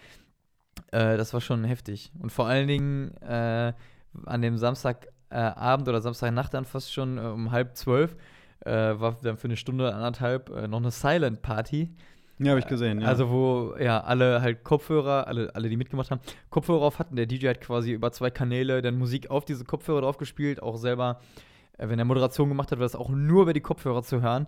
Äh, 0.92 1.18
das 1.18 1.34
war 1.34 1.42
schon 1.42 1.64
heftig. 1.64 2.12
Und 2.20 2.32
vor 2.32 2.48
allen 2.48 2.68
Dingen 2.68 3.16
äh, 3.22 3.74
an 4.26 4.42
dem 4.42 4.58
Samstagabend 4.58 5.88
äh, 5.88 5.90
oder 5.90 6.02
Samstagnacht 6.02 6.54
dann 6.54 6.66
fast 6.66 6.94
schon 6.94 7.18
äh, 7.18 7.22
um 7.22 7.52
halb 7.52 7.76
zwölf 7.76 8.16
äh, 8.66 8.72
war 8.72 9.18
dann 9.22 9.38
für 9.38 9.48
eine 9.48 9.58
Stunde, 9.58 9.94
anderthalb 9.94 10.50
noch 10.68 10.80
eine 10.80 10.92
Silent 10.92 11.42
Party. 11.42 11.96
Ja, 12.40 12.52
habe 12.52 12.60
ich 12.60 12.68
gesehen. 12.68 13.02
Ja. 13.02 13.08
Also 13.08 13.30
wo 13.30 13.76
ja 13.78 14.02
alle 14.02 14.42
halt 14.42 14.64
Kopfhörer, 14.64 15.28
alle, 15.28 15.54
alle, 15.56 15.68
die 15.68 15.76
mitgemacht 15.76 16.10
haben, 16.10 16.22
Kopfhörer 16.50 16.84
auf 16.84 16.98
hatten. 16.98 17.18
Der 17.18 17.26
DJ 17.26 17.50
hat 17.50 17.60
quasi 17.60 17.92
über 17.92 18.14
zwei 18.14 18.30
Kanäle 18.30 18.82
dann 18.82 18.98
Musik 18.98 19.30
auf 19.30 19.44
diese 19.44 19.66
Kopfhörer 19.66 20.02
drauf 20.02 20.18
gespielt, 20.18 20.64
auch 20.64 20.78
selber, 20.78 21.20
wenn 21.82 21.98
er 22.00 22.06
Moderation 22.06 22.50
gemacht 22.50 22.72
hat, 22.72 22.80
war 22.80 22.86
das 22.86 22.96
auch 22.96 23.10
nur 23.10 23.44
über 23.44 23.54
die 23.54 23.62
Kopfhörer 23.62 24.04
zu 24.04 24.22
hören. 24.22 24.48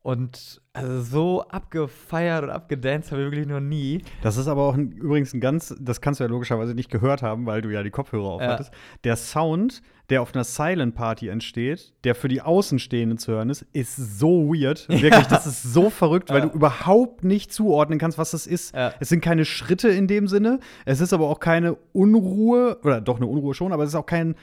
Und 0.00 0.62
also 0.72 1.02
so 1.02 1.42
abgefeiert 1.48 2.44
und 2.44 2.50
abgedanced 2.50 3.10
habe 3.10 3.22
ich 3.22 3.30
wirklich 3.32 3.46
noch 3.48 3.60
nie. 3.60 4.02
Das 4.22 4.36
ist 4.36 4.46
aber 4.46 4.62
auch 4.62 4.74
ein, 4.74 4.92
übrigens 4.92 5.34
ein 5.34 5.40
ganz, 5.40 5.74
das 5.80 6.00
kannst 6.00 6.20
du 6.20 6.24
ja 6.24 6.30
logischerweise 6.30 6.72
nicht 6.74 6.88
gehört 6.88 7.20
haben, 7.22 7.46
weil 7.46 7.62
du 7.62 7.68
ja 7.70 7.82
die 7.82 7.90
Kopfhörer 7.90 8.24
auf 8.28 8.40
Ja. 8.40 8.58
Der 9.02 9.16
Sound, 9.16 9.82
der 10.08 10.22
auf 10.22 10.34
einer 10.34 10.44
Silent 10.44 10.94
Party 10.94 11.28
entsteht, 11.28 11.92
der 12.04 12.14
für 12.14 12.28
die 12.28 12.40
Außenstehenden 12.40 13.18
zu 13.18 13.32
hören 13.32 13.50
ist, 13.50 13.66
ist 13.72 13.96
so 14.18 14.48
weird. 14.54 14.88
Wirklich, 14.88 15.26
das 15.26 15.46
ist 15.48 15.64
so 15.64 15.90
verrückt, 15.90 16.30
weil 16.30 16.40
Ja. 16.42 16.46
du 16.46 16.54
überhaupt 16.56 17.24
nicht 17.24 17.52
zuordnen 17.52 17.98
kannst, 17.98 18.18
was 18.18 18.30
das 18.30 18.46
ist. 18.46 18.74
Ja. 18.76 18.94
Es 19.00 19.08
sind 19.08 19.20
keine 19.20 19.44
Schritte 19.44 19.88
in 19.88 20.06
dem 20.06 20.28
Sinne. 20.28 20.60
Es 20.86 21.00
ist 21.00 21.12
aber 21.12 21.28
auch 21.28 21.40
keine 21.40 21.76
Unruhe, 21.92 22.78
oder 22.84 23.00
doch 23.00 23.16
eine 23.16 23.26
Unruhe 23.26 23.52
schon, 23.52 23.72
aber 23.72 23.82
es 23.82 23.90
ist 23.90 23.96
auch 23.96 24.06
kein. 24.06 24.36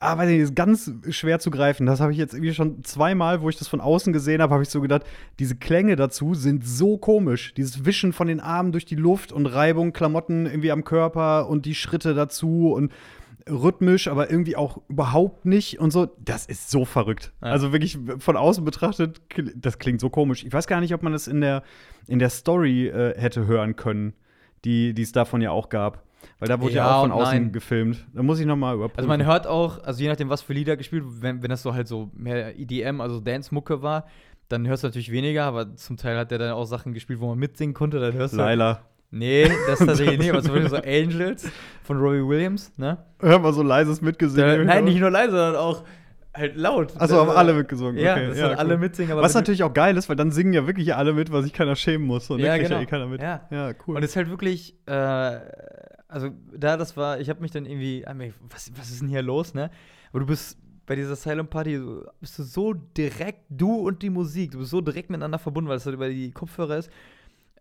Ah, 0.00 0.16
weiß 0.16 0.28
nicht, 0.28 0.38
ist 0.38 0.54
ganz 0.54 0.92
schwer 1.10 1.40
zu 1.40 1.50
greifen. 1.50 1.84
Das 1.86 2.00
habe 2.00 2.12
ich 2.12 2.18
jetzt 2.18 2.32
irgendwie 2.32 2.54
schon 2.54 2.84
zweimal, 2.84 3.42
wo 3.42 3.48
ich 3.48 3.56
das 3.56 3.66
von 3.66 3.80
außen 3.80 4.12
gesehen 4.12 4.40
habe, 4.40 4.54
habe 4.54 4.62
ich 4.62 4.68
so 4.68 4.80
gedacht, 4.80 5.02
diese 5.40 5.56
Klänge 5.56 5.96
dazu 5.96 6.34
sind 6.34 6.64
so 6.64 6.98
komisch. 6.98 7.52
Dieses 7.54 7.84
Wischen 7.84 8.12
von 8.12 8.28
den 8.28 8.38
Armen 8.38 8.70
durch 8.70 8.84
die 8.84 8.94
Luft 8.94 9.32
und 9.32 9.46
Reibung, 9.46 9.92
Klamotten 9.92 10.46
irgendwie 10.46 10.70
am 10.70 10.84
Körper 10.84 11.48
und 11.48 11.66
die 11.66 11.74
Schritte 11.74 12.14
dazu 12.14 12.72
und 12.72 12.92
rhythmisch, 13.48 14.08
aber 14.08 14.30
irgendwie 14.30 14.56
auch 14.56 14.80
überhaupt 14.88 15.46
nicht 15.46 15.80
und 15.80 15.90
so. 15.90 16.06
Das 16.18 16.46
ist 16.46 16.70
so 16.70 16.84
verrückt. 16.84 17.32
Ja. 17.42 17.48
Also 17.48 17.72
wirklich 17.72 17.98
von 18.18 18.36
außen 18.36 18.64
betrachtet, 18.64 19.20
das 19.56 19.78
klingt 19.78 20.00
so 20.00 20.10
komisch. 20.10 20.44
Ich 20.44 20.52
weiß 20.52 20.66
gar 20.66 20.80
nicht, 20.80 20.94
ob 20.94 21.02
man 21.02 21.12
das 21.12 21.26
in 21.26 21.40
der, 21.40 21.62
in 22.06 22.18
der 22.18 22.30
Story 22.30 22.88
äh, 22.88 23.18
hätte 23.18 23.46
hören 23.46 23.76
können, 23.76 24.14
die 24.64 24.94
die 24.94 25.02
es 25.02 25.12
davon 25.12 25.40
ja 25.40 25.50
auch 25.50 25.68
gab. 25.68 26.04
Weil 26.38 26.48
da 26.48 26.60
wurde 26.60 26.74
ja, 26.74 26.86
Ja 26.86 26.96
auch 26.96 27.02
von 27.02 27.12
außen 27.12 27.42
nein. 27.42 27.52
gefilmt. 27.52 28.06
Da 28.14 28.22
muss 28.22 28.38
ich 28.38 28.46
noch 28.46 28.56
mal 28.56 28.74
überprüfen. 28.74 28.98
Also 28.98 29.08
man 29.08 29.24
hört 29.24 29.46
auch, 29.46 29.82
also 29.82 30.02
je 30.02 30.08
nachdem, 30.08 30.28
was 30.28 30.42
für 30.42 30.52
Lieder 30.52 30.76
gespielt, 30.76 31.04
wenn, 31.20 31.42
wenn 31.42 31.50
das 31.50 31.62
so 31.62 31.74
halt 31.74 31.88
so 31.88 32.10
mehr 32.14 32.58
EDM, 32.58 33.00
also 33.00 33.20
Dance-Mucke 33.20 33.82
war, 33.82 34.06
dann 34.48 34.66
hörst 34.66 34.82
du 34.82 34.88
natürlich 34.88 35.12
weniger, 35.12 35.44
aber 35.44 35.74
zum 35.76 35.96
Teil 35.96 36.16
hat 36.16 36.30
der 36.30 36.38
dann 36.38 36.52
auch 36.52 36.64
Sachen 36.64 36.92
gespielt, 36.94 37.20
wo 37.20 37.28
man 37.28 37.38
mitsingen 37.38 37.74
konnte, 37.74 38.00
dann 38.00 38.14
hörst 38.14 38.34
du. 38.34 38.38
Laila. 38.38 38.82
Nee, 39.10 39.50
das 39.66 39.78
tatsächlich 39.84 40.18
nicht, 40.18 40.30
aber 40.30 40.42
zum 40.42 40.52
Beispiel 40.54 40.70
so 40.70 40.76
Angels 40.76 41.50
von 41.82 41.98
Robbie 41.98 42.26
Williams, 42.26 42.72
ne? 42.76 42.98
Hör 43.20 43.38
mal 43.38 43.52
so 43.52 43.62
leises 43.62 44.00
mitgesungen. 44.00 44.66
nein, 44.66 44.84
nicht 44.84 45.00
nur 45.00 45.10
leise, 45.10 45.30
sondern 45.32 45.56
auch 45.56 45.84
halt 46.34 46.56
laut. 46.56 46.92
Achso, 46.98 47.16
haben 47.16 47.30
alle 47.30 47.54
mitgesungen. 47.54 47.96
Ja, 47.98 48.12
okay. 48.14 48.28
das 48.28 48.38
sollen 48.38 48.58
alle 48.58 48.74
cool. 48.74 48.80
mitsingen. 48.80 49.16
Was 49.16 49.34
natürlich 49.34 49.62
auch 49.62 49.72
geil 49.72 49.96
ist, 49.96 50.08
weil 50.08 50.16
dann 50.16 50.30
singen 50.30 50.52
ja 50.52 50.66
wirklich 50.66 50.94
alle 50.94 51.12
mit, 51.12 51.32
weil 51.32 51.42
sich 51.42 51.52
keiner 51.52 51.74
schämen 51.74 52.06
muss. 52.06 52.30
Und 52.30 52.40
Ja, 52.40 52.48
dann 52.48 52.56
kriegt 52.56 52.68
genau. 52.68 52.80
ja 52.80 52.82
eh 52.82 52.86
keiner 52.86 53.06
mit. 53.06 53.22
Ja. 53.22 53.40
ja 53.50 53.72
cool. 53.86 53.96
Und 53.96 54.02
es 54.02 54.10
ist 54.10 54.16
halt 54.16 54.30
wirklich, 54.30 54.74
äh, 54.86 55.38
also 56.08 56.30
da 56.56 56.76
das 56.76 56.96
war, 56.96 57.20
ich 57.20 57.28
habe 57.28 57.40
mich 57.40 57.50
dann 57.50 57.66
irgendwie, 57.66 58.06
ah, 58.06 58.14
was, 58.50 58.72
was 58.76 58.90
ist 58.90 59.02
denn 59.02 59.08
hier 59.08 59.22
los, 59.22 59.54
ne? 59.54 59.70
Aber 60.10 60.20
du 60.20 60.26
bist 60.26 60.58
bei 60.86 60.96
dieser 60.96 61.16
Silent 61.16 61.50
Party, 61.50 61.78
bist 62.18 62.38
du 62.38 62.42
so 62.42 62.72
direkt, 62.72 63.44
du 63.50 63.74
und 63.74 64.02
die 64.02 64.08
Musik, 64.08 64.52
du 64.52 64.58
bist 64.58 64.70
so 64.70 64.80
direkt 64.80 65.10
miteinander 65.10 65.38
verbunden, 65.38 65.68
weil 65.68 65.76
es 65.76 65.84
halt 65.84 65.94
über 65.94 66.08
die 66.08 66.32
Kopfhörer 66.32 66.78
ist. 66.78 66.90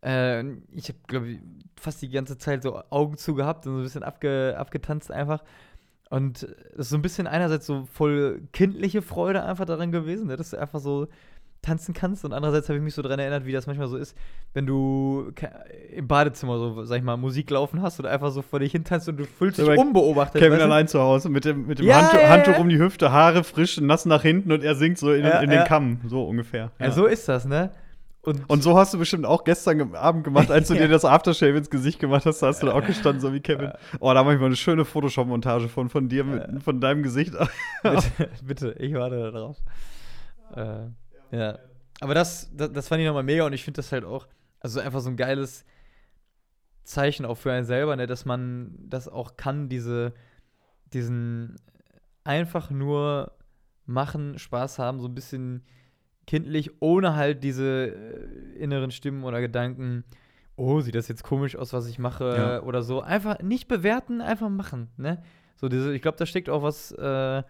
Äh, 0.01 0.43
ich 0.71 0.87
habe, 0.87 0.99
glaube 1.07 1.27
ich, 1.27 1.39
fast 1.75 2.01
die 2.01 2.09
ganze 2.09 2.37
Zeit 2.37 2.63
so 2.63 2.81
Augen 2.89 3.17
zu 3.17 3.35
gehabt 3.35 3.67
und 3.67 3.73
so 3.73 3.79
ein 3.79 3.83
bisschen 3.83 4.03
abge, 4.03 4.55
abgetanzt 4.57 5.11
einfach. 5.11 5.43
Und 6.09 6.43
es 6.43 6.77
ist 6.77 6.89
so 6.89 6.95
ein 6.95 7.01
bisschen 7.01 7.27
einerseits 7.27 7.65
so 7.65 7.85
voll 7.85 8.41
kindliche 8.53 9.01
Freude 9.01 9.43
einfach 9.43 9.65
daran 9.65 9.91
gewesen, 9.91 10.27
ne? 10.27 10.37
dass 10.37 10.51
du 10.51 10.57
einfach 10.57 10.79
so 10.79 11.09
tanzen 11.61 11.93
kannst. 11.93 12.23
Und 12.25 12.33
andererseits 12.33 12.69
habe 12.69 12.77
ich 12.77 12.83
mich 12.83 12.93
so 12.93 13.01
daran 13.01 13.19
erinnert, 13.19 13.45
wie 13.45 13.51
das 13.51 13.67
manchmal 13.67 13.87
so 13.87 13.97
ist, 13.97 14.15
wenn 14.53 14.65
du 14.65 15.31
im 15.93 16.07
Badezimmer 16.07 16.57
so, 16.57 16.83
sag 16.85 16.97
ich 16.97 17.03
mal, 17.03 17.17
Musik 17.17 17.49
laufen 17.49 17.81
hast 17.81 17.99
und 17.99 18.05
einfach 18.05 18.31
so 18.31 18.41
vor 18.41 18.59
dich 18.59 18.71
hin 18.71 18.83
tanzt 18.83 19.09
und 19.09 19.17
du 19.17 19.25
fühlst 19.25 19.57
dich 19.59 19.67
unbeobachtet. 19.67 20.39
Kevin 20.41 20.53
weißt 20.53 20.61
du? 20.61 20.65
allein 20.65 20.87
zu 20.87 20.99
Hause 20.99 21.29
mit 21.29 21.45
dem, 21.45 21.67
mit 21.67 21.79
dem 21.79 21.85
Ja, 21.87 21.97
Handtuch, 21.97 22.17
ja, 22.19 22.23
ja. 22.23 22.29
Handtuch 22.29 22.57
um 22.59 22.69
die 22.69 22.79
Hüfte, 22.79 23.11
Haare 23.11 23.43
frisch, 23.43 23.79
nass 23.81 24.05
nach 24.05 24.21
hinten 24.21 24.51
und 24.51 24.63
er 24.63 24.75
singt 24.75 24.97
so 24.97 25.11
in, 25.11 25.25
in 25.25 25.49
den 25.49 25.63
Kamm. 25.65 25.99
So 26.07 26.23
ungefähr. 26.25 26.71
Ja, 26.79 26.91
so 26.91 27.05
ist 27.05 27.27
das, 27.27 27.45
ne? 27.45 27.71
Und, 28.23 28.41
Und 28.49 28.61
so 28.61 28.77
hast 28.77 28.93
du 28.93 28.97
bestimmt 28.97 29.25
auch 29.25 29.45
gestern 29.45 29.77
ge- 29.77 29.95
Abend 29.97 30.25
gemacht, 30.25 30.51
als 30.51 30.67
du 30.67 30.73
dir 30.75 30.89
das 30.89 31.05
Aftershave 31.05 31.57
ins 31.57 31.69
Gesicht 31.69 31.97
gemacht 31.99 32.25
hast, 32.25 32.39
da 32.41 32.47
hast 32.47 32.61
du 32.61 32.67
da 32.67 32.73
auch 32.73 32.85
gestanden, 32.85 33.21
so 33.21 33.31
wie 33.33 33.39
Kevin. 33.39 33.71
Oh, 34.01 34.13
da 34.13 34.21
mache 34.23 34.33
ich 34.33 34.39
mal 34.41 34.47
eine 34.47 34.57
schöne 34.57 34.83
Photoshop-Montage 34.83 35.69
von, 35.69 35.87
von 35.89 36.09
dir, 36.09 36.25
mit, 36.25 36.61
von 36.61 36.81
deinem 36.81 37.03
Gesicht. 37.03 37.31
bitte, 37.83 38.03
bitte, 38.43 38.75
ich 38.79 38.93
warte 38.95 39.31
darauf. 39.31 39.55
Äh, 40.55 40.89
ja. 41.31 41.59
Aber 41.99 42.13
das, 42.13 42.51
das, 42.55 42.71
das 42.71 42.87
fand 42.87 43.01
ich 43.01 43.07
nochmal 43.07 43.23
mega 43.23 43.45
und 43.45 43.53
ich 43.53 43.63
finde 43.63 43.77
das 43.77 43.91
halt 43.91 44.05
auch, 44.05 44.27
also 44.59 44.79
einfach 44.79 44.99
so 44.99 45.09
ein 45.09 45.17
geiles 45.17 45.65
Zeichen 46.83 47.25
auch 47.25 47.35
für 47.35 47.51
einen 47.51 47.65
selber, 47.65 47.95
ne, 47.95 48.07
dass 48.07 48.23
man 48.25 48.75
das 48.87 49.07
auch 49.07 49.35
kann, 49.35 49.67
diese, 49.67 50.13
diesen 50.93 51.55
einfach 52.23 52.69
nur 52.69 53.31
machen, 53.85 54.37
Spaß 54.37 54.79
haben, 54.79 54.99
so 54.99 55.07
ein 55.07 55.15
bisschen 55.15 55.63
kindlich, 56.27 56.81
ohne 56.81 57.15
halt 57.15 57.43
diese 57.43 57.87
äh, 57.87 58.57
inneren 58.59 58.91
Stimmen 58.91 59.23
oder 59.23 59.41
Gedanken, 59.41 60.03
oh, 60.55 60.81
sieht 60.81 60.95
das 60.95 61.07
jetzt 61.07 61.23
komisch 61.23 61.55
aus, 61.55 61.73
was 61.73 61.87
ich 61.87 61.99
mache 61.99 62.35
Ja. 62.37 62.61
oder 62.63 62.81
so. 62.83 63.01
Einfach 63.01 63.39
nicht 63.41 63.67
bewerten, 63.67 64.21
einfach 64.21 64.49
machen, 64.49 64.89
ne? 64.97 65.23
So 65.55 65.69
diese, 65.69 65.93
ich 65.93 66.01
glaube, 66.01 66.17
da 66.17 66.25
steckt 66.25 66.49
auch 66.49 66.61
was, 66.63 66.91
äh, 66.91 67.43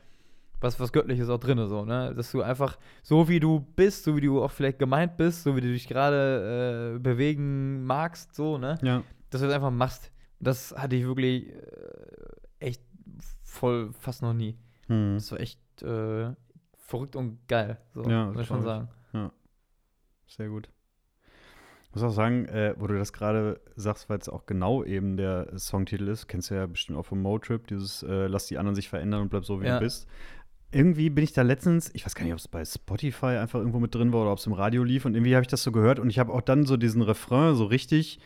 was, 0.59 0.79
was 0.79 0.91
Göttliches 0.91 1.29
auch 1.29 1.39
drin, 1.39 1.65
so, 1.67 1.85
ne? 1.85 2.13
Dass 2.15 2.31
du 2.31 2.41
einfach, 2.41 2.77
so 3.03 3.27
wie 3.29 3.39
du 3.39 3.59
bist, 3.59 4.03
so 4.03 4.15
wie 4.15 4.21
du 4.21 4.41
auch 4.43 4.51
vielleicht 4.51 4.79
gemeint 4.79 5.17
bist, 5.17 5.43
so 5.43 5.55
wie 5.55 5.61
du 5.61 5.67
dich 5.71 5.87
gerade 5.87 6.95
äh, 6.95 6.99
bewegen 6.99 7.83
magst, 7.85 8.33
so, 8.35 8.57
ne? 8.57 8.77
ja. 8.81 9.03
Dass 9.29 9.41
du 9.41 9.47
das 9.47 9.55
einfach 9.55 9.71
machst. 9.71 10.11
Das 10.39 10.73
hatte 10.77 10.95
ich 10.95 11.05
wirklich 11.05 11.49
äh, 11.49 11.55
echt 12.59 12.81
voll 13.43 13.91
fast 13.99 14.21
noch 14.21 14.33
nie. 14.33 14.57
Hm. 14.87 15.15
Das 15.15 15.31
war 15.31 15.39
echt 15.39 15.59
äh, 15.83 16.31
verrückt 16.77 17.15
und 17.15 17.47
geil, 17.47 17.77
so, 17.93 18.03
Ja, 18.09 18.27
muss 18.31 18.41
ich 18.41 18.47
schon 18.47 18.61
sagen. 18.63 18.89
Sehr 20.29 20.49
gut. 20.49 20.69
Ich 21.89 21.95
muss 21.95 22.03
auch 22.03 22.11
sagen, 22.15 22.45
äh, 22.45 22.75
wo 22.77 22.85
du 22.87 22.97
das 22.97 23.13
gerade 23.13 23.61
sagst, 23.75 24.09
weil 24.09 24.19
es 24.19 24.27
auch 24.29 24.45
genau 24.45 24.83
eben 24.83 25.15
der 25.17 25.57
Songtitel 25.57 26.07
ist, 26.09 26.27
kennst 26.27 26.51
du 26.51 26.55
ja 26.55 26.65
bestimmt 26.67 26.97
auch 26.99 27.05
vom 27.05 27.21
Motrip, 27.21 27.65
dieses 27.67 28.03
äh, 28.03 28.27
Lass 28.27 28.47
die 28.47 28.57
anderen 28.57 28.75
sich 28.75 28.89
verändern 28.89 29.21
und 29.21 29.29
bleib 29.29 29.45
so, 29.45 29.61
wie 29.61 29.65
Ja. 29.67 29.75
du 29.79 29.85
bist. 29.85 30.05
Irgendwie 30.71 31.09
bin 31.09 31.23
ich 31.23 31.33
da 31.33 31.43
letztens, 31.43 31.89
ich 31.93 32.05
weiß 32.05 32.13
gar 32.13 32.25
nicht, 32.25 32.33
ob 32.33 32.39
es 32.39 32.47
bei 32.47 32.63
Spotify 32.65 33.37
einfach 33.37 33.59
irgendwo 33.59 33.79
mit 33.79 33.95
drin 33.95 34.11
war 34.11 34.21
oder 34.21 34.31
ob 34.33 34.39
es 34.39 34.45
im 34.47 34.53
Radio 34.53 34.83
lief 34.83 35.05
und 35.05 35.15
irgendwie 35.15 35.35
habe 35.35 35.43
ich 35.43 35.47
das 35.47 35.63
so 35.63 35.71
gehört 35.71 35.99
und 35.99 36.09
ich 36.09 36.19
habe 36.19 36.33
auch 36.33 36.41
dann 36.41 36.65
so 36.65 36.75
diesen 36.75 37.01
Refrain 37.01 37.55
so 37.55 37.65
richtig, 37.65 38.19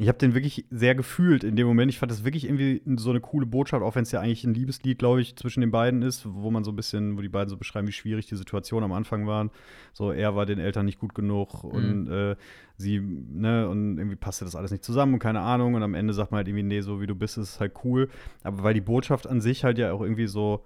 ich 0.00 0.06
habe 0.06 0.16
den 0.16 0.32
wirklich 0.32 0.64
sehr 0.70 0.94
gefühlt 0.94 1.42
in 1.42 1.56
dem 1.56 1.66
Moment. 1.66 1.90
Ich 1.90 1.98
fand 1.98 2.12
das 2.12 2.24
wirklich 2.24 2.44
irgendwie 2.44 2.80
so 2.96 3.10
eine 3.10 3.20
coole 3.20 3.46
Botschaft, 3.46 3.82
auch 3.82 3.96
wenn 3.96 4.04
es 4.04 4.12
ja 4.12 4.20
eigentlich 4.20 4.44
ein 4.44 4.54
Liebeslied, 4.54 4.96
glaube 4.96 5.20
ich, 5.20 5.34
zwischen 5.34 5.60
den 5.60 5.72
beiden 5.72 6.02
ist, 6.02 6.24
wo 6.24 6.52
man 6.52 6.62
so 6.62 6.70
ein 6.70 6.76
bisschen, 6.76 7.16
wo 7.16 7.20
die 7.20 7.28
beiden 7.28 7.48
so 7.48 7.56
beschreiben, 7.56 7.88
wie 7.88 7.92
schwierig 7.92 8.26
die 8.26 8.36
Situation 8.36 8.84
am 8.84 8.92
Anfang 8.92 9.26
waren. 9.26 9.50
So, 9.92 10.12
er 10.12 10.36
war 10.36 10.46
den 10.46 10.60
Eltern 10.60 10.86
nicht 10.86 11.00
gut 11.00 11.16
genug 11.16 11.64
und 11.64 12.06
äh, 12.06 12.36
sie, 12.76 13.00
ne, 13.00 13.68
und 13.68 13.98
irgendwie 13.98 14.14
passte 14.14 14.44
das 14.44 14.54
alles 14.54 14.70
nicht 14.70 14.84
zusammen 14.84 15.14
und 15.14 15.18
keine 15.18 15.40
Ahnung. 15.40 15.74
Und 15.74 15.82
am 15.82 15.94
Ende 15.94 16.14
sagt 16.14 16.30
man 16.30 16.38
halt 16.38 16.46
irgendwie, 16.46 16.62
nee, 16.62 16.80
so 16.80 17.00
wie 17.00 17.08
du 17.08 17.16
bist, 17.16 17.36
ist 17.36 17.58
halt 17.58 17.72
cool. 17.82 18.08
Aber 18.44 18.62
weil 18.62 18.74
die 18.74 18.80
Botschaft 18.80 19.26
an 19.26 19.40
sich 19.40 19.64
halt 19.64 19.78
ja 19.78 19.92
auch 19.92 20.00
irgendwie 20.00 20.28
so, 20.28 20.62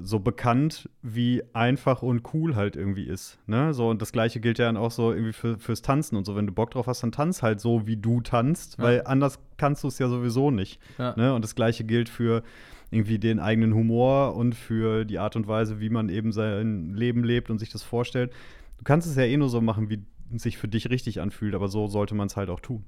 so 0.00 0.18
bekannt, 0.18 0.88
wie 1.02 1.42
einfach 1.52 2.02
und 2.02 2.22
cool 2.34 2.56
halt 2.56 2.74
irgendwie 2.76 3.04
ist. 3.04 3.38
Ne? 3.46 3.72
So, 3.74 3.88
und 3.88 4.02
das 4.02 4.10
gleiche 4.12 4.40
gilt 4.40 4.58
ja 4.58 4.66
dann 4.66 4.76
auch 4.76 4.90
so 4.90 5.12
irgendwie 5.12 5.32
für, 5.32 5.58
fürs 5.58 5.82
Tanzen 5.82 6.16
und 6.16 6.24
so. 6.24 6.34
Wenn 6.34 6.46
du 6.46 6.52
Bock 6.52 6.72
drauf 6.72 6.86
hast, 6.86 7.02
dann 7.02 7.12
tanz 7.12 7.42
halt 7.42 7.60
so, 7.60 7.86
wie 7.86 7.96
du 7.96 8.20
tanzt, 8.20 8.78
Ja. 8.78 8.84
weil 8.84 9.02
anders 9.06 9.38
kannst 9.56 9.84
du 9.84 9.88
es 9.88 9.98
ja 9.98 10.08
sowieso 10.08 10.50
nicht. 10.50 10.80
Ja. 10.98 11.14
Ne? 11.16 11.32
Und 11.34 11.42
das 11.44 11.54
gleiche 11.54 11.84
gilt 11.84 12.08
für 12.08 12.42
irgendwie 12.90 13.18
den 13.18 13.38
eigenen 13.40 13.74
Humor 13.74 14.34
und 14.36 14.54
für 14.54 15.04
die 15.04 15.18
Art 15.18 15.36
und 15.36 15.46
Weise, 15.48 15.80
wie 15.80 15.90
man 15.90 16.08
eben 16.08 16.32
sein 16.32 16.94
Leben 16.94 17.22
lebt 17.24 17.50
und 17.50 17.58
sich 17.58 17.70
das 17.70 17.82
vorstellt. 17.82 18.32
Du 18.78 18.84
kannst 18.84 19.08
es 19.08 19.16
ja 19.16 19.22
eh 19.22 19.36
nur 19.36 19.48
so 19.48 19.60
machen, 19.60 19.90
wie 19.90 20.04
es 20.34 20.42
sich 20.42 20.58
für 20.58 20.68
dich 20.68 20.90
richtig 20.90 21.20
anfühlt, 21.20 21.54
aber 21.54 21.68
so 21.68 21.86
sollte 21.86 22.14
man 22.14 22.26
es 22.26 22.36
halt 22.36 22.50
auch 22.50 22.60
tun. 22.60 22.84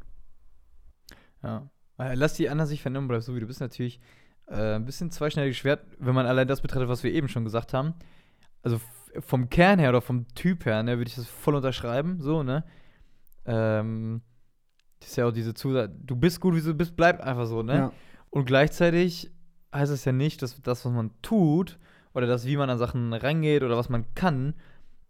Ja. 1.42 1.70
Äh, 1.98 2.14
Lass 2.14 2.34
die 2.34 2.48
anderen 2.48 2.68
sich 2.68 2.82
verändern, 2.82 3.08
bleib 3.08 3.22
so 3.22 3.34
wie 3.34 3.40
du 3.40 3.46
bist 3.46 3.60
natürlich 3.60 4.00
äh, 4.48 4.74
ein 4.74 4.84
bisschen 4.84 5.10
zweischneidiges 5.10 5.56
Schwert, 5.56 5.84
wenn 5.98 6.14
man 6.14 6.26
allein 6.26 6.48
das 6.48 6.60
betrachtet, 6.60 6.88
was 6.88 7.02
wir 7.02 7.12
eben 7.12 7.28
schon 7.28 7.44
gesagt 7.44 7.72
haben. 7.74 7.94
Also 8.62 8.80
vom 9.20 9.48
Kern 9.48 9.78
her 9.78 9.90
oder 9.90 10.00
vom 10.00 10.26
Typ 10.34 10.66
her, 10.66 10.82
ne, 10.82 10.98
würde 10.98 11.08
ich 11.08 11.16
das 11.16 11.26
voll 11.26 11.54
unterschreiben, 11.54 12.20
so, 12.20 12.42
ne? 12.42 12.64
Ähm, 13.44 14.22
das 15.00 15.10
ist 15.10 15.16
ja 15.16 15.26
auch 15.26 15.32
diese 15.32 15.54
Zusage, 15.54 15.92
du 16.04 16.16
bist 16.16 16.40
gut, 16.40 16.54
wie 16.54 16.60
du 16.60 16.74
bist, 16.74 16.96
bleib 16.96 17.20
einfach 17.20 17.46
so, 17.46 17.62
ne? 17.62 17.74
Und 18.30 18.44
gleichzeitig 18.46 19.30
heißt 19.74 19.92
es 19.92 20.04
ja 20.04 20.12
nicht, 20.12 20.42
dass 20.42 20.60
das, 20.62 20.84
was 20.84 20.92
man 20.92 21.10
tut, 21.22 21.78
oder 22.14 22.26
das, 22.26 22.46
wie 22.46 22.56
man 22.56 22.70
an 22.70 22.78
Sachen 22.78 23.12
rangeht 23.12 23.62
oder 23.62 23.76
was 23.76 23.88
man 23.88 24.06
kann, 24.14 24.54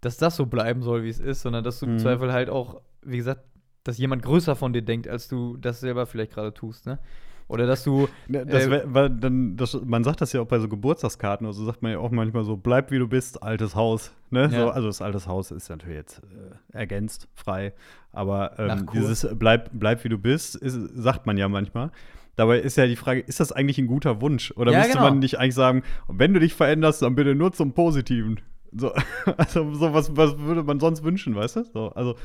dass 0.00 0.18
das 0.18 0.36
so 0.36 0.46
bleiben 0.46 0.82
soll, 0.82 1.04
wie 1.04 1.08
es 1.08 1.20
ist, 1.20 1.42
sondern 1.42 1.64
dass 1.64 1.80
du 1.80 1.86
im 1.86 1.94
Mhm. 1.94 1.98
Zweifel 1.98 2.32
halt 2.32 2.50
auch, 2.50 2.80
wie 3.02 3.16
gesagt, 3.16 3.42
dass 3.84 3.98
jemand 3.98 4.22
größer 4.22 4.56
von 4.56 4.72
dir 4.72 4.82
denkt, 4.82 5.08
als 5.08 5.28
du 5.28 5.56
das 5.56 5.80
selber 5.80 6.06
vielleicht 6.06 6.32
gerade 6.32 6.52
tust, 6.52 6.86
ne? 6.86 6.98
Oder 7.48 7.66
dass 7.66 7.84
du, 7.84 8.08
Ne, 8.26 8.44
Das 8.44 8.66
Äh, 8.66 8.70
wär, 8.70 8.94
weil 8.94 9.10
dann, 9.10 9.56
das, 9.56 9.78
man 9.84 10.02
sagt 10.02 10.20
das 10.20 10.32
ja 10.32 10.40
auch 10.40 10.46
bei 10.46 10.58
so 10.58 10.68
Geburtstagskarten, 10.68 11.46
also 11.46 11.64
sagt 11.64 11.82
man 11.82 11.92
ja 11.92 11.98
auch 11.98 12.10
manchmal 12.10 12.44
so, 12.44 12.56
bleib 12.56 12.90
wie 12.90 12.98
du 12.98 13.06
bist, 13.06 13.42
altes 13.42 13.74
Haus. 13.76 14.12
Ne? 14.30 14.42
Ja. 14.42 14.50
So, 14.50 14.70
also 14.70 14.88
das 14.88 15.00
altes 15.00 15.28
Haus 15.28 15.50
ist 15.52 15.68
natürlich 15.68 15.96
jetzt 15.96 16.22
äh, 16.24 16.76
ergänzt, 16.76 17.28
frei. 17.34 17.72
Aber 18.12 18.58
ähm, 18.58 18.86
dieses 18.92 19.26
bleib, 19.34 19.70
bleib 19.72 20.02
wie 20.02 20.08
du 20.08 20.18
bist, 20.18 20.56
ist, 20.56 20.76
sagt 20.94 21.26
man 21.26 21.36
ja 21.36 21.48
manchmal. 21.48 21.90
Dabei 22.34 22.58
ist 22.58 22.76
ja 22.76 22.86
die 22.86 22.96
Frage, 22.96 23.20
ist 23.20 23.40
das 23.40 23.52
eigentlich 23.52 23.78
ein 23.78 23.86
guter 23.86 24.20
Wunsch? 24.20 24.52
Oder 24.56 24.72
Ja, 24.72 24.78
müsste 24.78 24.94
genau. 24.94 25.04
man 25.04 25.20
nicht 25.20 25.38
eigentlich 25.38 25.54
sagen, 25.54 25.82
wenn 26.08 26.34
du 26.34 26.40
dich 26.40 26.54
veränderst, 26.54 27.00
dann 27.02 27.14
bitte 27.14 27.34
nur 27.34 27.52
zum 27.52 27.72
Positiven? 27.72 28.40
So, 28.72 28.92
also 29.38 29.72
so 29.72 29.94
was, 29.94 30.16
was 30.16 30.38
würde 30.38 30.62
man 30.62 30.80
sonst 30.80 31.02
wünschen, 31.04 31.34
weißt 31.34 31.56
du? 31.56 31.64
So, 31.64 31.88
also, 31.90 32.16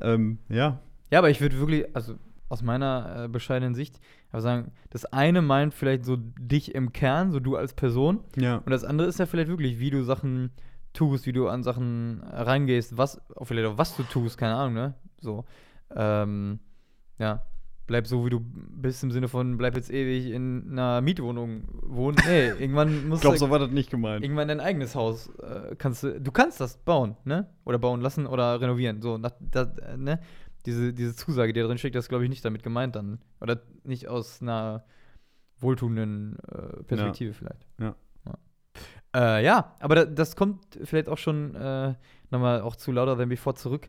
ähm, 0.00 0.38
ja. 0.48 0.80
ja, 1.10 1.18
aber 1.18 1.30
ich 1.30 1.40
würde 1.40 1.58
wirklich, 1.58 1.84
also 1.94 2.14
aus 2.50 2.62
meiner 2.62 3.24
äh, 3.24 3.28
bescheidenen 3.28 3.74
Sicht, 3.74 3.98
aber 4.30 4.42
sagen, 4.42 4.72
das 4.90 5.06
eine 5.06 5.40
meint 5.40 5.72
vielleicht 5.72 6.04
so 6.04 6.16
dich 6.18 6.74
im 6.74 6.92
Kern, 6.92 7.30
so 7.30 7.40
du 7.40 7.56
als 7.56 7.72
Person, 7.72 8.20
Ja. 8.36 8.56
Und 8.56 8.70
das 8.70 8.84
andere 8.84 9.08
ist 9.08 9.18
ja 9.18 9.24
vielleicht 9.26 9.48
wirklich, 9.48 9.78
wie 9.78 9.90
du 9.90 10.02
Sachen 10.02 10.50
tust, 10.92 11.26
wie 11.26 11.32
du 11.32 11.48
an 11.48 11.62
Sachen 11.62 12.20
rangehst, 12.24 12.98
was, 12.98 13.20
auch 13.36 13.44
vielleicht 13.44 13.68
auch 13.68 13.78
was 13.78 13.96
du 13.96 14.02
tust, 14.02 14.36
keine 14.36 14.56
Ahnung, 14.56 14.74
ne? 14.74 14.94
So. 15.20 15.44
Ähm, 15.94 16.58
ja. 17.18 17.42
Bleib 17.86 18.06
so, 18.06 18.24
wie 18.24 18.30
du 18.30 18.40
bist, 18.40 19.02
im 19.02 19.10
Sinne 19.10 19.26
von, 19.26 19.56
bleib 19.56 19.74
jetzt 19.74 19.90
ewig 19.90 20.32
in 20.32 20.70
einer 20.72 21.00
Mietwohnung 21.00 21.64
wohnen. 21.82 22.16
Nee, 22.24 22.48
irgendwann 22.60 22.88
Ich 22.96 23.04
musst 23.04 23.22
glaube, 23.22 23.36
du 23.36 23.40
so 23.46 23.50
war 23.50 23.58
das 23.58 23.70
nicht 23.70 23.90
gemeint. 23.90 24.22
irgendwann 24.24 24.46
dein 24.46 24.60
eigenes 24.60 24.94
Haus 24.94 25.28
äh, 25.40 25.74
kannst 25.76 26.04
du, 26.04 26.20
du 26.20 26.30
kannst 26.30 26.60
das 26.60 26.76
bauen, 26.78 27.16
ne? 27.24 27.48
Oder 27.64 27.78
bauen 27.78 28.00
lassen 28.00 28.26
oder 28.26 28.60
renovieren. 28.60 29.02
So, 29.02 29.18
das, 29.18 29.34
das, 29.40 29.68
ne? 29.96 30.20
Diese, 30.66 30.92
diese 30.92 31.14
Zusage, 31.16 31.52
die 31.52 31.60
da 31.60 31.66
drin 31.66 31.78
steckt, 31.78 31.94
das 31.94 32.08
glaube 32.08 32.24
ich 32.24 32.30
nicht 32.30 32.44
damit 32.44 32.62
gemeint 32.62 32.96
dann. 32.96 33.20
Oder 33.40 33.62
nicht 33.84 34.08
aus 34.08 34.42
einer 34.42 34.84
wohltuenden 35.58 36.38
äh, 36.48 36.82
Perspektive 36.84 37.32
vielleicht. 37.32 37.66
Ja. 37.78 37.94
Ja, 39.14 39.38
äh, 39.38 39.44
ja 39.44 39.76
aber 39.80 39.94
da, 39.94 40.04
das 40.04 40.36
kommt 40.36 40.78
vielleicht 40.82 41.08
auch 41.08 41.18
schon 41.18 41.54
äh, 41.54 41.94
nochmal 42.30 42.60
auch 42.62 42.76
zu 42.76 42.92
Louder 42.92 43.16
Than 43.16 43.28
Before 43.28 43.56
zurück. 43.56 43.88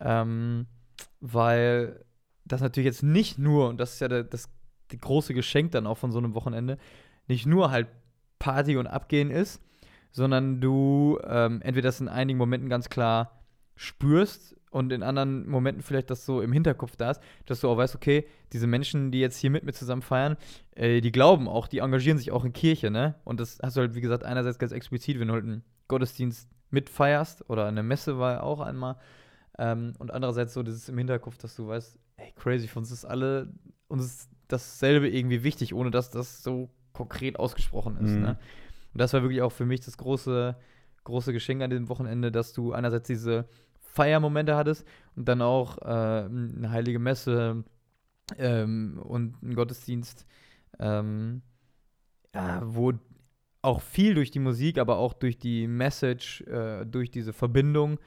Ähm, 0.00 0.66
weil 1.20 2.04
das 2.44 2.60
natürlich 2.60 2.86
jetzt 2.86 3.02
nicht 3.02 3.38
nur, 3.38 3.68
und 3.68 3.78
das 3.78 3.94
ist 3.94 4.00
ja 4.00 4.08
der, 4.08 4.24
das 4.24 4.48
die 4.90 4.98
große 4.98 5.34
Geschenk 5.34 5.72
dann 5.72 5.86
auch 5.86 5.98
von 5.98 6.12
so 6.12 6.18
einem 6.18 6.34
Wochenende, 6.34 6.78
nicht 7.28 7.46
nur 7.46 7.70
halt 7.70 7.88
Party 8.38 8.76
und 8.76 8.86
Abgehen 8.86 9.30
ist, 9.30 9.62
sondern 10.10 10.60
du 10.60 11.18
ähm, 11.24 11.62
entweder 11.62 11.88
das 11.88 12.00
in 12.00 12.08
einigen 12.08 12.38
Momenten 12.38 12.68
ganz 12.68 12.88
klar 12.88 13.42
spürst, 13.76 14.56
und 14.70 14.92
in 14.92 15.02
anderen 15.02 15.48
Momenten 15.48 15.82
vielleicht 15.82 16.10
das 16.10 16.24
so 16.24 16.40
im 16.40 16.52
Hinterkopf 16.52 16.96
da 16.96 17.10
ist, 17.10 17.20
dass 17.46 17.60
du 17.60 17.68
auch 17.68 17.76
weißt, 17.76 17.94
okay, 17.96 18.26
diese 18.52 18.66
Menschen, 18.66 19.10
die 19.10 19.20
jetzt 19.20 19.36
hier 19.36 19.50
mit 19.50 19.64
mir 19.64 19.72
zusammen 19.72 20.02
feiern, 20.02 20.36
äh, 20.76 21.00
die 21.00 21.10
glauben 21.12 21.48
auch, 21.48 21.66
die 21.66 21.78
engagieren 21.78 22.18
sich 22.18 22.30
auch 22.30 22.44
in 22.44 22.52
Kirche, 22.52 22.90
ne? 22.90 23.16
Und 23.24 23.40
das 23.40 23.58
hast 23.62 23.76
du 23.76 23.80
halt, 23.80 23.94
wie 23.94 24.00
gesagt, 24.00 24.22
einerseits 24.24 24.58
ganz 24.58 24.72
explizit, 24.72 25.18
wenn 25.18 25.28
du 25.28 25.34
halt 25.34 25.44
einen 25.44 25.64
Gottesdienst 25.88 26.48
mitfeierst 26.70 27.50
oder 27.50 27.66
eine 27.66 27.82
Messe 27.82 28.18
war 28.18 28.42
auch 28.44 28.60
einmal. 28.60 28.96
Ähm, 29.58 29.92
und 29.98 30.12
andererseits 30.12 30.54
so 30.54 30.62
dieses 30.62 30.88
im 30.88 30.96
Hinterkopf, 30.98 31.36
dass 31.38 31.56
du 31.56 31.66
weißt, 31.66 31.98
ey, 32.18 32.32
crazy, 32.36 32.68
für 32.68 32.78
uns 32.78 32.90
ist 32.92 33.04
alle, 33.04 33.52
uns 33.88 34.04
ist 34.04 34.30
dasselbe 34.48 35.08
irgendwie 35.08 35.42
wichtig, 35.42 35.74
ohne 35.74 35.90
dass 35.90 36.10
das 36.10 36.42
so 36.42 36.70
konkret 36.92 37.38
ausgesprochen 37.38 37.96
ist, 37.98 38.10
Mhm. 38.12 38.22
ne? 38.22 38.38
Und 38.92 39.00
das 39.00 39.12
war 39.12 39.22
wirklich 39.22 39.42
auch 39.42 39.52
für 39.52 39.66
mich 39.66 39.80
das 39.80 39.96
große, 39.98 40.56
große 41.04 41.32
Geschenk 41.32 41.62
an 41.62 41.70
diesem 41.70 41.88
Wochenende, 41.88 42.32
dass 42.32 42.52
du 42.52 42.72
einerseits 42.72 43.06
diese 43.06 43.46
Feiermomente 43.92 44.56
hattest 44.56 44.86
und 45.16 45.28
dann 45.28 45.42
auch 45.42 45.78
äh, 45.78 45.84
eine 45.84 46.70
heilige 46.70 46.98
Messe 46.98 47.64
ähm, 48.38 49.00
und 49.02 49.36
einen 49.42 49.54
Gottesdienst, 49.54 50.26
ähm, 50.78 51.42
ja, 52.34 52.62
wo 52.64 52.92
auch 53.62 53.80
viel 53.80 54.14
durch 54.14 54.30
die 54.30 54.38
Musik, 54.38 54.78
aber 54.78 54.98
auch 54.98 55.12
durch 55.12 55.38
die 55.38 55.66
Message, 55.66 56.42
äh, 56.42 56.86
durch 56.86 57.10
diese 57.10 57.32
Verbindung 57.32 57.98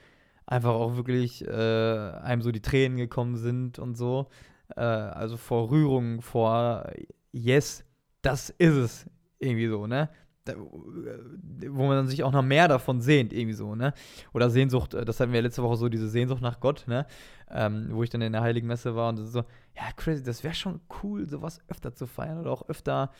einfach 0.46 0.74
auch 0.74 0.96
wirklich 0.96 1.46
äh, 1.48 1.52
einem 1.52 2.42
so 2.42 2.52
die 2.52 2.62
Tränen 2.62 2.98
gekommen 2.98 3.38
sind 3.38 3.80
und 3.80 3.96
so. 3.96 4.28
Äh, 4.76 4.82
also 4.82 5.38
vor 5.38 5.70
Rührung, 5.70 6.22
vor 6.22 6.90
Yes, 7.32 7.84
das 8.22 8.50
ist 8.52 8.76
es 8.76 9.06
irgendwie 9.40 9.68
so, 9.68 9.88
ne? 9.88 10.10
Da, 10.46 10.56
wo 10.58 11.88
man 11.88 12.08
sich 12.08 12.24
auch 12.24 12.34
noch 12.34 12.42
mehr 12.42 12.68
davon 12.68 13.00
sehnt, 13.00 13.32
irgendwie 13.32 13.54
so, 13.54 13.76
ne? 13.76 13.94
Oder 14.34 14.50
Sehnsucht, 14.50 14.94
äh, 14.94 15.06
das 15.06 15.20
hatten 15.20 15.32
wir 15.32 15.42
letzte 15.42 15.64
Woche 15.64 15.78
so, 15.78 15.88
diese 15.88 16.10
Sehnsucht 16.10 16.42
nach 16.42 16.60
Gott, 16.60 16.84
ne? 16.88 17.06
Ähm, 17.50 17.88
wo 17.92 18.04
ich 18.04 18.10
dann 18.10 18.22
in 18.22 18.34
der 18.34 18.42
Heiligen 18.42 18.68
Messe 18.68 18.96
war 18.96 19.10
und 19.10 19.18
so, 19.18 19.40
ja, 19.76 19.92
crazy, 19.96 20.22
das 20.22 20.44
wäre 20.44 20.54
schon 20.54 20.82
cool, 21.02 21.30
sowas 21.30 21.62
öfter 21.70 21.94
zu 21.94 22.08
feiern 22.08 22.40
oder 22.40 22.52
auch 22.52 22.68
öfter 22.68 23.12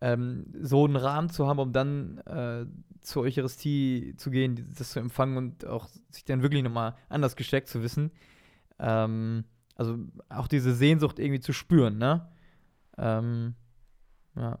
ähm, 0.00 0.46
so 0.58 0.84
einen 0.84 0.96
Rahmen 0.96 1.28
zu 1.28 1.46
haben, 1.46 1.58
um 1.58 1.72
dann 1.72 2.18
äh, 2.18 2.64
zur 3.00 3.24
Eucharistie 3.24 4.14
zu 4.16 4.30
gehen, 4.30 4.74
das 4.78 4.90
zu 4.90 5.00
empfangen 5.00 5.36
und 5.36 5.66
auch 5.66 5.88
sich 6.10 6.24
dann 6.24 6.42
wirklich 6.42 6.62
nochmal 6.62 6.94
anders 7.08 7.36
gesteckt 7.36 7.68
zu 7.68 7.82
wissen. 7.82 8.10
Ähm, 8.78 9.44
also 9.74 9.98
auch 10.28 10.48
diese 10.48 10.74
Sehnsucht 10.74 11.18
irgendwie 11.18 11.40
zu 11.40 11.52
spüren, 11.52 11.98
ne? 11.98 12.28
Ähm, 12.98 13.54
ja. 14.36 14.58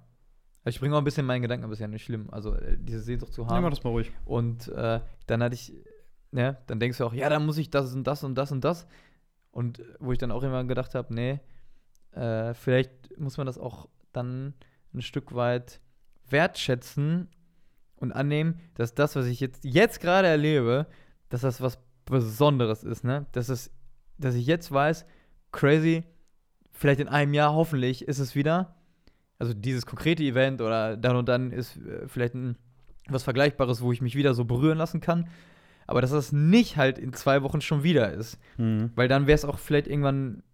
Ich 0.64 0.78
bringe 0.78 0.94
auch 0.94 0.98
ein 0.98 1.04
bisschen 1.04 1.26
meinen 1.26 1.42
Gedanken, 1.42 1.64
aber 1.64 1.72
ist 1.72 1.78
ja 1.78 1.88
nicht 1.88 2.04
schlimm. 2.04 2.28
Also 2.30 2.54
äh, 2.54 2.76
diese 2.78 3.00
Sehnsucht 3.00 3.32
zu 3.32 3.46
haben. 3.46 3.62
mach 3.62 3.70
das 3.70 3.82
mal 3.82 3.90
ruhig. 3.90 4.12
Und 4.24 4.68
äh, 4.68 5.00
dann 5.26 5.42
hatte 5.42 5.54
ich, 5.54 5.72
ne, 6.32 6.58
dann 6.66 6.80
denkst 6.80 6.98
du 6.98 7.04
auch, 7.04 7.14
ja, 7.14 7.28
dann 7.28 7.46
muss 7.46 7.58
ich 7.58 7.70
das 7.70 7.94
und 7.94 8.04
das 8.04 8.22
und 8.24 8.34
das 8.34 8.52
und 8.52 8.62
das. 8.62 8.86
Und 9.50 9.80
äh, 9.80 9.84
wo 9.98 10.12
ich 10.12 10.18
dann 10.18 10.30
auch 10.30 10.42
immer 10.42 10.62
gedacht 10.64 10.94
habe, 10.94 11.14
nee, 11.14 11.40
äh, 12.12 12.54
vielleicht 12.54 13.18
muss 13.18 13.38
man 13.38 13.46
das 13.46 13.58
auch 13.58 13.88
dann 14.12 14.54
ein 14.92 15.02
Stück 15.02 15.34
weit 15.34 15.80
wertschätzen 16.28 17.28
und 17.96 18.12
annehmen, 18.12 18.60
dass 18.74 18.94
das, 18.94 19.16
was 19.16 19.26
ich 19.26 19.40
jetzt, 19.40 19.64
jetzt 19.64 20.00
gerade 20.00 20.28
erlebe, 20.28 20.86
dass 21.28 21.42
das 21.42 21.60
was 21.60 21.78
Besonderes 22.04 22.82
ist, 22.82 23.04
ne? 23.04 23.26
Dass 23.32 23.48
es, 23.48 23.70
dass 24.18 24.34
ich 24.34 24.46
jetzt 24.46 24.72
weiß, 24.72 25.06
crazy, 25.52 26.04
vielleicht 26.72 27.00
in 27.00 27.08
einem 27.08 27.34
Jahr 27.34 27.54
hoffentlich 27.54 28.06
ist 28.08 28.18
es 28.18 28.34
wieder, 28.34 28.74
also 29.40 29.54
dieses 29.54 29.86
konkrete 29.86 30.22
Event 30.22 30.60
oder 30.60 30.96
dann 30.96 31.16
und 31.16 31.28
dann 31.28 31.50
ist 31.50 31.76
äh, 31.78 32.06
vielleicht 32.06 32.34
ein 32.34 32.56
was 33.08 33.24
Vergleichbares, 33.24 33.82
wo 33.82 33.90
ich 33.90 34.02
mich 34.02 34.14
wieder 34.14 34.34
so 34.34 34.44
berühren 34.44 34.78
lassen 34.78 35.00
kann. 35.00 35.28
Aber 35.86 36.00
dass 36.00 36.12
das 36.12 36.30
nicht 36.30 36.76
halt 36.76 36.98
in 36.98 37.12
zwei 37.12 37.42
Wochen 37.42 37.60
schon 37.60 37.82
wieder 37.82 38.12
ist. 38.12 38.38
Mhm. 38.58 38.90
Weil 38.94 39.08
dann 39.08 39.26
wäre 39.26 39.34
es 39.34 39.44
auch 39.44 39.58
vielleicht 39.58 39.88
irgendwann, 39.88 40.44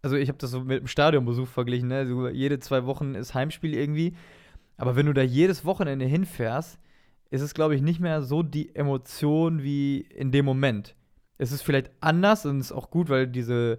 also 0.00 0.16
ich 0.16 0.28
habe 0.28 0.38
das 0.38 0.52
so 0.52 0.60
mit 0.60 0.80
dem 0.80 0.86
Stadionbesuch 0.86 1.48
verglichen, 1.48 1.88
ne? 1.88 2.06
So 2.06 2.28
jede 2.28 2.60
zwei 2.60 2.86
Wochen 2.86 3.14
ist 3.14 3.34
Heimspiel 3.34 3.74
irgendwie. 3.74 4.14
Aber 4.78 4.96
wenn 4.96 5.06
du 5.06 5.12
da 5.12 5.22
jedes 5.22 5.64
Wochenende 5.64 6.06
hinfährst, 6.06 6.78
ist 7.30 7.42
es, 7.42 7.52
glaube 7.52 7.74
ich, 7.74 7.82
nicht 7.82 8.00
mehr 8.00 8.22
so 8.22 8.42
die 8.42 8.74
Emotion 8.74 9.62
wie 9.62 9.98
in 9.98 10.30
dem 10.30 10.44
Moment. 10.44 10.94
Es 11.38 11.52
ist 11.52 11.62
vielleicht 11.62 11.90
anders 12.00 12.46
und 12.46 12.60
ist 12.60 12.72
auch 12.72 12.90
gut, 12.90 13.10
weil 13.10 13.26
diese 13.26 13.78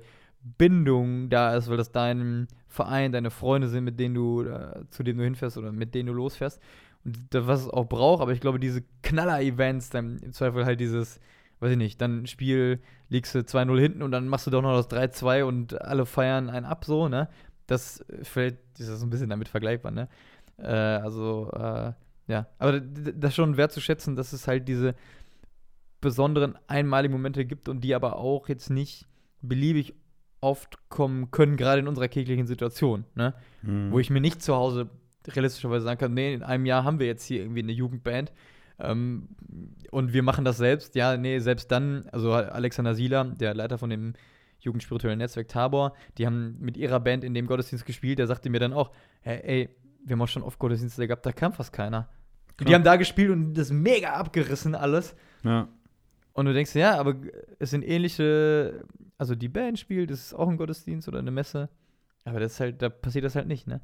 Bindung 0.57 1.29
da 1.29 1.55
ist, 1.55 1.69
weil 1.69 1.77
das 1.77 1.91
dein 1.91 2.47
Verein, 2.67 3.11
deine 3.11 3.31
Freunde 3.31 3.67
sind, 3.67 3.83
mit 3.83 3.99
denen 3.99 4.15
du, 4.15 4.43
äh, 4.43 4.83
zu 4.89 5.03
denen 5.03 5.19
du 5.19 5.23
hinfährst 5.23 5.57
oder 5.57 5.71
mit 5.71 5.95
denen 5.95 6.07
du 6.07 6.13
losfährst. 6.13 6.61
Und 7.03 7.17
da, 7.29 7.47
was 7.47 7.61
es 7.61 7.69
auch 7.69 7.85
braucht, 7.85 8.21
aber 8.21 8.33
ich 8.33 8.41
glaube, 8.41 8.59
diese 8.59 8.83
Knaller-Events, 9.03 9.89
dann 9.89 10.17
im 10.19 10.33
Zweifel 10.33 10.65
halt 10.65 10.79
dieses, 10.79 11.19
weiß 11.59 11.71
ich 11.71 11.77
nicht, 11.77 12.01
dann 12.01 12.27
Spiel, 12.27 12.79
liegst 13.09 13.33
du 13.33 13.39
2-0 13.39 13.79
hinten 13.79 14.01
und 14.03 14.11
dann 14.11 14.27
machst 14.27 14.47
du 14.47 14.51
doch 14.51 14.61
noch 14.61 14.75
das 14.75 14.89
3-2 14.89 15.43
und 15.43 15.81
alle 15.81 16.05
feiern 16.05 16.49
einen 16.49 16.65
ab, 16.65 16.85
so, 16.85 17.07
ne? 17.07 17.29
Das, 17.65 18.05
vielleicht 18.23 18.57
ist 18.79 18.89
das 18.89 19.01
ein 19.01 19.09
bisschen 19.09 19.29
damit 19.29 19.47
vergleichbar, 19.47 19.91
ne? 19.91 20.07
Äh, 20.57 20.67
also, 20.67 21.51
äh, 21.53 21.93
ja. 22.27 22.47
Aber 22.59 22.79
das 22.79 23.35
schon 23.35 23.57
wertzuschätzen, 23.57 24.15
dass 24.15 24.33
es 24.33 24.47
halt 24.47 24.67
diese 24.67 24.95
besonderen 26.01 26.57
einmaligen 26.67 27.13
Momente 27.13 27.45
gibt 27.45 27.69
und 27.69 27.81
die 27.81 27.95
aber 27.95 28.17
auch 28.17 28.49
jetzt 28.49 28.69
nicht 28.69 29.07
beliebig 29.41 29.95
oft 30.41 30.89
kommen 30.89 31.31
können, 31.31 31.57
gerade 31.57 31.79
in 31.79 31.87
unserer 31.87 32.07
kirchlichen 32.07 32.47
Situation, 32.47 33.05
ne? 33.15 33.33
Mhm. 33.61 33.91
Wo 33.91 33.99
ich 33.99 34.09
mir 34.09 34.21
nicht 34.21 34.41
zu 34.41 34.55
Hause 34.55 34.89
realistischerweise 35.27 35.83
sagen 35.83 35.99
kann, 35.99 36.13
nee, 36.13 36.33
in 36.33 36.43
einem 36.43 36.65
Jahr 36.65 36.83
haben 36.83 36.99
wir 36.99 37.07
jetzt 37.07 37.25
hier 37.25 37.41
irgendwie 37.41 37.63
eine 37.63 37.73
Jugendband 37.73 38.31
ähm, 38.79 39.29
und 39.91 40.13
wir 40.13 40.23
machen 40.23 40.45
das 40.45 40.57
selbst. 40.57 40.95
Ja, 40.95 41.17
nee, 41.17 41.39
selbst 41.39 41.71
dann, 41.71 42.07
also 42.11 42.33
Alexander 42.33 42.95
Sieler, 42.95 43.25
der 43.25 43.53
Leiter 43.53 43.77
von 43.77 43.89
dem 43.89 44.13
Jugendspirituellen 44.59 45.19
Netzwerk 45.19 45.47
Tabor, 45.47 45.93
die 46.17 46.25
haben 46.25 46.57
mit 46.59 46.77
ihrer 46.77 46.99
Band 46.99 47.23
in 47.23 47.33
dem 47.33 47.47
Gottesdienst 47.47 47.85
gespielt, 47.85 48.19
der 48.19 48.27
sagte 48.27 48.49
mir 48.49 48.59
dann 48.59 48.73
auch, 48.73 48.91
hey, 49.21 49.39
ey, 49.43 49.69
wir 50.03 50.13
haben 50.13 50.21
auch 50.21 50.27
schon 50.27 50.43
oft 50.43 50.59
Gottesdienste 50.59 51.07
gehabt, 51.07 51.25
da 51.25 51.31
kam 51.31 51.53
fast 51.53 51.73
keiner. 51.73 52.09
Die 52.59 52.63
Klar. 52.63 52.75
haben 52.75 52.83
da 52.83 52.95
gespielt 52.95 53.29
und 53.29 53.53
das 53.53 53.71
mega 53.71 54.13
abgerissen 54.13 54.73
alles. 54.73 55.15
Ja. 55.43 55.67
Und 56.37 56.45
du 56.45 56.53
denkst, 56.53 56.75
ja, 56.75 56.99
aber 56.99 57.15
es 57.57 57.71
sind 57.71 57.81
ähnliche, 57.81 58.85
also 59.17 59.33
die 59.33 59.49
Band 59.49 59.79
spielt, 59.79 60.11
das 60.11 60.27
ist 60.27 60.33
auch 60.35 60.47
ein 60.47 60.57
Gottesdienst 60.57 61.07
oder 61.07 61.17
eine 61.17 61.31
Messe. 61.31 61.67
Aber 62.25 62.39
das 62.39 62.53
ist 62.53 62.59
halt, 62.59 62.79
da 62.83 62.89
passiert 62.89 63.25
das 63.25 63.35
halt 63.35 63.47
nicht, 63.47 63.65
ne? 63.65 63.81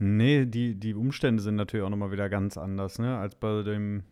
Nee, 0.00 0.46
die, 0.46 0.74
die 0.74 0.94
Umstände 0.94 1.40
sind 1.40 1.54
natürlich 1.54 1.86
auch 1.86 1.90
nochmal 1.90 2.10
wieder 2.10 2.28
ganz 2.28 2.58
anders, 2.58 2.98
ne? 2.98 3.18
Als 3.18 3.36
bei 3.36 3.62
dem, 3.62 4.02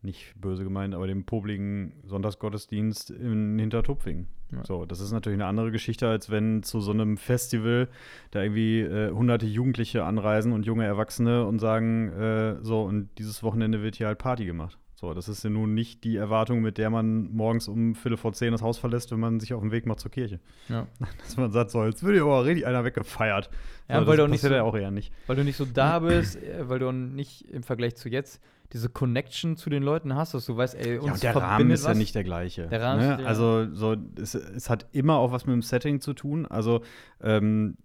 nicht 0.00 0.32
böse 0.40 0.64
gemeint, 0.64 0.94
aber 0.94 1.06
dem 1.06 1.26
popligen 1.26 2.00
Sonntagsgottesdienst 2.06 3.10
in 3.10 3.58
Hintertupfing. 3.58 4.26
Ja. 4.52 4.64
So, 4.64 4.86
das 4.86 5.00
ist 5.00 5.12
natürlich 5.12 5.36
eine 5.36 5.46
andere 5.46 5.70
Geschichte, 5.70 6.08
als 6.08 6.30
wenn 6.30 6.62
zu 6.62 6.80
so 6.80 6.92
einem 6.92 7.18
Festival 7.18 7.90
da 8.30 8.40
irgendwie 8.42 8.80
äh, 8.80 9.10
hunderte 9.10 9.44
Jugendliche 9.44 10.04
anreisen 10.04 10.52
und 10.52 10.64
junge 10.64 10.86
Erwachsene 10.86 11.44
und 11.44 11.58
sagen, 11.58 12.08
äh, 12.08 12.56
so, 12.62 12.84
und 12.84 13.10
dieses 13.18 13.42
Wochenende 13.42 13.82
wird 13.82 13.96
hier 13.96 14.06
halt 14.06 14.18
Party 14.18 14.46
gemacht. 14.46 14.78
So, 15.02 15.14
das 15.14 15.28
ist 15.28 15.42
ja 15.42 15.50
nun 15.50 15.74
nicht 15.74 16.04
die 16.04 16.14
Erwartung, 16.16 16.60
mit 16.62 16.78
der 16.78 16.88
man 16.88 17.24
morgens 17.34 17.66
um 17.66 17.96
Viertel 17.96 18.16
vor 18.16 18.32
zehn 18.34 18.52
das 18.52 18.62
Haus 18.62 18.78
verlässt, 18.78 19.10
wenn 19.10 19.18
man 19.18 19.40
sich 19.40 19.52
auf 19.52 19.60
den 19.60 19.72
Weg 19.72 19.84
macht 19.84 19.98
zur 19.98 20.12
Kirche. 20.12 20.38
Ja. 20.68 20.86
Dass 21.18 21.36
man 21.36 21.50
sagt, 21.50 21.72
so, 21.72 21.84
jetzt 21.84 22.04
wird 22.04 22.14
hier 22.14 22.22
aber 22.22 22.44
richtig 22.44 22.68
einer 22.68 22.84
weggefeiert. 22.84 23.50
Ja, 23.88 24.00
so, 24.00 24.06
weil 24.06 24.16
du 24.16 24.22
auch 24.22 24.28
nicht 24.28 24.42
so- 24.42 24.48
ja 24.48 24.62
auch 24.62 24.76
eher 24.76 24.92
nicht. 24.92 25.12
Weil 25.26 25.34
du 25.34 25.42
nicht 25.42 25.56
so 25.56 25.64
da 25.64 25.98
bist, 25.98 26.36
äh, 26.40 26.68
weil 26.68 26.78
du 26.78 26.92
nicht 26.92 27.48
im 27.50 27.64
Vergleich 27.64 27.96
zu 27.96 28.08
jetzt 28.08 28.40
diese 28.72 28.88
Connection 28.90 29.56
zu 29.56 29.70
den 29.70 29.82
Leuten 29.82 30.14
hast, 30.14 30.34
dass 30.34 30.46
du 30.46 30.56
weißt, 30.56 30.76
ey, 30.76 30.98
uns 30.98 31.06
Ja, 31.06 31.12
und 31.14 31.22
der 31.24 31.36
Rahmen 31.36 31.70
ist 31.72 31.82
ja 31.84 31.90
was. 31.90 31.98
nicht 31.98 32.14
der 32.14 32.22
gleiche. 32.22 32.68
Der 32.68 32.80
Rahmen 32.80 33.00
ne? 33.04 33.10
ist 33.10 33.18
der- 33.18 33.26
Also, 33.26 33.74
so, 33.74 33.96
es, 34.20 34.36
es 34.36 34.70
hat 34.70 34.86
immer 34.92 35.16
auch 35.16 35.32
was 35.32 35.46
mit 35.46 35.52
dem 35.52 35.62
Setting 35.62 36.00
zu 36.00 36.14
tun. 36.14 36.46
Also, 36.46 36.80
ähm, 37.20 37.76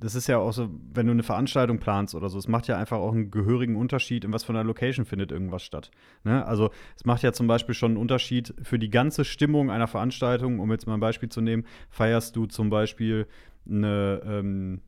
das 0.00 0.14
ist 0.14 0.28
ja 0.28 0.38
auch 0.38 0.52
so, 0.52 0.70
wenn 0.94 1.06
du 1.06 1.12
eine 1.12 1.22
Veranstaltung 1.22 1.78
planst 1.78 2.14
oder 2.14 2.28
so, 2.28 2.38
es 2.38 2.46
macht 2.46 2.68
ja 2.68 2.76
einfach 2.76 2.98
auch 2.98 3.12
einen 3.12 3.30
gehörigen 3.30 3.76
Unterschied, 3.76 4.24
in 4.24 4.32
was 4.32 4.44
für 4.44 4.52
einer 4.52 4.64
Location 4.64 5.04
findet 5.04 5.32
irgendwas 5.32 5.62
statt. 5.62 5.90
Ne? 6.24 6.44
Also, 6.46 6.70
es 6.96 7.04
macht 7.04 7.22
ja 7.22 7.32
zum 7.32 7.46
Beispiel 7.46 7.74
schon 7.74 7.92
einen 7.92 8.00
Unterschied 8.00 8.54
für 8.62 8.78
die 8.78 8.90
ganze 8.90 9.24
Stimmung 9.24 9.70
einer 9.70 9.88
Veranstaltung, 9.88 10.60
um 10.60 10.70
jetzt 10.70 10.86
mal 10.86 10.94
ein 10.94 11.00
Beispiel 11.00 11.28
zu 11.28 11.40
nehmen, 11.40 11.64
feierst 11.90 12.36
du 12.36 12.46
zum 12.46 12.70
Beispiel 12.70 13.26
eine, 13.68 14.22
ähm, 14.24 14.80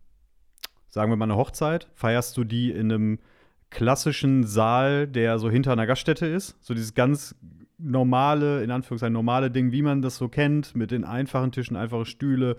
sagen 0.88 1.10
wir 1.10 1.16
mal, 1.16 1.24
eine 1.24 1.36
Hochzeit, 1.36 1.88
feierst 1.94 2.36
du 2.36 2.44
die 2.44 2.70
in 2.70 2.92
einem 2.92 3.18
klassischen 3.70 4.44
Saal, 4.44 5.06
der 5.06 5.38
so 5.38 5.50
hinter 5.50 5.72
einer 5.72 5.86
Gaststätte 5.86 6.26
ist. 6.26 6.56
So 6.60 6.74
dieses 6.74 6.94
ganz 6.94 7.34
normale, 7.78 8.62
in 8.62 8.70
Anführungszeichen 8.70 9.12
normale 9.12 9.50
Ding, 9.50 9.72
wie 9.72 9.82
man 9.82 10.02
das 10.02 10.16
so 10.16 10.28
kennt, 10.28 10.76
mit 10.76 10.90
den 10.90 11.04
einfachen 11.04 11.52
Tischen, 11.52 11.76
einfache 11.76 12.04
Stühle, 12.04 12.56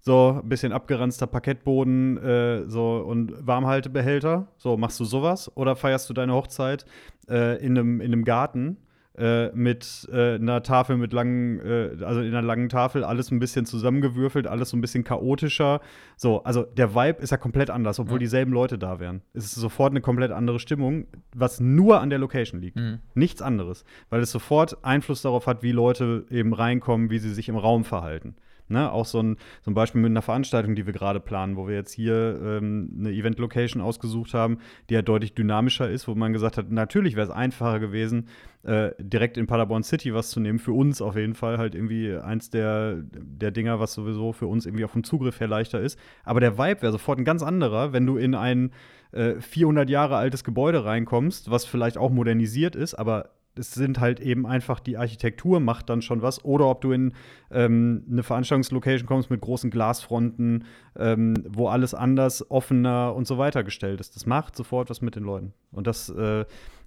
so 0.00 0.40
ein 0.42 0.48
bisschen 0.48 0.72
abgeranzter 0.72 1.26
Parkettboden, 1.26 2.16
äh, 2.18 2.68
so 2.68 2.98
und 2.98 3.32
Warmhaltebehälter. 3.46 4.48
So, 4.56 4.76
machst 4.76 5.00
du 5.00 5.04
sowas? 5.04 5.50
Oder 5.56 5.76
feierst 5.76 6.08
du 6.08 6.14
deine 6.14 6.32
Hochzeit 6.32 6.84
äh, 7.28 7.58
in, 7.64 7.76
einem, 7.78 8.00
in 8.00 8.12
einem 8.12 8.24
Garten? 8.24 8.78
äh, 9.18 9.50
mit 9.54 10.06
äh, 10.12 10.34
einer 10.34 10.62
Tafel 10.62 10.98
mit 10.98 11.14
langen, 11.14 11.58
äh, 11.60 12.04
also 12.04 12.20
in 12.20 12.28
einer 12.28 12.42
langen 12.42 12.68
Tafel, 12.68 13.02
alles 13.02 13.30
ein 13.30 13.38
bisschen 13.38 13.64
zusammengewürfelt, 13.64 14.46
alles 14.46 14.68
so 14.68 14.76
ein 14.76 14.82
bisschen 14.82 15.04
chaotischer. 15.04 15.80
So, 16.18 16.42
also 16.44 16.64
der 16.64 16.94
Vibe 16.94 17.22
ist 17.22 17.30
ja 17.30 17.38
komplett 17.38 17.70
anders, 17.70 17.98
obwohl 17.98 18.16
Ja. 18.16 18.20
dieselben 18.20 18.52
Leute 18.52 18.76
da 18.76 19.00
wären. 19.00 19.22
Es 19.32 19.46
ist 19.46 19.54
sofort 19.54 19.92
eine 19.92 20.02
komplett 20.02 20.32
andere 20.32 20.58
Stimmung, 20.60 21.06
was 21.34 21.60
nur 21.60 22.00
an 22.02 22.10
der 22.10 22.18
Location 22.18 22.60
liegt. 22.60 22.76
Mhm. 22.76 22.98
Nichts 23.14 23.40
anderes. 23.40 23.86
Weil 24.10 24.20
es 24.20 24.30
sofort 24.30 24.84
Einfluss 24.84 25.22
darauf 25.22 25.46
hat, 25.46 25.62
wie 25.62 25.72
Leute 25.72 26.26
eben 26.30 26.52
reinkommen, 26.52 27.08
wie 27.08 27.18
sie 27.18 27.32
sich 27.32 27.48
im 27.48 27.56
Raum 27.56 27.84
verhalten. 27.84 28.36
Ne? 28.68 28.90
Auch 28.90 29.04
so 29.04 29.22
ein, 29.22 29.36
so 29.62 29.70
ein 29.70 29.74
Beispiel 29.74 30.00
mit 30.00 30.10
einer 30.10 30.22
Veranstaltung, 30.22 30.74
die 30.74 30.86
wir 30.86 30.92
gerade 30.92 31.20
planen, 31.20 31.56
wo 31.56 31.68
wir 31.68 31.74
jetzt 31.74 31.92
hier 31.92 32.40
ähm, 32.42 32.96
eine 32.98 33.10
Event-Location 33.10 33.80
ausgesucht 33.80 34.34
haben, 34.34 34.58
die 34.90 34.94
ja 34.94 35.02
deutlich 35.02 35.34
dynamischer 35.34 35.88
ist, 35.88 36.08
wo 36.08 36.14
man 36.14 36.32
gesagt 36.32 36.58
hat, 36.58 36.70
natürlich 36.70 37.16
wäre 37.16 37.26
es 37.26 37.32
einfacher 37.32 37.78
gewesen, 37.78 38.28
äh, 38.64 38.90
direkt 38.98 39.36
in 39.36 39.46
Paderborn 39.46 39.84
City 39.84 40.12
was 40.12 40.30
zu 40.30 40.40
nehmen. 40.40 40.58
Für 40.58 40.72
uns 40.72 41.00
auf 41.00 41.16
jeden 41.16 41.34
Fall 41.34 41.58
halt 41.58 41.74
irgendwie 41.74 42.16
eins 42.16 42.50
der, 42.50 42.96
der 43.02 43.52
Dinger, 43.52 43.78
was 43.78 43.94
sowieso 43.94 44.32
für 44.32 44.48
uns 44.48 44.66
irgendwie 44.66 44.84
auch 44.84 44.90
vom 44.90 45.04
Zugriff 45.04 45.38
her 45.38 45.48
leichter 45.48 45.80
ist. 45.80 45.98
Aber 46.24 46.40
der 46.40 46.58
Vibe 46.58 46.82
wäre 46.82 46.92
sofort 46.92 47.18
ein 47.18 47.24
ganz 47.24 47.42
anderer, 47.42 47.92
wenn 47.92 48.06
du 48.06 48.16
in 48.16 48.34
ein 48.34 48.72
äh, 49.12 49.40
400 49.40 49.88
Jahre 49.88 50.16
altes 50.16 50.42
Gebäude 50.42 50.84
reinkommst, 50.84 51.50
was 51.50 51.64
vielleicht 51.64 51.96
auch 51.96 52.10
modernisiert 52.10 52.74
ist, 52.74 52.94
aber 52.94 53.30
es 53.58 53.72
sind 53.72 54.00
halt 54.00 54.20
eben 54.20 54.46
einfach 54.46 54.80
die 54.80 54.96
Architektur 54.96 55.60
macht 55.60 55.88
dann 55.88 56.02
schon 56.02 56.22
was. 56.22 56.44
Oder 56.44 56.66
ob 56.66 56.80
du 56.80 56.92
in 56.92 57.12
ähm, 57.50 58.04
eine 58.10 58.22
Veranstaltungslocation 58.22 59.06
kommst 59.06 59.30
mit 59.30 59.40
großen 59.40 59.70
Glasfronten, 59.70 60.64
ähm, 60.96 61.34
wo 61.48 61.68
alles 61.68 61.94
anders, 61.94 62.50
offener 62.50 63.14
und 63.14 63.26
so 63.26 63.38
weiter 63.38 63.64
gestellt 63.64 64.00
ist. 64.00 64.16
Das 64.16 64.26
macht 64.26 64.56
sofort 64.56 64.90
was 64.90 65.00
mit 65.00 65.16
den 65.16 65.24
Leuten. 65.24 65.52
Und 65.72 65.86
das 65.86 66.08
äh, 66.08 66.44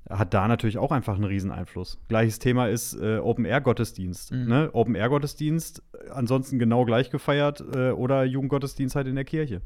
hat 0.10 0.34
da 0.34 0.48
natürlich 0.48 0.78
auch 0.78 0.92
einfach 0.92 1.16
einen 1.16 1.26
riesen 1.26 1.52
Einfluss. 1.52 2.00
Gleiches 2.08 2.40
Thema 2.40 2.68
ist 2.68 2.94
äh, 2.96 3.18
Open-Air-Gottesdienst. 3.18 4.32
Mhm. 4.32 4.48
Ne? 4.48 4.70
Open-Air-Gottesdienst, 4.74 5.84
ansonsten 6.12 6.60
genau 6.60 6.86
gleich 6.86 7.10
gefeiert 7.10 7.64
äh, 7.74 7.92
oder 7.92 8.24
Jugendgottesdienst 8.24 8.96
halt 8.96 9.08
in 9.08 9.16
der 9.16 9.26
Kirche. 9.26 9.62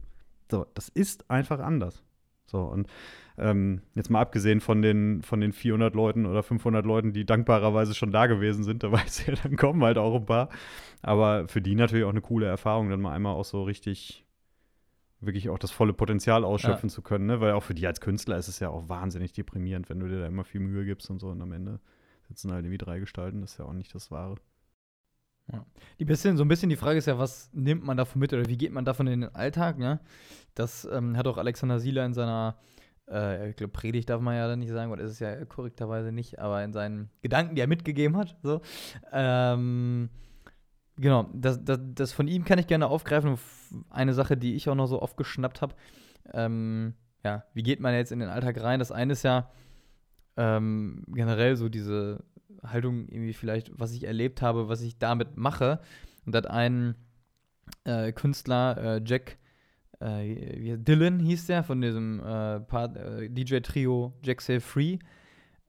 So, 0.51 0.66
das 0.74 0.89
ist 0.89 1.30
einfach 1.30 1.60
anders. 1.60 2.04
So, 2.54 2.62
und 2.62 2.88
ähm, 3.39 3.82
jetzt 3.95 4.12
mal 4.12 4.22
abgesehen 4.22 4.62
von 4.62 4.84
den, 4.84 5.24
von 5.24 5.41
den 5.41 5.54
400 5.54 5.95
Leuten 5.95 6.28
oder 6.28 6.43
500 6.43 6.86
Leuten, 6.86 7.14
die 7.14 7.26
dankbarerweise 7.26 7.95
schon 7.95 8.12
da 8.12 8.28
gewesen 8.28 8.64
sind, 8.64 8.84
da 8.84 8.91
weiß 8.91 9.26
ja, 9.26 9.34
dann 9.41 9.58
kommen 9.58 9.84
halt 9.84 9.97
auch 9.97 10.16
ein 10.16 10.26
paar. 10.26 10.49
Aber 11.01 11.47
für 11.47 11.62
die 11.62 11.74
natürlich 11.74 12.06
auch 12.06 12.12
eine 12.12 12.22
coole 12.22 12.45
Erfahrung, 12.45 12.89
dann 12.89 13.01
mal 13.01 13.14
einmal 13.14 13.34
auch 13.34 13.43
so 13.43 13.64
richtig, 13.64 14.24
wirklich 15.20 15.49
auch 15.49 15.58
das 15.58 15.72
volle 15.72 15.93
Potenzial 15.93 16.45
ausschöpfen 16.45 16.89
zu 16.89 17.01
können, 17.01 17.26
ne? 17.26 17.41
Weil 17.41 17.54
auch 17.54 17.64
für 17.64 17.74
die 17.74 17.88
als 17.88 17.99
Künstler 18.01 18.38
ist 18.38 18.47
es 18.47 18.60
ja 18.60 18.70
auch 18.70 18.88
wahnsinnig 18.88 19.34
deprimierend, 19.34 19.89
wenn 19.89 19.99
du 19.99 20.08
dir 20.08 20.20
da 20.20 20.28
immer 20.28 20.43
viel 20.43 20.62
Mühe 20.62 20.86
gibst 20.86 21.10
und 21.10 21.20
so 21.20 21.30
und 21.30 21.41
am 21.41 21.54
Ende 21.54 21.80
sitzen 22.28 22.51
halt 22.51 22.66
irgendwie 22.66 22.78
drei 22.78 22.99
Gestalten, 22.99 23.41
das 23.41 23.54
ist 23.54 23.58
ja 23.58 23.66
auch 23.66 23.74
nicht 23.74 23.93
das 23.95 24.12
Wahre. 24.12 24.36
Die 25.99 26.05
bisschen, 26.05 26.37
so 26.37 26.43
ein 26.43 26.47
bisschen 26.47 26.69
die 26.69 26.75
Frage 26.75 26.97
ist 26.97 27.05
ja, 27.05 27.17
was 27.17 27.49
nimmt 27.53 27.83
man 27.83 27.97
davon 27.97 28.19
mit 28.19 28.33
oder 28.33 28.47
wie 28.47 28.57
geht 28.57 28.71
man 28.71 28.85
davon 28.85 29.07
in 29.07 29.21
den 29.21 29.35
Alltag, 29.35 29.77
ne? 29.77 29.99
Das 30.55 30.85
ähm, 30.91 31.17
hat 31.17 31.27
auch 31.27 31.37
Alexander 31.37 31.79
Sieler 31.79 32.05
in 32.05 32.13
seiner, 32.13 32.57
äh, 33.09 33.49
ich 33.49 33.55
glaube, 33.55 33.73
Predigt 33.73 34.09
darf 34.09 34.21
man 34.21 34.35
ja 34.35 34.47
dann 34.47 34.59
nicht 34.59 34.71
sagen, 34.71 34.91
oder 34.91 35.03
ist 35.03 35.11
es 35.11 35.19
ja 35.19 35.45
korrekterweise 35.45 36.11
nicht, 36.11 36.39
aber 36.39 36.63
in 36.63 36.73
seinen 36.73 37.09
Gedanken, 37.21 37.55
die 37.55 37.61
er 37.61 37.67
mitgegeben 37.67 38.17
hat, 38.17 38.37
so. 38.43 38.61
Ähm, 39.11 40.09
genau, 40.97 41.29
das, 41.33 41.63
das, 41.63 41.79
das 41.93 42.13
von 42.13 42.27
ihm 42.27 42.45
kann 42.45 42.59
ich 42.59 42.67
gerne 42.67 42.87
aufgreifen. 42.87 43.37
Eine 43.89 44.13
Sache, 44.13 44.37
die 44.37 44.55
ich 44.55 44.69
auch 44.69 44.75
noch 44.75 44.87
so 44.87 45.01
oft 45.01 45.17
geschnappt 45.17 45.61
habe. 45.61 45.75
Ähm, 46.33 46.93
ja, 47.23 47.45
wie 47.53 47.63
geht 47.63 47.79
man 47.79 47.93
jetzt 47.93 48.11
in 48.11 48.19
den 48.19 48.29
Alltag 48.29 48.61
rein? 48.61 48.79
Das 48.79 48.91
eine 48.91 49.13
ist 49.13 49.23
ja 49.23 49.49
ähm, 50.37 51.03
generell 51.07 51.55
so 51.55 51.69
diese 51.69 52.23
Haltung, 52.62 53.08
irgendwie 53.10 53.34
vielleicht, 53.34 53.72
was 53.80 53.93
ich 53.93 54.06
erlebt 54.06 54.41
habe, 54.41 54.70
was 54.70 54.82
ich 54.82 54.97
damit 54.97 55.38
mache. 55.38 55.80
Und 56.26 56.34
da 56.34 56.38
hat 56.38 56.49
ein 56.49 56.95
äh, 57.86 58.12
Künstler, 58.12 58.78
äh, 58.78 59.01
Jack 59.06 59.38
äh, 59.99 60.78
Dylan 60.78 61.20
hieß 61.20 61.47
der, 61.47 61.64
von 61.64 61.82
diesem 61.82 62.22
äh, 62.26 62.58
äh, 62.58 63.30
DJ-Trio 63.30 64.14
Jack 64.22 64.41
Save 64.41 64.62
Free. 64.62 64.99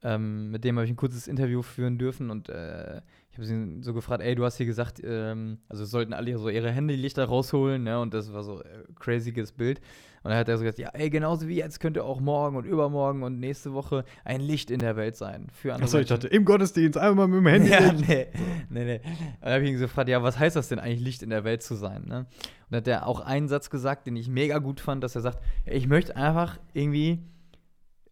Ähm, 0.03 0.51
mit 0.51 0.65
dem 0.65 0.77
habe 0.77 0.85
ich 0.85 0.93
ein 0.93 0.97
kurzes 0.97 1.29
Interview 1.29 1.63
führen 1.63 1.97
dürfen 1.97 2.31
und 2.31 2.51
äh, 2.51 3.01
ich 3.31 3.39
habe 3.39 3.49
ihn 3.49 3.83
so 3.83 3.95
gefragt, 3.95 4.23
ey, 4.23 4.35
du 4.35 4.45
hast 4.45 4.59
hier 4.59 4.67
gesagt, 4.67 5.01
ähm, 5.03 5.59
also 5.69 5.85
sollten 5.85 6.13
alle 6.13 6.37
so 6.39 6.49
ihre 6.51 6.71
Handylichter 6.71 7.25
rausholen, 7.25 7.85
ne? 7.85 7.99
Und 7.99 8.13
das 8.13 8.33
war 8.33 8.43
so 8.43 8.63
äh, 8.63 8.85
crazyes 8.97 9.53
Bild. 9.53 9.81
Und 10.25 10.31
dann 10.31 10.39
hat 10.39 10.49
er 10.49 10.57
so 10.57 10.65
gesagt, 10.65 10.79
ja, 10.79 10.89
ey, 10.95 11.11
genauso 11.11 11.47
wie 11.49 11.57
jetzt 11.57 11.81
könnte 11.81 12.03
auch 12.03 12.19
morgen 12.19 12.57
und 12.57 12.65
übermorgen 12.65 13.23
und 13.23 13.39
nächste 13.39 13.75
Woche 13.75 14.05
ein 14.25 14.41
Licht 14.41 14.71
in 14.71 14.79
der 14.79 14.97
Welt 14.97 15.17
sein 15.17 15.49
für 15.53 15.73
andere 15.75 15.85
Achso, 15.85 15.99
ich 15.99 16.07
dachte, 16.09 16.29
im 16.29 16.45
Gottesdienst, 16.47 16.97
einmal 16.99 17.29
mit 17.29 17.39
dem 17.41 17.47
Handy. 17.47 17.69
Ja, 17.71 17.93
nee, 17.93 18.27
nee, 18.71 18.85
nee. 18.85 19.01
Und 19.05 19.43
dann 19.43 19.53
habe 19.53 19.65
ich 19.65 19.71
ihn 19.71 19.79
gefragt, 19.79 20.09
ja, 20.09 20.23
was 20.23 20.39
heißt 20.39 20.57
das 20.57 20.69
denn 20.69 20.79
eigentlich, 20.79 21.01
Licht 21.01 21.23
in 21.23 21.29
der 21.31 21.45
Welt 21.45 21.63
zu 21.63 21.75
sein? 21.75 22.05
Ne? 22.07 22.21
Und 22.21 22.27
dann 22.71 22.79
hat 22.79 22.89
er 22.89 23.07
auch 23.07 23.21
einen 23.21 23.49
Satz 23.49 23.69
gesagt, 23.69 24.07
den 24.07 24.17
ich 24.17 24.29
mega 24.29 24.59
gut 24.59 24.81
fand, 24.81 25.05
dass 25.05 25.15
er 25.15 25.21
sagt, 25.21 25.41
ich 25.67 25.87
möchte 25.89 26.17
einfach 26.17 26.59
irgendwie 26.73 27.23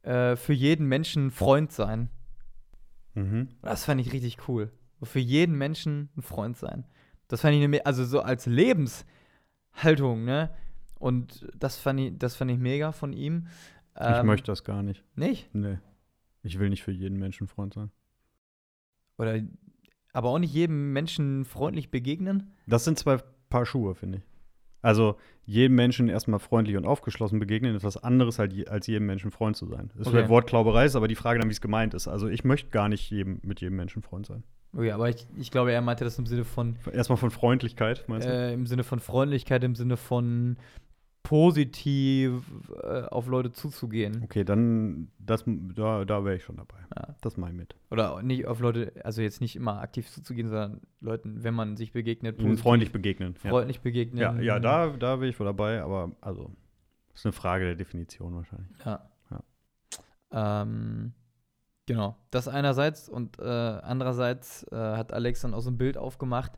äh, 0.03 0.37
für 0.37 0.53
jeden 0.53 0.87
Menschen 0.87 1.31
Freund 1.31 1.73
sein. 1.73 2.11
Mhm. 3.15 3.49
Das 3.63 3.85
fand 3.87 4.01
ich 4.03 4.13
richtig 4.13 4.37
cool. 4.49 4.71
Für 5.03 5.19
jeden 5.19 5.57
Menschen 5.57 6.11
ein 6.17 6.23
Freund 6.23 6.57
sein. 6.59 6.85
Das 7.29 7.41
fand 7.41 7.55
ich, 7.55 7.61
ne, 7.61 7.69
me- 7.69 7.87
also 7.87 8.05
so 8.05 8.21
als 8.21 8.45
Lebenshaltung, 8.45 10.25
ne? 10.25 10.51
Und 11.03 11.47
das 11.59 11.77
fand 11.79 11.99
ich, 12.01 12.13
das 12.17 12.37
fand 12.37 12.51
ich 12.51 12.59
mega 12.59 12.93
von 12.93 13.13
ihm. 13.13 13.49
Ich 13.97 14.07
Ähm, 14.07 14.27
möchte 14.27 14.47
das 14.53 14.63
gar 14.65 14.83
nicht. 14.83 15.03
Nicht? 15.17 15.53
Nee. 15.55 15.79
Ich 16.43 16.59
will 16.59 16.71
nicht 16.71 16.83
für 16.83 16.93
jeden 16.93 17.19
Menschen 17.19 17.49
Freund 17.49 17.75
sein. 17.75 17.91
Oder 19.19 19.41
aber 20.13 20.29
auch 20.29 20.39
nicht 20.39 20.53
jedem 20.55 20.93
Menschen 20.93 21.45
freundlich 21.45 21.91
begegnen? 21.91 22.51
Das 22.67 22.85
sind 22.85 22.99
zwei 22.99 23.19
Paar 23.49 23.67
Schuhe, 23.67 23.95
finde 23.95 24.19
ich. 24.19 24.25
Also 24.81 25.17
jedem 25.45 25.77
Menschen 25.77 26.09
erstmal 26.09 26.41
freundlich 26.41 26.77
und 26.77 26.87
aufgeschlossen 26.87 27.39
begegnen, 27.39 27.75
ist 27.77 27.85
was 27.85 27.97
anderes 27.97 28.39
halt 28.39 28.69
als 28.69 28.87
jedem 28.87 29.07
Menschen 29.07 29.31
Freund 29.31 29.57
zu 29.57 29.67
sein. 29.67 29.89
Das 29.89 29.97
ist 29.97 30.07
Okay. 30.07 30.17
vielleicht 30.17 30.29
Wortklauberei, 30.31 30.85
ist 30.85 30.97
aber 30.97 31.09
die 31.09 31.15
Frage 31.15 31.39
dann, 31.39 31.49
wie 31.49 31.53
es 31.53 31.61
gemeint 31.61 31.95
ist. 31.95 32.09
Also 32.09 32.29
ich 32.29 32.45
möchte 32.45 32.71
gar 32.71 32.89
nicht 32.89 33.11
jedem, 33.11 33.41
mit 33.43 33.61
jedem 33.61 33.77
Menschen 33.77 34.03
Freund 34.03 34.27
sein. 34.27 34.43
Okay, 34.75 34.91
aber 34.93 35.09
ich, 35.11 35.27
ich 35.37 35.51
glaube, 35.51 35.73
er 35.73 35.83
meinte 35.83 36.05
das 36.05 36.19
im 36.19 36.27
Sinne 36.27 36.45
von 36.45 36.77
Erstmal 36.93 37.19
von 37.19 37.31
Freundlichkeit, 37.31 38.05
meinst 38.09 38.27
du? 38.27 38.33
äh, 38.33 38.53
im 38.55 38.67
Sinne 38.67 38.85
von 38.85 39.01
Freundlichkeit, 39.01 39.63
im 39.65 39.75
Sinne 39.75 39.97
von 39.97 40.57
positiv 41.33 42.45
äh, 42.83 43.05
auf 43.05 43.27
Leute 43.27 43.53
zuzugehen. 43.53 44.21
Okay, 44.23 44.45
dann 44.45 45.09
das, 45.19 45.45
da, 45.47 46.05
da 46.05 46.27
wäre 46.27 46.37
ich 46.37 46.45
schon 46.45 46.59
dabei. 46.59 46.77
Ja. 46.95 47.17
Das 47.23 47.39
mache 47.39 47.53
ich 47.53 47.57
mit. 47.57 47.75
Oder 47.91 48.23
nicht 48.23 48.47
auf 48.47 48.61
Leute, 48.61 48.93
also 49.03 49.23
jetzt 49.23 49.41
nicht 49.41 49.57
immer 49.57 49.81
aktiv 49.81 50.11
zuzugehen, 50.11 50.51
sondern 50.51 50.83
Leuten, 51.01 51.43
wenn 51.43 51.55
man 51.55 51.79
sich 51.79 51.93
begegnet, 51.93 52.39
Und 52.39 52.59
freundlich 52.59 52.93
begegnen. 52.93 53.35
Ja, 53.45 53.49
freundlich 53.49 53.81
begegnen. 53.81 54.21
ja, 54.21 54.39
ja 54.43 54.61
da, 54.61 54.89
da 54.89 55.17
bin 55.17 55.31
ich 55.31 55.41
wohl 55.41 55.47
dabei, 55.47 55.81
aber 55.81 56.13
also, 56.21 56.51
ist 57.15 57.25
eine 57.25 57.33
Frage 57.33 57.65
der 57.65 57.77
Definition 57.77 58.35
wahrscheinlich. 58.35 58.69
Ja. 58.85 59.09
Ja. 59.31 60.63
Ähm, 60.63 61.15
genau. 61.87 62.15
Das 62.31 62.47
einerseits 62.47 63.09
und 63.09 63.39
äh, 63.39 63.43
andererseits 63.43 64.71
äh, 64.71 64.77
hat 64.77 65.15
Alex 65.15 65.41
dann 65.41 65.55
auch 65.55 65.63
so 65.63 65.71
ein 65.71 65.79
Bild 65.79 65.97
aufgemacht. 65.97 66.53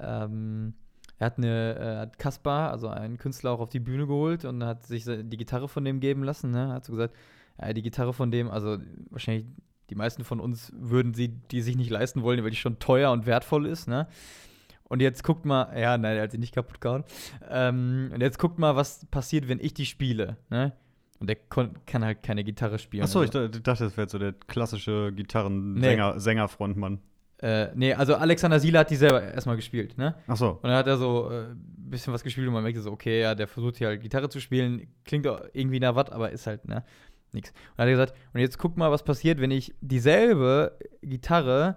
Ähm, 0.00 0.74
er 1.20 1.26
hat 1.26 1.36
eine, 1.36 1.76
äh, 1.78 1.96
hat 1.98 2.18
Kaspar, 2.18 2.70
also 2.72 2.88
einen 2.88 3.18
Künstler, 3.18 3.52
auch 3.52 3.60
auf 3.60 3.68
die 3.68 3.78
Bühne 3.78 4.06
geholt 4.06 4.46
und 4.46 4.64
hat 4.64 4.86
sich 4.86 5.04
die 5.04 5.36
Gitarre 5.36 5.68
von 5.68 5.84
dem 5.84 6.00
geben 6.00 6.24
lassen. 6.24 6.50
Ne? 6.50 6.68
Hat 6.72 6.86
so 6.86 6.92
gesagt, 6.92 7.14
ja, 7.60 7.72
die 7.74 7.82
Gitarre 7.82 8.14
von 8.14 8.30
dem, 8.30 8.50
also 8.50 8.78
wahrscheinlich 9.10 9.44
die 9.90 9.96
meisten 9.96 10.24
von 10.24 10.40
uns 10.40 10.72
würden 10.74 11.12
sie 11.12 11.28
die 11.28 11.60
sich 11.60 11.76
nicht 11.76 11.90
leisten 11.90 12.22
wollen, 12.22 12.42
weil 12.42 12.50
die 12.50 12.56
schon 12.56 12.78
teuer 12.78 13.12
und 13.12 13.26
wertvoll 13.26 13.66
ist. 13.66 13.86
Ne? 13.86 14.08
Und 14.84 15.02
jetzt 15.02 15.22
guckt 15.22 15.44
mal, 15.44 15.78
ja, 15.78 15.98
nein, 15.98 16.16
er 16.16 16.22
hat 16.22 16.32
sie 16.32 16.38
nicht 16.38 16.54
kaputt 16.54 16.80
gehauen. 16.80 17.04
Ähm, 17.50 18.10
und 18.14 18.22
jetzt 18.22 18.38
guckt 18.38 18.58
mal, 18.58 18.74
was 18.74 19.04
passiert, 19.10 19.46
wenn 19.46 19.60
ich 19.60 19.74
die 19.74 19.86
spiele. 19.86 20.38
Ne? 20.48 20.72
Und 21.18 21.26
der 21.28 21.36
kann 21.36 22.02
halt 22.02 22.22
keine 22.22 22.44
Gitarre 22.44 22.78
spielen. 22.78 23.02
Achso, 23.02 23.22
ich 23.22 23.28
also, 23.34 23.46
da- 23.46 23.58
dachte, 23.58 23.84
das 23.84 23.96
wäre 23.98 24.08
so 24.08 24.18
der 24.18 24.32
klassische 24.32 25.12
Nee. 25.74 27.09
Äh, 27.42 27.68
nee, 27.74 27.94
also 27.94 28.16
Alexander 28.16 28.60
Sieler 28.60 28.80
hat 28.80 28.90
die 28.90 28.96
selber 28.96 29.22
erstmal 29.22 29.56
gespielt, 29.56 29.96
ne? 29.96 30.14
Achso, 30.26 30.50
Und 30.50 30.64
dann 30.64 30.74
hat 30.74 30.86
er 30.86 30.98
so 30.98 31.28
ein 31.28 31.34
äh, 31.34 31.46
bisschen 31.90 32.12
was 32.12 32.22
gespielt 32.22 32.46
und 32.46 32.52
man 32.52 32.62
merkte 32.62 32.82
so, 32.82 32.92
okay, 32.92 33.22
ja, 33.22 33.34
der 33.34 33.48
versucht 33.48 33.78
hier 33.78 33.88
halt 33.88 34.02
Gitarre 34.02 34.28
zu 34.28 34.40
spielen, 34.40 34.88
klingt 35.04 35.26
auch 35.26 35.40
irgendwie 35.54 35.80
nach 35.80 35.94
was, 35.94 36.10
aber 36.10 36.30
ist 36.30 36.46
halt, 36.46 36.68
ne, 36.68 36.84
nix. 37.32 37.50
Und 37.50 37.56
dann 37.78 37.84
hat 37.84 37.88
er 37.88 37.92
gesagt, 37.92 38.14
und 38.34 38.40
jetzt 38.40 38.58
guck 38.58 38.76
mal, 38.76 38.90
was 38.90 39.04
passiert, 39.04 39.40
wenn 39.40 39.50
ich 39.50 39.74
dieselbe 39.80 40.76
Gitarre, 41.02 41.76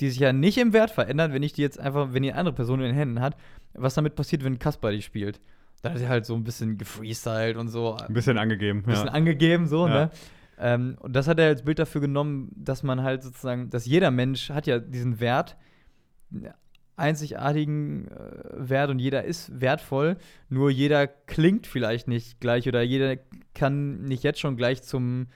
die 0.00 0.10
sich 0.10 0.18
ja 0.18 0.32
nicht 0.32 0.58
im 0.58 0.72
Wert 0.74 0.90
verändert, 0.90 1.32
wenn 1.32 1.42
ich 1.42 1.54
die 1.54 1.62
jetzt 1.62 1.80
einfach, 1.80 2.12
wenn 2.12 2.22
die 2.22 2.30
eine 2.30 2.38
andere 2.40 2.54
Person 2.54 2.80
in 2.80 2.86
den 2.86 2.94
Händen 2.94 3.20
hat, 3.20 3.36
was 3.72 3.94
damit 3.94 4.14
passiert, 4.14 4.44
wenn 4.44 4.58
Kaspar 4.58 4.92
die 4.92 5.02
spielt. 5.02 5.40
Dann 5.82 5.94
hat 5.94 6.00
er 6.02 6.08
halt 6.10 6.26
so 6.26 6.34
ein 6.34 6.44
bisschen 6.44 6.76
gefreestylt 6.76 7.56
und 7.56 7.68
so, 7.68 7.96
ein 7.96 8.12
bisschen 8.12 8.36
angegeben. 8.36 8.80
ein 8.80 8.84
bisschen 8.84 9.06
ja. 9.06 9.12
angegeben, 9.12 9.66
so, 9.66 9.86
Ja. 9.86 9.94
ne? 9.94 10.10
Ähm, 10.60 10.96
und 11.00 11.16
das 11.16 11.26
hat 11.26 11.38
er 11.38 11.46
als 11.46 11.62
Bild 11.62 11.78
dafür 11.78 12.02
genommen, 12.02 12.52
dass 12.54 12.82
man 12.82 13.02
halt 13.02 13.22
sozusagen, 13.22 13.70
dass 13.70 13.86
jeder 13.86 14.10
Mensch 14.10 14.50
hat 14.50 14.66
ja 14.66 14.78
diesen 14.78 15.18
Wert, 15.18 15.56
einen 16.30 16.52
einzigartigen 16.96 18.08
äh, 18.08 18.68
Wert 18.68 18.90
und 18.90 18.98
jeder 18.98 19.24
ist 19.24 19.58
wertvoll, 19.58 20.18
nur 20.50 20.70
jeder 20.70 21.06
klingt 21.06 21.66
vielleicht 21.66 22.08
nicht 22.08 22.40
gleich 22.40 22.68
oder 22.68 22.82
jeder 22.82 23.16
kann 23.54 24.02
nicht 24.02 24.22
jetzt 24.22 24.38
schon 24.38 24.58
gleich 24.58 24.82
zum 24.82 25.28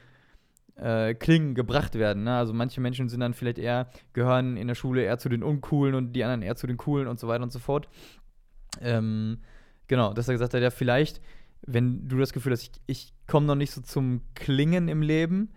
äh, 0.77 1.15
Klingen 1.15 1.55
gebracht 1.55 1.95
werden. 1.95 2.25
Ne? 2.25 2.37
Also 2.37 2.53
manche 2.53 2.83
Menschen 2.83 3.09
sind 3.09 3.21
dann 3.21 3.33
vielleicht 3.33 3.59
eher, 3.59 3.89
gehören 4.13 4.59
in 4.59 4.69
der 4.69 4.75
Schule 4.75 5.03
eher 5.03 5.19
zu 5.19 5.31
den 5.31 5.43
Uncoolen 5.43 5.95
und 5.95 6.13
die 6.13 6.23
anderen 6.23 6.43
eher 6.43 6.57
zu 6.57 6.67
den 6.67 6.77
Coolen 6.77 7.09
und 7.09 7.19
so 7.19 7.29
weiter 7.29 7.45
und 7.45 7.53
so 7.53 7.59
fort. 7.59 7.89
Ähm, 8.83 9.39
genau, 9.89 10.13
dass 10.13 10.29
er 10.29 10.35
gesagt 10.35 10.53
hat, 10.53 10.61
ja, 10.61 10.71
vielleicht, 10.71 11.23
wenn 11.67 12.09
du 12.09 12.19
das 12.19 12.33
Gefühl 12.33 12.53
hast, 12.53 12.63
ich, 12.63 12.71
ich 12.87 13.13
komme 13.27 13.47
noch 13.47 13.55
nicht 13.55 13.73
so 13.73 13.81
zum 13.81 14.23
Klingen 14.35 14.89
im 14.89 15.03
Leben, 15.03 15.51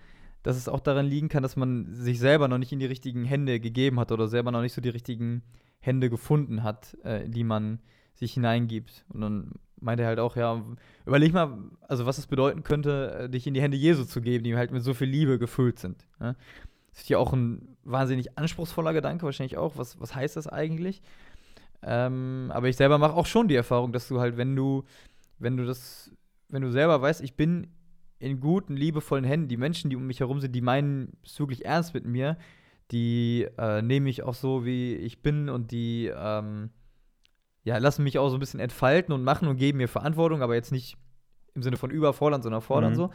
dass 0.44 0.58
es 0.58 0.70
auch 0.70 0.80
daran 0.80 1.06
liegen 1.06 1.30
kann, 1.30 1.44
dass 1.44 1.56
man 1.56 1.94
sich 1.94 2.20
selber 2.20 2.48
noch 2.48 2.58
nicht 2.58 2.72
in 2.72 2.80
die 2.80 2.86
richtigen 2.86 3.26
Hände 3.26 3.60
gegeben 3.60 4.00
hat 4.00 4.12
oder 4.12 4.28
selber 4.28 4.52
noch 4.52 4.62
nicht 4.62 4.74
so 4.74 4.82
die 4.82 4.90
richtigen 4.90 5.44
Hände 5.80 6.10
gefunden 6.10 6.64
hat, 6.64 6.98
äh, 7.04 7.28
die 7.28 7.44
man 7.44 7.80
sich 8.14 8.34
hineingibt. 8.34 9.06
Und 9.10 9.22
dann 9.22 9.52
meinte 9.80 10.04
er 10.04 10.10
halt 10.10 10.20
auch, 10.20 10.36
ja, 10.36 10.64
überleg 11.06 11.34
mal, 11.34 11.58
also 11.82 12.06
was 12.06 12.18
es 12.18 12.28
bedeuten 12.28 12.64
könnte, 12.64 13.20
äh, 13.20 13.30
dich 13.30 13.46
in 13.46 13.54
die 13.54 13.62
Hände 13.62 13.78
Jesu 13.78 14.06
zu 14.06 14.22
geben, 14.22 14.44
die 14.44 14.56
halt 14.56 14.72
mit 14.72 14.84
so 14.84 14.94
viel 14.94 15.08
Liebe 15.08 15.38
gefüllt 15.38 15.80
sind. 15.80 16.08
Ne? 16.20 16.36
Das 16.92 17.02
ist 17.02 17.10
ja 17.10 17.20
auch 17.20 17.34
ein 17.34 17.78
wahnsinnig 17.84 18.38
anspruchsvoller 18.38 18.94
Gedanke, 18.94 19.26
wahrscheinlich 19.26 19.58
auch. 19.58 19.78
Was, 19.78 20.00
was 20.00 20.16
heißt 20.16 20.36
das 20.36 20.48
eigentlich? 20.48 21.02
Ähm, 21.84 22.52
aber 22.54 22.70
ich 22.70 22.76
selber 22.76 22.98
mache 22.98 23.14
auch 23.14 23.28
schon 23.28 23.48
die 23.48 23.56
Erfahrung, 23.56 23.92
dass 23.92 24.08
du 24.08 24.20
halt, 24.20 24.38
wenn 24.38 24.56
du, 24.56 24.84
wenn 25.40 25.58
du 25.58 25.66
das, 25.66 26.12
wenn 26.50 26.62
du 26.62 26.72
selber 26.72 27.02
weißt, 27.02 27.22
ich 27.22 27.36
bin 27.36 27.68
in 28.20 28.40
guten, 28.40 28.76
liebevollen 28.76 29.26
Händen, 29.26 29.48
die 29.48 29.58
Menschen, 29.58 29.90
die 29.90 29.96
um 29.96 30.08
mich 30.08 30.20
herum 30.20 30.40
sind, 30.40 30.54
die 30.54 30.62
meinen 30.62 31.18
es 31.24 31.40
wirklich 31.40 31.66
ernst 31.66 31.94
mit 31.94 32.06
mir, 32.06 32.38
die 32.92 33.48
äh, 33.58 33.82
nehme 33.82 34.10
ich 34.10 34.24
auch 34.24 34.34
so, 34.34 34.66
wie 34.66 34.96
ich 34.96 35.22
bin 35.22 35.50
und 35.50 35.72
die, 35.72 36.12
ähm, 36.16 36.72
ja, 37.64 37.78
lassen 37.78 38.04
mich 38.04 38.18
auch 38.18 38.30
so 38.30 38.38
ein 38.38 38.40
bisschen 38.40 38.60
entfalten 38.60 39.14
und 39.14 39.24
machen 39.24 39.48
und 39.48 39.58
geben 39.58 39.78
mir 39.78 39.88
Verantwortung, 39.88 40.42
aber 40.42 40.56
jetzt 40.56 40.72
nicht 40.72 40.98
im 41.54 41.64
Sinne 41.64 41.78
von 41.78 41.92
überfordern, 41.92 42.42
sondern 42.42 42.62
fordern 42.62 42.94
mhm. 42.94 42.96
so. 42.96 43.10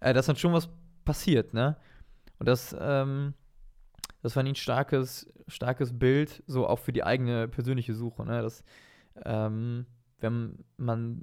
Äh, 0.00 0.14
dass 0.14 0.26
dann 0.26 0.36
schon 0.36 0.52
was 0.52 0.68
passiert, 1.04 1.52
ne? 1.52 1.76
Und 2.38 2.48
das, 2.48 2.74
ähm, 2.78 3.34
das 4.22 4.34
war 4.34 4.42
ein 4.42 4.54
starkes, 4.54 5.30
starkes 5.46 5.96
Bild, 5.96 6.42
so 6.46 6.66
auch 6.66 6.78
für 6.78 6.92
die 6.92 7.04
eigene 7.04 7.48
persönliche 7.48 7.94
Suche, 7.94 8.24
ne? 8.24 8.42
Dass, 8.42 8.64
ähm, 9.24 9.86
wenn 10.20 10.64
man 10.76 11.22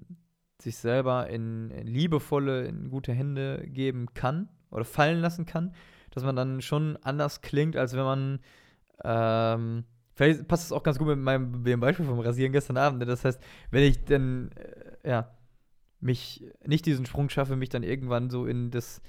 sich 0.61 0.77
selber 0.77 1.29
in, 1.29 1.71
in 1.71 1.87
liebevolle, 1.87 2.65
in 2.65 2.89
gute 2.89 3.13
Hände 3.13 3.65
geben 3.67 4.13
kann 4.13 4.49
oder 4.71 4.85
fallen 4.85 5.19
lassen 5.19 5.45
kann, 5.45 5.73
dass 6.11 6.23
man 6.23 6.35
dann 6.35 6.61
schon 6.61 6.97
anders 7.01 7.41
klingt, 7.41 7.75
als 7.75 7.93
wenn 7.93 8.03
man 8.03 8.39
ähm, 9.03 9.83
Vielleicht 10.19 10.49
passt 10.49 10.65
es 10.65 10.73
auch 10.73 10.83
ganz 10.83 10.97
gut 10.97 11.07
mit 11.07 11.17
meinem 11.17 11.51
mit 11.51 11.67
dem 11.67 11.79
Beispiel 11.79 12.05
vom 12.05 12.19
Rasieren 12.19 12.51
gestern 12.51 12.75
Abend. 12.75 12.99
Ne? 12.99 13.05
Das 13.05 13.23
heißt, 13.23 13.41
wenn 13.71 13.83
ich 13.83 14.03
dann, 14.03 14.51
äh, 15.03 15.11
ja, 15.11 15.31
mich 16.01 16.43
nicht 16.65 16.85
diesen 16.85 17.05
Sprung 17.05 17.29
schaffe, 17.29 17.55
mich 17.55 17.69
dann 17.69 17.83
irgendwann 17.83 18.29
so 18.29 18.45
in 18.45 18.69
das 18.69 19.01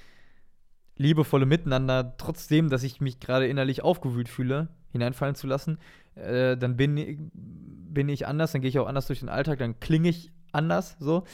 liebevolle 0.94 1.46
Miteinander, 1.46 2.14
trotzdem, 2.16 2.68
dass 2.68 2.84
ich 2.84 3.00
mich 3.00 3.18
gerade 3.18 3.48
innerlich 3.48 3.82
aufgewühlt 3.82 4.28
fühle, 4.28 4.68
hineinfallen 4.92 5.34
zu 5.34 5.48
lassen, 5.48 5.78
äh, 6.14 6.56
dann 6.56 6.76
bin, 6.76 7.32
bin 7.34 8.08
ich 8.08 8.28
anders, 8.28 8.52
dann 8.52 8.60
gehe 8.60 8.68
ich 8.68 8.78
auch 8.78 8.86
anders 8.86 9.08
durch 9.08 9.18
den 9.18 9.28
Alltag, 9.28 9.58
dann 9.58 9.80
klinge 9.80 10.10
ich 10.10 10.30
anders 10.52 10.96
so, 10.98 11.24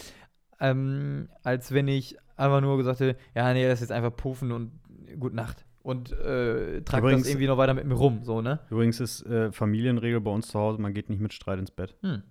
ähm, 0.60 1.28
als 1.42 1.72
wenn 1.72 1.88
ich 1.88 2.16
einfach 2.36 2.60
nur 2.60 2.76
gesagt 2.76 3.00
hätte, 3.00 3.18
ja, 3.34 3.52
nee, 3.52 3.64
das 3.64 3.74
ist 3.74 3.88
jetzt 3.88 3.92
einfach 3.92 4.14
puffen 4.14 4.52
und 4.52 4.72
gute 5.18 5.36
Nacht 5.36 5.64
und 5.82 6.12
äh, 6.12 6.82
trage 6.82 7.12
das 7.12 7.28
irgendwie 7.28 7.46
noch 7.46 7.58
weiter 7.58 7.74
mit 7.74 7.86
mir 7.86 7.94
rum, 7.94 8.20
so, 8.24 8.40
ne? 8.42 8.58
Übrigens 8.70 9.00
ist 9.00 9.24
äh, 9.26 9.52
Familienregel 9.52 10.20
bei 10.20 10.30
uns 10.30 10.48
zu 10.48 10.58
Hause, 10.58 10.80
man 10.80 10.94
geht 10.94 11.08
nicht 11.10 11.20
mit 11.20 11.32
Streit 11.32 11.58
ins 11.58 11.70
Bett. 11.70 11.94
Hm. 12.02 12.22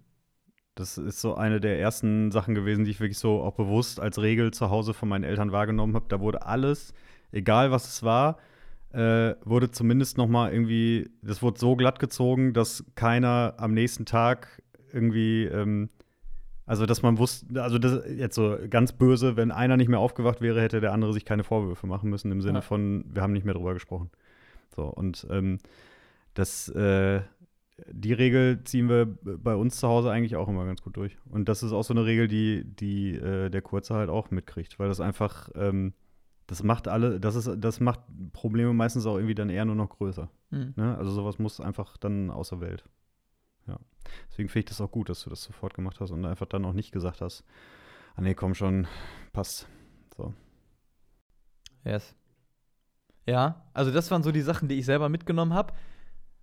Das 0.76 0.98
ist 0.98 1.22
so 1.22 1.36
eine 1.36 1.62
der 1.62 1.80
ersten 1.80 2.32
Sachen 2.32 2.54
gewesen, 2.54 2.84
die 2.84 2.92
ich 2.92 3.00
wirklich 3.00 3.18
so 3.18 3.42
auch 3.42 3.56
bewusst 3.56 4.02
als 4.02 4.22
Regel 4.22 4.52
zu 4.52 4.70
Hause 4.70 4.94
von 4.94 5.08
meinen 5.08 5.24
Eltern 5.24 5.54
wahrgenommen 5.54 5.96
habe. 5.96 6.06
Da 6.10 6.20
wurde 6.20 6.46
alles, 6.46 6.94
egal 7.32 7.72
was 7.72 7.88
es 7.88 8.04
war, 8.04 8.38
äh, 8.92 9.36
wurde 9.46 9.72
zumindest 9.72 10.18
noch 10.18 10.28
mal 10.28 10.52
irgendwie, 10.52 11.10
das 11.22 11.42
wurde 11.42 11.60
so 11.60 11.78
glatt 11.78 12.00
gezogen, 12.00 12.54
dass 12.54 12.84
keiner 12.96 13.54
am 13.58 13.74
nächsten 13.74 14.06
Tag 14.06 14.62
irgendwie 14.92 15.46
ähm, 15.46 15.90
also, 16.66 16.86
dass 16.86 17.04
man 17.04 17.18
wusste, 17.20 17.62
also 17.62 17.78
das 17.78 18.04
jetzt 18.10 18.36
so 18.36 18.58
ganz 18.70 18.92
böse, 18.92 19.36
wenn 19.36 19.52
einer 19.52 19.78
nicht 19.78 19.88
mehr 19.88 20.00
aufgewacht 20.00 20.42
wäre, 20.42 20.62
hätte 20.62 20.82
der 20.82 20.94
andere 20.94 21.14
sich 21.14 21.26
keine 21.26 21.44
Vorwürfe 21.44 21.86
machen 21.86 22.10
müssen, 22.10 22.32
im 22.32 22.42
Sinne 22.42 22.60
ja. 22.60 22.62
von, 22.62 23.06
wir 23.14 23.22
haben 23.22 23.34
nicht 23.34 23.46
mehr 23.46 23.54
drüber 23.54 23.74
gesprochen. 23.74 24.10
So, 24.76 24.84
und 24.84 25.28
ähm, 25.30 25.60
das, 26.34 26.70
äh, 26.70 27.22
die 27.92 28.14
Regel 28.14 28.64
ziehen 28.64 28.90
wir 28.90 29.06
bei 29.06 29.56
uns 29.56 29.80
zu 29.80 29.88
Hause 29.88 30.10
eigentlich 30.10 30.36
auch 30.36 30.48
immer 30.48 30.66
ganz 30.66 30.82
gut 30.82 30.98
durch. 30.98 31.18
Und 31.30 31.50
das 31.50 31.62
ist 31.62 31.72
auch 31.72 31.84
so 31.84 31.94
eine 31.94 32.06
Regel, 32.06 32.28
die, 32.28 32.64
die 32.64 33.16
äh, 33.16 33.50
der 33.50 33.62
Kurze 33.62 33.94
halt 33.94 34.10
auch 34.10 34.32
mitkriegt, 34.32 34.80
weil 34.80 34.88
das 34.88 35.00
einfach, 35.00 35.50
ähm, 35.56 35.94
das 36.48 36.64
macht 36.64 36.88
alle, 36.88 37.20
das 37.20 37.36
ist, 37.36 37.50
das 37.58 37.80
macht 37.80 38.00
Probleme 38.34 38.74
meistens 38.74 39.06
auch 39.06 39.18
irgendwie 39.18 39.36
dann 39.36 39.50
eher 39.50 39.66
nur 39.66 39.76
noch 39.76 39.90
größer. 39.90 40.30
Mhm. 40.50 40.74
Ne? 40.76 40.98
Also 40.98 41.12
sowas 41.12 41.38
muss 41.38 41.60
einfach 41.60 41.98
dann 41.98 42.32
außer 42.32 42.60
Welt. 42.60 42.86
Deswegen 44.30 44.50
finde 44.50 44.60
ich 44.60 44.66
das 44.66 44.82
auch 44.82 44.92
gut, 44.92 45.10
dass 45.10 45.24
du 45.24 45.30
das 45.30 45.44
sofort 45.44 45.74
gemacht 45.74 46.00
hast 46.00 46.12
und 46.12 46.26
einfach 46.26 46.46
dann 46.46 46.66
auch 46.66 46.74
nicht 46.74 46.92
gesagt 46.92 47.22
hast, 47.22 47.44
ah 48.16 48.22
nee, 48.22 48.34
komm 48.34 48.54
schon, 48.54 48.88
passt. 49.34 49.68
So. 50.16 50.34
Yes. 51.84 52.16
Ja, 53.26 53.66
also 53.74 53.92
das 53.92 54.12
waren 54.12 54.24
so 54.24 54.32
die 54.32 54.42
Sachen, 54.42 54.68
die 54.68 54.76
ich 54.76 54.86
selber 54.86 55.10
mitgenommen 55.10 55.54
habe. 55.54 55.74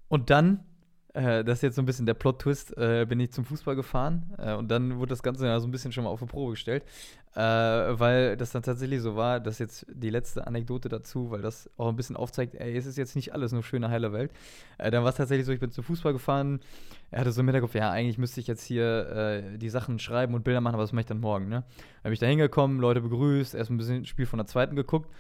Und 0.09 0.31
dann 0.31 0.65
äh, 1.15 1.45
das 1.45 1.59
ist 1.59 1.63
jetzt 1.63 1.77
so 1.77 1.83
ein 1.83 1.87
bisschen 1.87 2.07
der 2.07 2.15
Plot-Twist, 2.15 2.77
äh, 2.79 3.05
bin 3.07 3.21
ich 3.21 3.33
zum 3.33 3.45
Fußball 3.45 3.77
gefahren 3.77 4.33
äh, 4.39 4.55
und 4.55 4.71
dann 4.71 4.99
wurde 4.99 5.11
das 5.11 5.23
Ganze 5.23 5.47
ja 5.47 5.61
so 5.61 5.69
ein 5.69 5.71
bisschen 5.71 5.93
schon 5.93 6.05
mal 6.05 6.11
auf 6.11 6.21
die 6.21 6.27
Probe 6.27 6.53
gestellt, 6.53 6.85
äh, 7.35 7.41
weil 7.41 8.37
das 8.39 8.53
dann 8.53 8.63
tatsächlich 8.63 9.03
so 9.03 9.15
war, 9.15 9.39
dass 9.39 9.59
jetzt 9.59 9.85
die 9.93 10.09
letzte 10.09 10.47
Anekdote 10.47 10.89
dazu, 10.89 11.31
weil 11.31 11.43
das 11.43 11.69
auch 11.77 11.89
ein 11.89 11.97
bisschen 11.97 12.17
aufzeigt, 12.17 12.55
ey, 12.55 12.75
es 12.77 12.87
ist 12.87 12.97
jetzt 12.97 13.15
nicht 13.15 13.35
alles 13.35 13.53
nur 13.53 13.63
schöne, 13.63 13.91
heile 13.91 14.13
Welt. 14.15 14.33
Äh, 14.79 14.91
dann 14.91 15.03
war 15.03 15.11
es 15.11 15.17
tatsächlich 15.17 15.45
so, 15.45 15.53
ich 15.53 15.61
bin 15.61 15.71
zum 15.71 15.85
Fußball 15.85 16.15
gefahren, 16.15 16.61
er 17.11 17.21
hatte 17.21 17.33
so 17.33 17.43
im 17.43 17.47
Hinterkopf, 17.47 17.75
ja, 17.75 17.91
eigentlich 17.91 18.17
müsste 18.17 18.41
ich 18.41 18.47
jetzt 18.47 18.65
hier 18.65 19.59
die 19.59 19.69
Sachen 19.69 19.99
schreiben 19.99 20.35
und 20.35 20.45
Bilder 20.45 20.63
machen, 20.63 20.75
aber 20.75 20.83
das 20.83 20.93
mache 20.93 21.01
ich 21.03 21.07
dann 21.07 21.21
morgen, 21.21 21.49
ne? 21.49 21.65
Dann 22.03 22.05
bin 22.05 22.15
ich 22.15 22.21
da 22.21 22.27
hingekommen, 22.27 22.81
Leute 22.81 23.03
begrüßt, 23.03 23.55
erst 23.55 23.71
ein 23.71 23.77
bisschen 23.77 24.07
Spiel 24.07 24.25
von 24.25 24.39
der 24.39 24.47
zweiten 24.47 24.77
geguckt 24.77 25.11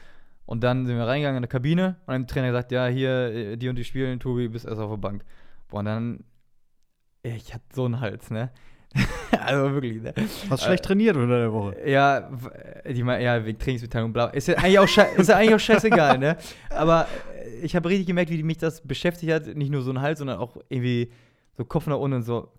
und 0.46 0.64
dann 0.64 0.86
sind 0.86 0.96
wir 0.96 1.06
reingegangen 1.06 1.36
in 1.36 1.40
eine 1.40 1.48
Kabine 1.48 1.96
und 2.06 2.14
ein 2.14 2.26
Trainer 2.26 2.46
gesagt, 2.46 2.72
ja, 2.72 2.86
hier, 2.86 3.58
die 3.58 3.68
und 3.68 3.76
die 3.76 3.84
spielen, 3.84 4.20
Tobi, 4.20 4.48
bist 4.48 4.64
erst 4.64 4.80
auf 4.80 4.90
der 4.90 4.96
Bank. 4.96 5.22
Boah, 5.72 5.78
und 5.78 5.86
dann, 5.86 6.24
ich 7.22 7.54
hatte 7.54 7.64
so 7.72 7.86
einen 7.86 7.98
Hals, 7.98 8.30
ne? 8.30 8.50
also 9.30 9.72
wirklich, 9.72 10.02
ne? 10.02 10.12
Hast 10.50 10.64
schlecht 10.64 10.84
äh, 10.84 10.86
trainiert 10.88 11.16
unter 11.16 11.38
der 11.38 11.50
Woche? 11.50 11.88
Ja, 11.88 12.30
die, 12.86 12.98
ja 12.98 13.42
wegen 13.42 13.58
Trainingsmitteilung, 13.58 14.12
blau. 14.12 14.28
Ist 14.28 14.48
ja 14.48 14.56
eigentlich 14.58 14.78
auch, 14.78 15.16
ist 15.16 15.28
ja 15.30 15.36
eigentlich 15.36 15.54
auch 15.54 15.60
scheißegal, 15.60 16.18
ne? 16.18 16.36
Aber 16.68 17.08
äh, 17.42 17.64
ich 17.64 17.74
habe 17.74 17.88
richtig 17.88 18.06
gemerkt, 18.06 18.30
wie 18.30 18.42
mich 18.42 18.58
das 18.58 18.86
beschäftigt 18.86 19.32
hat. 19.32 19.46
Nicht 19.46 19.70
nur 19.70 19.80
so 19.80 19.90
ein 19.92 20.02
Hals, 20.02 20.18
sondern 20.18 20.40
auch 20.40 20.58
irgendwie 20.68 21.10
so 21.56 21.64
Kopf 21.64 21.86
nach 21.86 21.96
unten 21.96 22.16
und 22.16 22.22
so. 22.24 22.52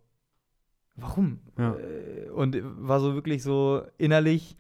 Warum? 0.96 1.40
Ja. 1.60 1.76
Äh, 1.76 2.30
und 2.32 2.58
war 2.64 3.00
so 3.00 3.14
wirklich 3.14 3.44
so 3.44 3.84
innerlich 4.00 4.58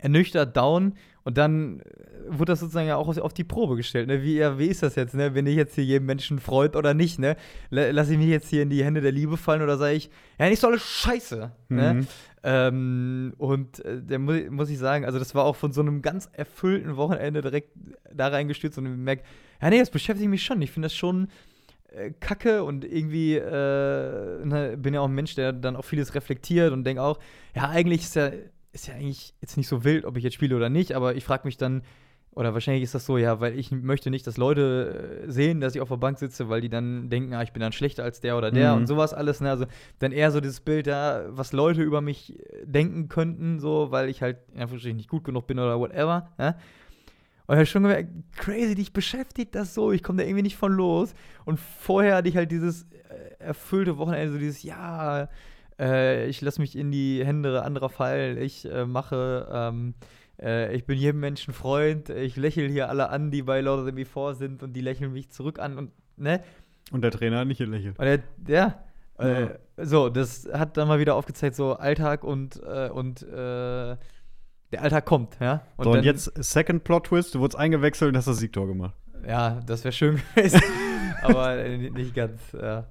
ernüchtert, 0.00 0.56
down. 0.56 0.94
Und 1.24 1.38
dann 1.38 1.80
wurde 2.28 2.52
das 2.52 2.60
sozusagen 2.60 2.86
ja 2.86 2.96
auch 2.96 3.16
auf 3.16 3.34
die 3.34 3.44
Probe 3.44 3.76
gestellt. 3.76 4.08
Ne? 4.08 4.22
Wie, 4.22 4.36
ja, 4.36 4.58
wie 4.58 4.66
ist 4.66 4.82
das 4.82 4.94
jetzt, 4.94 5.14
ne? 5.14 5.30
Bin 5.30 5.46
ich 5.46 5.56
jetzt 5.56 5.74
hier 5.74 5.84
jedem 5.84 6.06
Menschen 6.06 6.38
freut 6.38 6.76
oder 6.76 6.94
nicht, 6.94 7.18
ne? 7.18 7.36
Lass 7.70 8.10
ich 8.10 8.18
mich 8.18 8.28
jetzt 8.28 8.48
hier 8.48 8.62
in 8.62 8.70
die 8.70 8.84
Hände 8.84 9.00
der 9.00 9.12
Liebe 9.12 9.36
fallen 9.36 9.62
oder 9.62 9.78
sage 9.78 9.94
ich, 9.94 10.10
ja, 10.38 10.48
nicht 10.48 10.60
so 10.60 10.68
alles 10.68 10.82
Scheiße. 10.82 11.50
Ne? 11.68 11.94
Mhm. 11.94 12.00
Ne? 12.00 12.06
Ähm, 12.42 13.34
und 13.38 13.82
äh, 13.84 14.02
da 14.06 14.18
muss, 14.18 14.38
muss, 14.50 14.70
ich 14.70 14.78
sagen, 14.78 15.06
also 15.06 15.18
das 15.18 15.34
war 15.34 15.44
auch 15.44 15.56
von 15.56 15.72
so 15.72 15.80
einem 15.80 16.02
ganz 16.02 16.28
erfüllten 16.32 16.96
Wochenende 16.96 17.40
direkt 17.40 17.70
da 18.12 18.28
reingestürzt 18.28 18.76
und 18.76 18.84
ich 18.84 18.92
merke, 18.92 19.22
ja, 19.62 19.70
nee, 19.70 19.78
das 19.78 19.90
beschäftigt 19.90 20.28
mich 20.28 20.44
schon. 20.44 20.60
Ich 20.60 20.70
finde 20.70 20.86
das 20.86 20.94
schon 20.94 21.28
äh, 21.88 22.10
kacke 22.20 22.62
und 22.64 22.84
irgendwie 22.84 23.36
äh, 23.36 24.44
ne, 24.44 24.76
bin 24.76 24.92
ja 24.92 25.00
auch 25.00 25.08
ein 25.08 25.14
Mensch, 25.14 25.34
der 25.34 25.54
dann 25.54 25.74
auch 25.74 25.86
vieles 25.86 26.14
reflektiert 26.14 26.72
und 26.72 26.84
denkt 26.84 27.00
auch, 27.00 27.18
ja, 27.54 27.70
eigentlich 27.70 28.02
ist 28.02 28.16
ja 28.16 28.30
ist 28.74 28.88
ja 28.88 28.94
eigentlich 28.94 29.34
jetzt 29.40 29.56
nicht 29.56 29.68
so 29.68 29.84
wild, 29.84 30.04
ob 30.04 30.16
ich 30.16 30.24
jetzt 30.24 30.34
spiele 30.34 30.56
oder 30.56 30.68
nicht, 30.68 30.92
aber 30.92 31.14
ich 31.14 31.24
frage 31.24 31.46
mich 31.46 31.56
dann, 31.56 31.82
oder 32.32 32.52
wahrscheinlich 32.52 32.82
ist 32.82 32.94
das 32.94 33.06
so, 33.06 33.16
ja, 33.16 33.40
weil 33.40 33.56
ich 33.56 33.70
möchte 33.70 34.10
nicht, 34.10 34.26
dass 34.26 34.36
Leute 34.36 35.22
äh, 35.24 35.30
sehen, 35.30 35.60
dass 35.60 35.76
ich 35.76 35.80
auf 35.80 35.88
der 35.88 35.98
Bank 35.98 36.18
sitze, 36.18 36.48
weil 36.48 36.60
die 36.60 36.68
dann 36.68 37.08
denken, 37.08 37.32
ah, 37.32 37.42
ich 37.42 37.52
bin 37.52 37.60
dann 37.60 37.70
schlechter 37.70 38.02
als 38.02 38.20
der 38.20 38.36
oder 38.36 38.50
der 38.50 38.72
mhm. 38.72 38.80
und 38.80 38.86
sowas 38.88 39.14
alles. 39.14 39.40
Ne? 39.40 39.50
Also 39.50 39.66
dann 40.00 40.10
eher 40.10 40.32
so 40.32 40.40
dieses 40.40 40.60
Bild 40.60 40.88
da, 40.88 41.26
was 41.28 41.52
Leute 41.52 41.82
über 41.82 42.00
mich 42.00 42.36
äh, 42.38 42.66
denken 42.66 43.08
könnten, 43.08 43.60
so, 43.60 43.92
weil 43.92 44.08
ich 44.08 44.20
halt 44.20 44.38
in 44.52 44.60
Anführungsstrichen 44.60 44.96
nicht 44.96 45.08
gut 45.08 45.22
genug 45.22 45.46
bin 45.46 45.60
oder 45.60 45.78
whatever. 45.78 46.32
Ja? 46.36 46.56
Und 47.46 47.54
ich 47.54 47.58
habe 47.58 47.66
schon 47.66 47.82
gemerkt, 47.84 48.10
crazy, 48.36 48.74
dich 48.74 48.92
beschäftigt 48.92 49.54
das 49.54 49.72
so, 49.72 49.92
ich 49.92 50.02
komme 50.02 50.18
da 50.18 50.24
irgendwie 50.24 50.42
nicht 50.42 50.56
von 50.56 50.72
los. 50.72 51.14
Und 51.44 51.60
vorher 51.60 52.16
hatte 52.16 52.28
ich 52.28 52.36
halt 52.36 52.50
dieses 52.50 52.82
äh, 52.82 53.34
erfüllte 53.38 53.96
Wochenende, 53.96 54.32
so 54.32 54.38
dieses, 54.38 54.64
ja, 54.64 55.28
äh, 55.78 56.26
ich 56.26 56.40
lasse 56.40 56.60
mich 56.60 56.76
in 56.76 56.90
die 56.90 57.24
Hände 57.24 57.62
anderer 57.62 57.88
fallen, 57.88 58.38
ich 58.38 58.64
äh, 58.70 58.86
mache, 58.86 59.48
ähm, 59.50 59.94
äh, 60.40 60.74
ich 60.74 60.84
bin 60.84 60.98
jedem 60.98 61.20
Menschen 61.20 61.54
Freund, 61.54 62.10
ich 62.10 62.36
lächle 62.36 62.68
hier 62.68 62.88
alle 62.88 63.10
an, 63.10 63.30
die 63.30 63.42
bei 63.42 63.60
Lord 63.60 63.80
of 63.80 63.86
the 63.86 63.92
Before 63.92 64.34
sind 64.34 64.62
und 64.62 64.74
die 64.74 64.80
lächeln 64.80 65.12
mich 65.12 65.30
zurück 65.30 65.58
an 65.58 65.78
und, 65.78 65.90
ne? 66.16 66.40
Und 66.90 67.02
der 67.02 67.10
Trainer 67.10 67.38
hat 67.38 67.48
nicht 67.48 67.58
gelächelt. 67.58 67.98
Und 67.98 68.04
der, 68.04 68.22
ja. 68.46 68.84
ja. 69.18 69.50
so, 69.78 70.10
das 70.10 70.48
hat 70.52 70.76
dann 70.76 70.88
mal 70.88 70.98
wieder 70.98 71.14
aufgezeigt, 71.14 71.56
so 71.56 71.74
Alltag 71.74 72.24
und, 72.24 72.62
äh, 72.62 72.90
und 72.90 73.22
äh, 73.22 73.96
der 74.72 74.82
Alltag 74.82 75.06
kommt, 75.06 75.38
ja. 75.40 75.62
Und, 75.76 75.84
so, 75.84 75.92
und 75.92 76.04
jetzt 76.04 76.32
Second 76.36 76.84
Plot 76.84 77.06
Twist, 77.06 77.34
du 77.34 77.40
wurdest 77.40 77.58
eingewechselt 77.58 78.10
und 78.10 78.16
hast 78.16 78.28
das 78.28 78.38
Siegtor 78.38 78.66
gemacht. 78.66 78.94
Ja, 79.26 79.60
das 79.66 79.84
wäre 79.84 79.92
schön 79.92 80.20
gewesen. 80.34 80.60
aber 81.22 81.56
äh, 81.56 81.90
nicht 81.90 82.14
ganz. 82.14 82.52
Äh, 82.54 82.82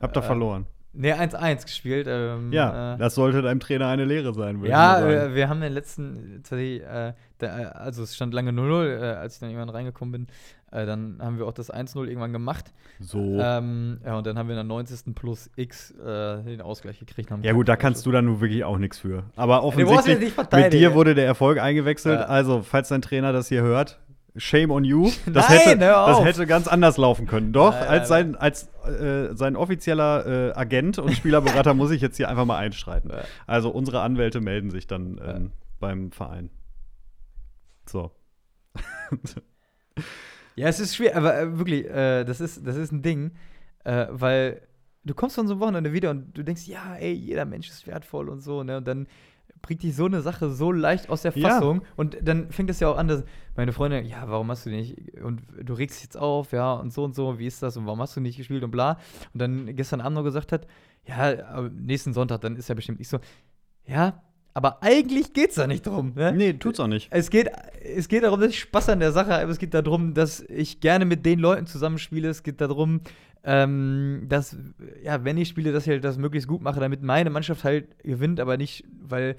Habt 0.00 0.16
ihr 0.16 0.22
äh, 0.22 0.26
verloren? 0.26 0.66
Ne, 0.92 1.14
1-1 1.14 1.64
gespielt. 1.64 2.06
Ähm, 2.08 2.52
ja, 2.52 2.94
äh, 2.94 2.98
das 2.98 3.14
sollte 3.14 3.42
deinem 3.42 3.60
Trainer 3.60 3.86
eine 3.86 4.04
Lehre 4.04 4.34
sein. 4.34 4.60
Ja, 4.64 5.06
wir, 5.06 5.34
wir, 5.34 5.48
haben 5.48 5.60
den 5.60 5.72
letzten, 5.72 6.40
tatsächlich, 6.42 6.82
äh, 6.82 7.12
der, 7.40 7.80
also 7.80 8.02
es 8.02 8.16
stand 8.16 8.34
lange 8.34 8.50
0-0, 8.50 8.98
äh, 8.98 9.04
als 9.14 9.34
ich 9.34 9.40
dann 9.40 9.50
irgendwann 9.50 9.68
reingekommen 9.68 10.12
bin. 10.12 10.26
Äh, 10.72 10.86
dann 10.86 11.18
haben 11.20 11.38
wir 11.38 11.46
auch 11.46 11.52
das 11.52 11.72
1-0 11.72 12.06
irgendwann 12.06 12.32
gemacht. 12.32 12.72
So. 12.98 13.18
Ähm, 13.18 14.00
ja, 14.04 14.18
und 14.18 14.26
dann 14.26 14.36
haben 14.36 14.48
wir 14.48 14.54
in 14.54 14.66
der 14.68 14.76
90. 14.76 15.14
plus 15.14 15.48
X 15.54 15.92
äh, 15.92 16.42
den 16.42 16.60
Ausgleich 16.60 16.98
gekriegt. 16.98 17.30
ja, 17.42 17.52
gut, 17.52 17.68
da 17.68 17.76
kannst 17.76 18.04
du 18.04 18.10
dann 18.10 18.24
nur 18.24 18.40
wirklich 18.40 18.64
auch 18.64 18.78
nichts 18.78 18.98
für. 18.98 19.24
Aber 19.36 19.62
offensichtlich, 19.62 20.32
mit 20.36 20.72
dir 20.72 20.94
wurde 20.94 21.14
der 21.14 21.26
Erfolg 21.26 21.60
eingewechselt. 21.60 22.20
Ja. 22.20 22.26
Also, 22.26 22.62
falls 22.62 22.88
dein 22.88 23.02
Trainer 23.02 23.32
das 23.32 23.48
hier 23.48 23.62
hört, 23.62 24.00
Shame 24.36 24.70
on 24.70 24.84
you. 24.84 25.10
Das, 25.26 25.48
Nein, 25.48 25.58
hätte, 25.58 25.78
das 25.78 26.24
hätte 26.24 26.46
ganz 26.46 26.68
anders 26.68 26.96
laufen 26.96 27.26
können. 27.26 27.52
Doch, 27.52 27.72
nein, 27.72 27.88
als 27.88 28.08
sein, 28.08 28.36
als, 28.36 28.68
äh, 28.84 29.34
sein 29.34 29.56
offizieller 29.56 30.50
äh, 30.50 30.52
Agent 30.52 30.98
und 30.98 31.12
Spielerberater 31.12 31.74
muss 31.74 31.90
ich 31.90 32.00
jetzt 32.00 32.16
hier 32.16 32.28
einfach 32.28 32.44
mal 32.44 32.58
einstreiten. 32.58 33.12
Also 33.46 33.70
unsere 33.70 34.02
Anwälte 34.02 34.40
melden 34.40 34.70
sich 34.70 34.86
dann 34.86 35.20
ähm, 35.24 35.52
beim 35.78 36.12
Verein. 36.12 36.50
So. 37.86 38.12
ja, 40.56 40.68
es 40.68 40.80
ist 40.80 40.94
schwer, 40.94 41.16
aber 41.16 41.38
äh, 41.38 41.58
wirklich, 41.58 41.86
äh, 41.88 42.24
das, 42.24 42.40
ist, 42.40 42.66
das 42.66 42.76
ist 42.76 42.92
ein 42.92 43.02
Ding, 43.02 43.32
äh, 43.84 44.06
weil 44.10 44.62
du 45.04 45.14
kommst 45.14 45.36
von 45.36 45.46
so 45.46 45.54
einem 45.54 45.60
Wochenende 45.60 45.92
wieder 45.92 46.10
und 46.10 46.36
du 46.36 46.42
denkst, 46.42 46.66
ja, 46.66 46.94
ey, 46.96 47.12
jeder 47.12 47.44
Mensch 47.44 47.68
ist 47.68 47.86
wertvoll 47.86 48.28
und 48.28 48.40
so, 48.40 48.62
ne? 48.62 48.78
Und 48.78 48.86
dann 48.86 49.06
bringt 49.62 49.82
dich 49.82 49.94
so 49.94 50.06
eine 50.06 50.20
Sache 50.22 50.50
so 50.50 50.72
leicht 50.72 51.10
aus 51.10 51.22
der 51.22 51.32
Fassung. 51.32 51.80
Ja. 51.82 51.86
Und 51.96 52.16
dann 52.22 52.50
fängt 52.50 52.70
es 52.70 52.80
ja 52.80 52.88
auch 52.88 52.96
an, 52.96 53.08
dass 53.08 53.24
meine 53.56 53.72
Freundin, 53.72 54.06
ja, 54.06 54.24
warum 54.26 54.50
hast 54.50 54.66
du 54.66 54.70
nicht? 54.70 54.96
Und 55.22 55.42
du 55.62 55.74
regst 55.74 55.98
dich 55.98 56.04
jetzt 56.04 56.16
auf, 56.16 56.52
ja, 56.52 56.72
und 56.74 56.92
so 56.92 57.04
und 57.04 57.14
so, 57.14 57.38
wie 57.38 57.46
ist 57.46 57.62
das? 57.62 57.76
Und 57.76 57.86
warum 57.86 58.00
hast 58.00 58.16
du 58.16 58.20
nicht 58.20 58.36
gespielt 58.36 58.64
und 58.64 58.70
bla. 58.70 58.98
Und 59.32 59.40
dann 59.40 59.76
gestern 59.76 60.00
Abend 60.00 60.16
noch 60.16 60.24
gesagt 60.24 60.52
hat, 60.52 60.66
ja, 61.06 61.68
nächsten 61.74 62.12
Sonntag, 62.12 62.40
dann 62.40 62.56
ist 62.56 62.68
ja 62.68 62.74
bestimmt 62.74 62.98
nicht 62.98 63.08
so. 63.08 63.18
Ja, 63.86 64.22
aber 64.52 64.82
eigentlich 64.82 65.32
geht 65.32 65.50
es 65.50 65.56
da 65.56 65.66
nicht 65.66 65.86
drum. 65.86 66.12
Ne? 66.16 66.32
Nee, 66.32 66.52
tut's 66.54 66.80
auch 66.80 66.88
nicht. 66.88 67.08
Es 67.10 67.30
geht, 67.30 67.50
es 67.82 68.08
geht 68.08 68.24
darum, 68.24 68.40
dass 68.40 68.50
ich 68.50 68.60
Spaß 68.60 68.88
an 68.88 69.00
der 69.00 69.12
Sache 69.12 69.32
habe. 69.32 69.50
Es 69.50 69.58
geht 69.58 69.74
darum, 69.74 70.12
dass 70.12 70.40
ich 70.40 70.80
gerne 70.80 71.04
mit 71.04 71.24
den 71.24 71.38
Leuten 71.38 71.66
zusammenspiele. 71.66 72.28
Es 72.28 72.42
geht 72.42 72.60
darum, 72.60 73.00
ähm, 73.44 74.26
dass, 74.28 74.56
ja, 75.02 75.24
wenn 75.24 75.38
ich 75.38 75.48
spiele, 75.48 75.72
dass 75.72 75.84
ich 75.84 75.90
halt 75.90 76.04
das 76.04 76.18
möglichst 76.18 76.48
gut 76.48 76.62
mache, 76.62 76.80
damit 76.80 77.02
meine 77.02 77.30
Mannschaft 77.30 77.64
halt 77.64 78.02
gewinnt, 78.02 78.40
aber 78.40 78.56
nicht, 78.56 78.84
weil 79.00 79.36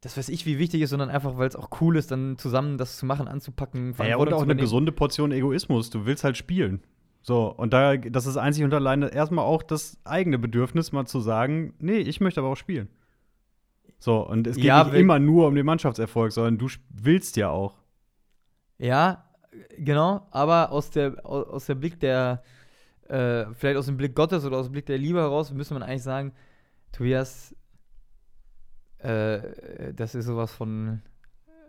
das 0.00 0.16
weiß 0.16 0.30
ich, 0.30 0.46
wie 0.46 0.58
wichtig 0.58 0.80
ist, 0.80 0.90
sondern 0.90 1.10
einfach, 1.10 1.36
weil 1.36 1.48
es 1.48 1.56
auch 1.56 1.68
cool 1.80 1.96
ist, 1.96 2.10
dann 2.10 2.38
zusammen 2.38 2.78
das 2.78 2.96
zu 2.96 3.04
machen, 3.04 3.28
anzupacken. 3.28 3.94
Ja, 3.98 4.16
und 4.16 4.32
auch 4.32 4.42
eine 4.42 4.56
gesunde 4.56 4.92
Portion 4.92 5.30
Egoismus. 5.30 5.90
Du 5.90 6.06
willst 6.06 6.24
halt 6.24 6.38
spielen. 6.38 6.80
So, 7.22 7.54
und 7.54 7.74
da, 7.74 7.98
das 7.98 8.24
ist 8.24 8.38
einzig 8.38 8.64
und 8.64 8.72
alleine 8.72 9.12
erstmal 9.12 9.44
auch 9.44 9.62
das 9.62 9.98
eigene 10.04 10.38
Bedürfnis, 10.38 10.92
mal 10.92 11.04
zu 11.04 11.20
sagen, 11.20 11.74
nee, 11.78 11.98
ich 11.98 12.20
möchte 12.20 12.40
aber 12.40 12.48
auch 12.48 12.56
spielen. 12.56 12.88
So, 13.98 14.26
und 14.26 14.46
es 14.46 14.56
geht 14.56 14.64
ja, 14.64 14.84
nicht 14.84 14.94
immer 14.94 15.18
nur 15.18 15.46
um 15.46 15.54
den 15.54 15.66
Mannschaftserfolg, 15.66 16.32
sondern 16.32 16.56
du 16.56 16.68
willst 16.88 17.36
ja 17.36 17.50
auch. 17.50 17.76
Ja, 18.78 19.26
genau, 19.76 20.26
aber 20.30 20.72
aus 20.72 20.90
der, 20.90 21.26
aus 21.26 21.66
der 21.66 21.74
Blick 21.74 22.00
der, 22.00 22.42
äh, 23.10 23.46
vielleicht 23.54 23.76
aus 23.76 23.86
dem 23.86 23.96
Blick 23.96 24.14
Gottes 24.14 24.44
oder 24.44 24.58
aus 24.58 24.66
dem 24.66 24.72
Blick 24.72 24.86
der 24.86 24.98
Liebe 24.98 25.18
heraus, 25.18 25.52
müsste 25.52 25.74
man 25.74 25.82
eigentlich 25.82 26.02
sagen, 26.02 26.32
Tobias, 26.92 27.54
äh, 28.98 29.92
das 29.94 30.14
ist 30.14 30.26
sowas 30.26 30.52
von 30.52 31.02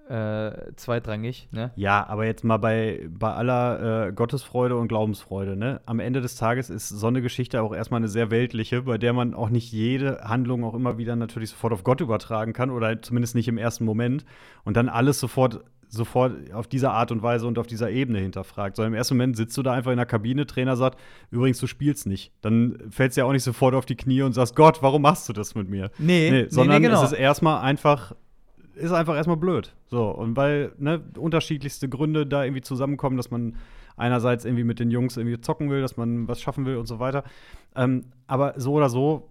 äh, 0.10 0.74
zweitrangig, 0.76 1.48
ne? 1.52 1.72
Ja, 1.76 2.06
aber 2.08 2.26
jetzt 2.26 2.44
mal 2.44 2.58
bei, 2.58 3.08
bei 3.10 3.34
aller 3.34 4.08
äh, 4.08 4.12
Gottesfreude 4.12 4.76
und 4.76 4.88
Glaubensfreude, 4.88 5.56
ne? 5.56 5.82
Am 5.86 6.00
Ende 6.00 6.22
des 6.22 6.36
Tages 6.36 6.70
ist 6.70 6.90
so 6.90 7.08
eine 7.08 7.22
Geschichte 7.22 7.62
auch 7.62 7.74
erstmal 7.74 8.00
eine 8.00 8.10
sehr 8.10 8.30
weltliche, 8.30 8.82
bei 8.84 8.98
der 8.98 9.14
man 9.14 9.34
auch 9.34 9.50
nicht 9.50 9.72
jede 9.72 10.22
Handlung 10.24 10.64
auch 10.64 10.74
immer 10.74 10.98
wieder 10.98 11.16
natürlich 11.16 11.52
sofort 11.52 11.74
auf 11.74 11.84
Gott 11.84 12.02
übertragen 12.02 12.54
kann 12.54 12.70
oder 12.72 13.02
zumindest 13.02 13.36
nicht 13.36 13.48
im 13.48 13.58
ersten 13.58 13.86
Moment 13.86 14.26
und 14.66 14.76
dann 14.76 14.90
alles 14.90 15.20
sofort 15.20 15.64
sofort 15.92 16.54
auf 16.54 16.68
diese 16.68 16.90
Art 16.90 17.12
und 17.12 17.22
Weise 17.22 17.46
und 17.46 17.60
auf 17.60 17.68
dieser 17.68 17.92
Ebene 17.92 18.20
hinterfragt. 18.20 18.78
Sondern 18.78 18.94
im 18.94 18.98
ersten 18.98 19.16
Moment 19.16 19.36
sitzt 19.36 19.58
du 19.58 19.62
da 19.62 19.74
einfach 19.74 19.92
in 19.92 19.98
der 19.98 20.06
Kabine, 20.06 20.48
Trainer 20.48 20.78
sagt, 20.78 20.98
übrigens, 21.32 21.60
du 21.60 21.68
spielst 21.68 22.08
nicht. 22.08 22.32
Dann 22.42 22.78
fällst 22.90 23.18
du 23.18 23.22
ja 23.22 23.26
auch 23.26 23.34
nicht 23.34 23.44
sofort 23.44 23.76
auf 23.76 23.86
die 23.86 23.96
Knie 23.96 24.22
und 24.22 24.34
sagst, 24.34 24.56
Gott, 24.56 24.82
warum 24.82 25.02
machst 25.02 25.28
du 25.28 25.34
das 25.34 25.54
mit 25.54 25.70
mir? 25.70 25.92
Nee, 25.98 26.32
nee 26.32 26.46
sondern 26.50 26.82
nee, 26.82 26.88
genau. 26.88 27.04
es 27.04 27.12
ist 27.12 27.18
erstmal 27.18 27.62
einfach, 27.62 28.16
ist 28.76 28.94
einfach 28.94 29.16
erstmal 29.16 29.38
blöd. 29.38 29.74
So, 29.88 30.10
und 30.10 30.38
weil 30.38 30.72
ne, 30.78 31.02
unterschiedlichste 31.18 31.90
Gründe 31.90 32.26
da 32.26 32.46
irgendwie 32.46 32.62
zusammenkommen, 32.62 33.18
dass 33.18 33.30
man 33.30 33.58
einerseits 33.98 34.46
irgendwie 34.46 34.64
mit 34.64 34.80
den 34.80 34.92
Jungs 34.92 35.18
irgendwie 35.18 35.42
zocken 35.42 35.70
will, 35.70 35.82
dass 35.82 35.98
man 35.98 36.28
was 36.28 36.42
schaffen 36.42 36.66
will 36.66 36.78
und 36.78 36.88
so 36.88 37.00
weiter. 37.00 37.26
Ähm, 37.76 38.06
aber 38.28 38.54
so 38.58 38.74
oder 38.74 38.90
so 38.90 39.28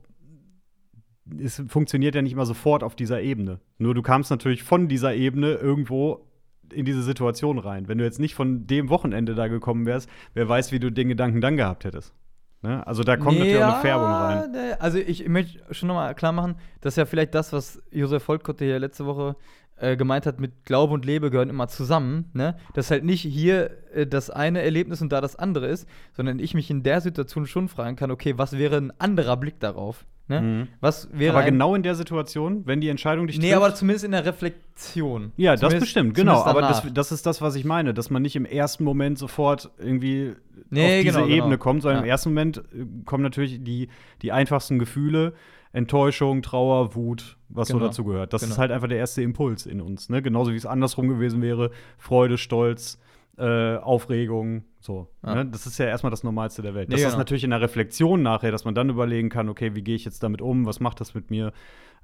es 1.39 1.63
funktioniert 1.69 2.15
ja 2.17 2.23
nicht 2.23 2.33
immer 2.33 2.47
sofort 2.47 2.83
auf 2.83 2.97
dieser 2.97 3.23
Ebene. 3.23 3.61
Nur 3.79 3.95
du 3.95 4.03
kamst 4.03 4.33
natürlich 4.33 4.65
von 4.65 4.89
dieser 4.89 5.15
Ebene 5.15 5.53
irgendwo 5.53 6.27
in 6.73 6.85
diese 6.85 7.03
Situation 7.03 7.59
rein. 7.59 7.89
Wenn 7.89 7.99
du 7.99 8.05
jetzt 8.05 8.21
nicht 8.21 8.35
von 8.35 8.67
dem 8.67 8.89
Wochenende 8.89 9.35
da 9.35 9.49
gekommen 9.49 9.87
wärst, 9.87 10.09
wer 10.35 10.49
weiß, 10.49 10.73
wie 10.73 10.81
du 10.81 10.91
den 10.91 11.09
Gedanken 11.09 11.41
dann 11.41 11.57
gehabt 11.57 11.85
hättest. 11.85 12.15
Ne? 12.63 12.87
Also 12.87 13.03
da 13.05 13.17
kommt 13.17 13.39
ja, 13.39 13.45
natürlich 13.45 13.65
auch 13.65 13.73
eine 13.73 13.81
Färbung 13.81 14.11
rein. 14.11 14.77
Also 14.79 14.99
ich 14.99 15.27
möchte 15.29 15.63
schon 15.75 15.89
nochmal 15.89 16.15
klar 16.15 16.33
machen, 16.33 16.57
dass 16.81 16.97
ja 16.97 17.07
vielleicht 17.07 17.35
das, 17.35 17.53
was 17.53 17.83
Josef 17.91 18.23
Volkkotte 18.23 18.65
hier 18.65 18.79
letzte 18.79 19.07
Woche 19.07 19.37
äh, 19.77 19.97
gemeint 19.97 20.27
hat, 20.27 20.41
mit 20.41 20.67
Glaube 20.67 20.93
und 20.93 21.07
Lebe 21.07 21.31
gehören 21.31 21.49
immer 21.49 21.69
zusammen. 21.69 22.31
Ne? 22.35 22.57
Dass 22.75 22.91
halt 22.91 23.03
nicht 23.03 23.23
hier 23.23 23.71
äh, 23.95 24.07
das 24.07 24.29
eine 24.29 24.61
Erlebnis 24.61 25.01
und 25.01 25.11
da 25.11 25.23
das 25.23 25.37
andere 25.37 25.69
ist, 25.69 25.89
sondern 26.13 26.39
ich 26.39 26.53
mich 26.53 26.71
in 26.71 26.83
der 26.83 27.01
Situation 27.01 27.47
schon 27.47 27.69
fragen 27.69 27.97
kann, 27.97 28.11
okay, 28.11 28.37
was 28.37 28.59
wäre 28.59 28.77
ein 28.77 28.93
anderer 29.01 29.39
Blick 29.39 29.59
darauf? 29.59 30.05
Ne? 30.31 30.41
Mhm. 30.41 30.69
Was 30.81 31.09
wäre 31.13 31.37
aber 31.37 31.45
genau 31.45 31.75
in 31.75 31.83
der 31.83 31.97
Situation, 31.97 32.63
wenn 32.65 32.81
die 32.81 32.89
Entscheidung 32.89 33.27
dich 33.27 33.37
nee, 33.37 33.49
trifft. 33.49 33.59
Nee, 33.59 33.65
aber 33.65 33.75
zumindest 33.75 34.05
in 34.05 34.13
der 34.13 34.25
Reflexion. 34.25 35.33
Ja, 35.37 35.57
das 35.57 35.75
bestimmt, 35.75 36.15
genau. 36.15 36.45
Aber 36.45 36.61
das, 36.61 36.85
das, 36.95 37.11
ist 37.11 37.27
das, 37.27 37.43
was 37.43 37.57
ich 37.57 37.65
meine, 37.65 37.93
dass 37.93 38.11
man 38.11 38.23
nicht 38.23 38.37
im 38.37 38.45
ersten 38.45 38.85
Moment 38.85 39.19
sofort 39.19 39.71
irgendwie 39.79 40.37
nee, 40.71 40.99
auf 40.99 41.03
diese 41.03 41.15
genau, 41.19 41.27
Ebene 41.27 41.43
genau. 41.43 41.57
kommt, 41.57 41.83
sondern 41.83 41.99
ja. 41.99 42.05
im 42.05 42.11
ersten 42.11 42.29
Moment 42.29 42.59
äh, 42.59 42.87
kommen 43.05 43.25
natürlich 43.25 43.65
die, 43.65 43.89
die 44.23 44.31
einfachsten 44.31 44.79
Gefühle, 44.79 45.33
Enttäuschung, 45.73 46.43
Trauer, 46.43 46.95
Wut, 46.95 47.37
was 47.49 47.67
genau. 47.67 47.81
so 47.81 47.87
dazu 47.87 48.05
gehört. 48.05 48.33
Das 48.33 48.43
genau. 48.43 48.53
ist 48.53 48.59
halt 48.59 48.71
einfach 48.71 48.89
der 48.89 48.99
erste 48.99 49.23
Impuls 49.23 49.67
in 49.67 49.81
uns. 49.81 50.11
Ne? 50.11 50.23
Genauso 50.23 50.53
wie 50.53 50.57
es 50.57 50.67
andersrum 50.67 51.09
gewesen 51.09 51.43
wäre: 51.43 51.73
Freude, 51.99 52.39
Stolz, 52.39 53.01
äh, 53.37 53.77
Aufregung, 53.79 54.63
so. 54.81 55.09
Ja. 55.25 55.37
Ne? 55.37 55.47
Das 55.47 55.67
ist 55.67 55.79
ja 55.79 55.87
erstmal 55.87 56.11
das 56.11 56.25
Normalste 56.25 56.63
der 56.63 56.75
Welt. 56.75 56.89
Das 56.89 56.97
nee, 56.97 57.03
ist 57.03 57.11
genau. 57.11 57.19
natürlich 57.19 57.45
in 57.45 57.51
der 57.51 57.61
Reflexion 57.61 58.23
nachher, 58.23 58.51
dass 58.51 58.65
man 58.65 58.75
dann 58.75 58.89
überlegen 58.89 59.29
kann, 59.29 59.49
okay, 59.49 59.75
wie 59.75 59.83
gehe 59.83 59.95
ich 59.95 60.05
jetzt 60.05 60.23
damit 60.23 60.43
um, 60.43 60.67
was 60.67 60.81
macht 60.81 61.01
das 61.01 61.15
mit 61.15 61.31
mir 61.31 61.53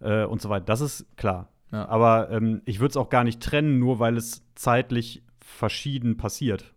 äh, 0.00 0.24
und 0.24 0.40
so 0.40 0.48
weiter. 0.48 0.66
Das 0.66 0.80
ist 0.80 1.06
klar. 1.16 1.48
Ja. 1.72 1.88
Aber 1.88 2.30
ähm, 2.30 2.62
ich 2.64 2.80
würde 2.80 2.90
es 2.90 2.96
auch 2.96 3.08
gar 3.08 3.24
nicht 3.24 3.42
trennen, 3.42 3.78
nur 3.78 3.98
weil 3.98 4.16
es 4.16 4.44
zeitlich 4.54 5.22
verschieden 5.40 6.16
passiert. 6.16 6.74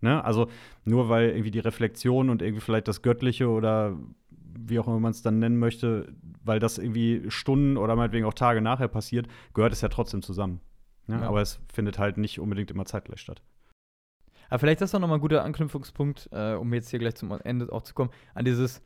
Ne? 0.00 0.24
Also 0.24 0.48
nur 0.84 1.08
weil 1.08 1.30
irgendwie 1.30 1.50
die 1.50 1.60
Reflexion 1.60 2.28
und 2.28 2.42
irgendwie 2.42 2.60
vielleicht 2.60 2.88
das 2.88 3.02
Göttliche 3.02 3.48
oder 3.48 3.96
wie 4.58 4.78
auch 4.78 4.86
immer 4.86 5.00
man 5.00 5.12
es 5.12 5.22
dann 5.22 5.38
nennen 5.38 5.58
möchte, 5.58 6.12
weil 6.44 6.58
das 6.58 6.78
irgendwie 6.78 7.24
Stunden 7.28 7.76
oder 7.76 7.96
meinetwegen 7.96 8.26
auch 8.26 8.34
Tage 8.34 8.60
nachher 8.60 8.88
passiert, 8.88 9.28
gehört 9.54 9.72
es 9.72 9.80
ja 9.80 9.88
trotzdem 9.88 10.22
zusammen. 10.22 10.60
Ne? 11.06 11.20
Ja. 11.20 11.28
Aber 11.28 11.40
es 11.40 11.60
findet 11.72 11.98
halt 11.98 12.16
nicht 12.16 12.40
unbedingt 12.40 12.70
immer 12.70 12.84
zeitgleich 12.84 13.20
statt. 13.20 13.42
Aber 14.52 14.58
vielleicht 14.58 14.82
ist 14.82 14.92
das 14.92 15.00
noch 15.00 15.08
mal 15.08 15.14
ein 15.14 15.20
guter 15.22 15.44
Anknüpfungspunkt, 15.44 16.28
äh, 16.30 16.52
um 16.52 16.74
jetzt 16.74 16.90
hier 16.90 16.98
gleich 16.98 17.14
zum 17.14 17.32
Ende 17.42 17.72
auch 17.72 17.84
zu 17.84 17.94
kommen, 17.94 18.10
an 18.34 18.44
dieses 18.44 18.82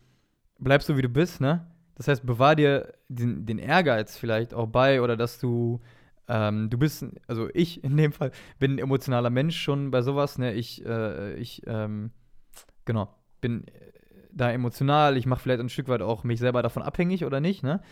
bleibst 0.60 0.88
du 0.88 0.96
wie 0.96 1.02
du 1.02 1.08
bist, 1.08 1.40
ne? 1.40 1.66
Das 1.96 2.06
heißt, 2.06 2.24
bewahr 2.24 2.54
dir 2.54 2.94
den, 3.08 3.46
den 3.46 3.58
Ehrgeiz 3.58 4.16
vielleicht 4.16 4.54
auch 4.54 4.68
bei 4.68 5.02
oder 5.02 5.16
dass 5.16 5.40
du 5.40 5.80
ähm, 6.28 6.70
du 6.70 6.78
bist, 6.78 7.04
also 7.26 7.48
ich 7.52 7.82
in 7.82 7.96
dem 7.96 8.12
Fall 8.12 8.30
bin 8.60 8.76
ein 8.76 8.78
emotionaler 8.78 9.28
Mensch 9.28 9.60
schon 9.60 9.90
bei 9.90 10.02
sowas, 10.02 10.38
ne? 10.38 10.54
Ich, 10.54 10.86
äh, 10.86 11.34
ich, 11.34 11.64
ähm, 11.66 12.12
genau, 12.84 13.12
bin 13.40 13.66
da 14.30 14.52
emotional, 14.52 15.16
ich 15.16 15.26
mache 15.26 15.40
vielleicht 15.40 15.58
ein 15.58 15.68
Stück 15.68 15.88
weit 15.88 16.00
auch 16.00 16.22
mich 16.22 16.38
selber 16.38 16.62
davon 16.62 16.84
abhängig 16.84 17.24
oder 17.24 17.40
nicht, 17.40 17.64
ne? 17.64 17.82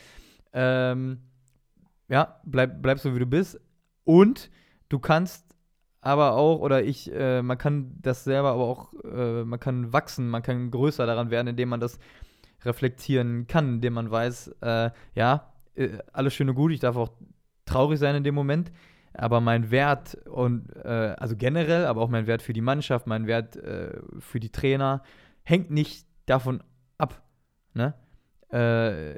Ähm, 0.53 1.23
ja, 2.09 2.41
bleib, 2.45 2.83
bleib 2.83 3.01
so 3.01 3.17
wie 3.17 3.19
du 3.19 3.27
bist. 3.27 3.61
Und 4.05 4.49
du 4.91 5.01
kannst 5.01 5.54
aber 6.05 6.35
auch, 6.35 6.61
oder 6.61 6.85
ich, 6.85 7.11
äh, 7.11 7.41
man 7.41 7.57
kann 7.57 7.97
das 8.03 8.25
selber 8.25 8.51
aber 8.51 8.65
auch, 8.65 8.93
äh, 9.05 9.43
man 9.43 9.59
kann 9.59 9.91
wachsen, 9.95 10.29
man 10.29 10.43
kann 10.43 10.71
größer 10.71 11.07
daran 11.07 11.31
werden, 11.31 11.49
indem 11.49 11.71
man 11.71 11.81
das 11.81 11.99
reflektieren 12.63 13.47
kann, 13.47 13.77
indem 13.77 13.95
man 13.95 14.11
weiß, 14.11 14.55
äh, 14.61 14.91
ja, 15.15 15.55
äh, 15.77 15.97
alles 16.13 16.35
schön 16.35 16.51
und 16.51 16.57
gut, 16.57 16.73
ich 16.73 16.81
darf 16.81 16.97
auch 16.97 17.11
traurig 17.65 17.99
sein 17.99 18.17
in 18.17 18.23
dem 18.23 18.35
Moment, 18.35 18.71
aber 19.15 19.41
mein 19.41 19.71
Wert 19.71 20.19
und 20.27 20.77
äh, 20.77 21.15
also 21.17 21.37
generell, 21.37 21.87
aber 21.87 22.03
auch 22.03 22.11
mein 22.11 22.27
Wert 22.27 22.43
für 22.43 22.53
die 22.53 22.61
Mannschaft, 22.61 23.07
mein 23.07 23.27
Wert 23.27 23.57
äh, 23.57 23.99
für 24.19 24.41
die 24.41 24.53
Trainer 24.53 25.03
hängt 25.43 25.71
nicht 25.71 26.07
davon 26.27 26.63
ab. 26.99 27.23
Ne? 27.73 27.95
Äh, 28.53 29.15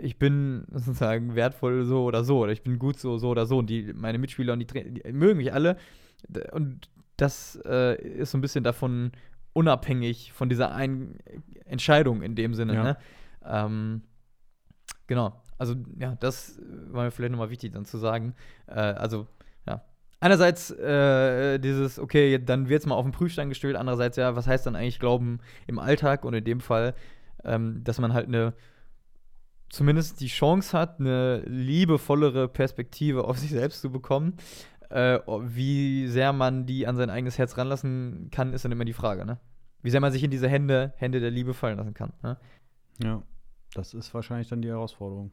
ich 0.00 0.18
bin 0.18 0.66
sozusagen 0.70 1.34
wertvoll 1.34 1.84
so 1.84 2.04
oder 2.04 2.24
so, 2.24 2.40
oder 2.40 2.52
ich 2.52 2.62
bin 2.62 2.78
gut 2.78 2.98
so, 2.98 3.18
so 3.18 3.28
oder 3.28 3.46
so. 3.46 3.58
Und 3.58 3.70
die, 3.70 3.92
meine 3.94 4.18
Mitspieler 4.18 4.52
und 4.52 4.60
die, 4.60 4.66
die 4.66 5.12
mögen 5.12 5.38
mich 5.38 5.52
alle. 5.52 5.76
Und 6.52 6.88
das 7.16 7.58
äh, 7.64 8.00
ist 8.00 8.30
so 8.30 8.38
ein 8.38 8.42
bisschen 8.42 8.64
davon 8.64 9.12
unabhängig 9.52 10.32
von 10.32 10.48
dieser 10.48 10.74
einen 10.74 11.18
Entscheidung 11.64 12.22
in 12.22 12.34
dem 12.34 12.54
Sinne. 12.54 12.74
Ja. 12.74 12.82
Ne? 12.82 12.96
Ähm, 13.44 14.02
genau. 15.06 15.42
Also, 15.58 15.74
ja, 15.98 16.16
das 16.20 16.60
war 16.90 17.04
mir 17.04 17.10
vielleicht 17.10 17.32
nochmal 17.32 17.50
wichtig 17.50 17.72
dann 17.72 17.86
zu 17.86 17.96
sagen. 17.96 18.34
Äh, 18.66 18.74
also, 18.74 19.26
ja. 19.66 19.82
Einerseits 20.20 20.70
äh, 20.72 21.58
dieses, 21.58 21.98
okay, 21.98 22.38
dann 22.38 22.68
wird 22.68 22.80
es 22.80 22.86
mal 22.86 22.94
auf 22.94 23.06
den 23.06 23.12
Prüfstein 23.12 23.48
gestellt. 23.48 23.76
Andererseits, 23.76 24.16
ja, 24.16 24.36
was 24.36 24.46
heißt 24.46 24.66
dann 24.66 24.76
eigentlich 24.76 25.00
Glauben 25.00 25.40
im 25.66 25.78
Alltag? 25.78 26.24
Und 26.26 26.34
in 26.34 26.44
dem 26.44 26.60
Fall, 26.60 26.94
ähm, 27.44 27.82
dass 27.84 27.98
man 27.98 28.12
halt 28.12 28.28
eine, 28.28 28.54
zumindest 29.68 30.20
die 30.20 30.28
Chance 30.28 30.78
hat, 30.78 31.00
eine 31.00 31.40
liebevollere 31.46 32.48
Perspektive 32.48 33.24
auf 33.24 33.38
sich 33.38 33.50
selbst 33.50 33.80
zu 33.80 33.90
bekommen. 33.90 34.36
Äh, 34.90 35.18
wie 35.26 36.06
sehr 36.06 36.32
man 36.32 36.66
die 36.66 36.86
an 36.86 36.96
sein 36.96 37.10
eigenes 37.10 37.38
Herz 37.38 37.58
ranlassen 37.58 38.28
kann, 38.30 38.52
ist 38.52 38.64
dann 38.64 38.72
immer 38.72 38.84
die 38.84 38.92
Frage, 38.92 39.26
ne? 39.26 39.40
Wie 39.82 39.90
sehr 39.90 40.00
man 40.00 40.12
sich 40.12 40.22
in 40.22 40.30
diese 40.30 40.48
Hände, 40.48 40.94
Hände 40.96 41.20
der 41.20 41.30
Liebe 41.30 41.54
fallen 41.54 41.76
lassen 41.76 41.94
kann. 41.94 42.12
Ne? 42.22 42.36
Ja, 43.02 43.22
das 43.74 43.94
ist 43.94 44.12
wahrscheinlich 44.14 44.48
dann 44.48 44.62
die 44.62 44.68
Herausforderung. 44.68 45.30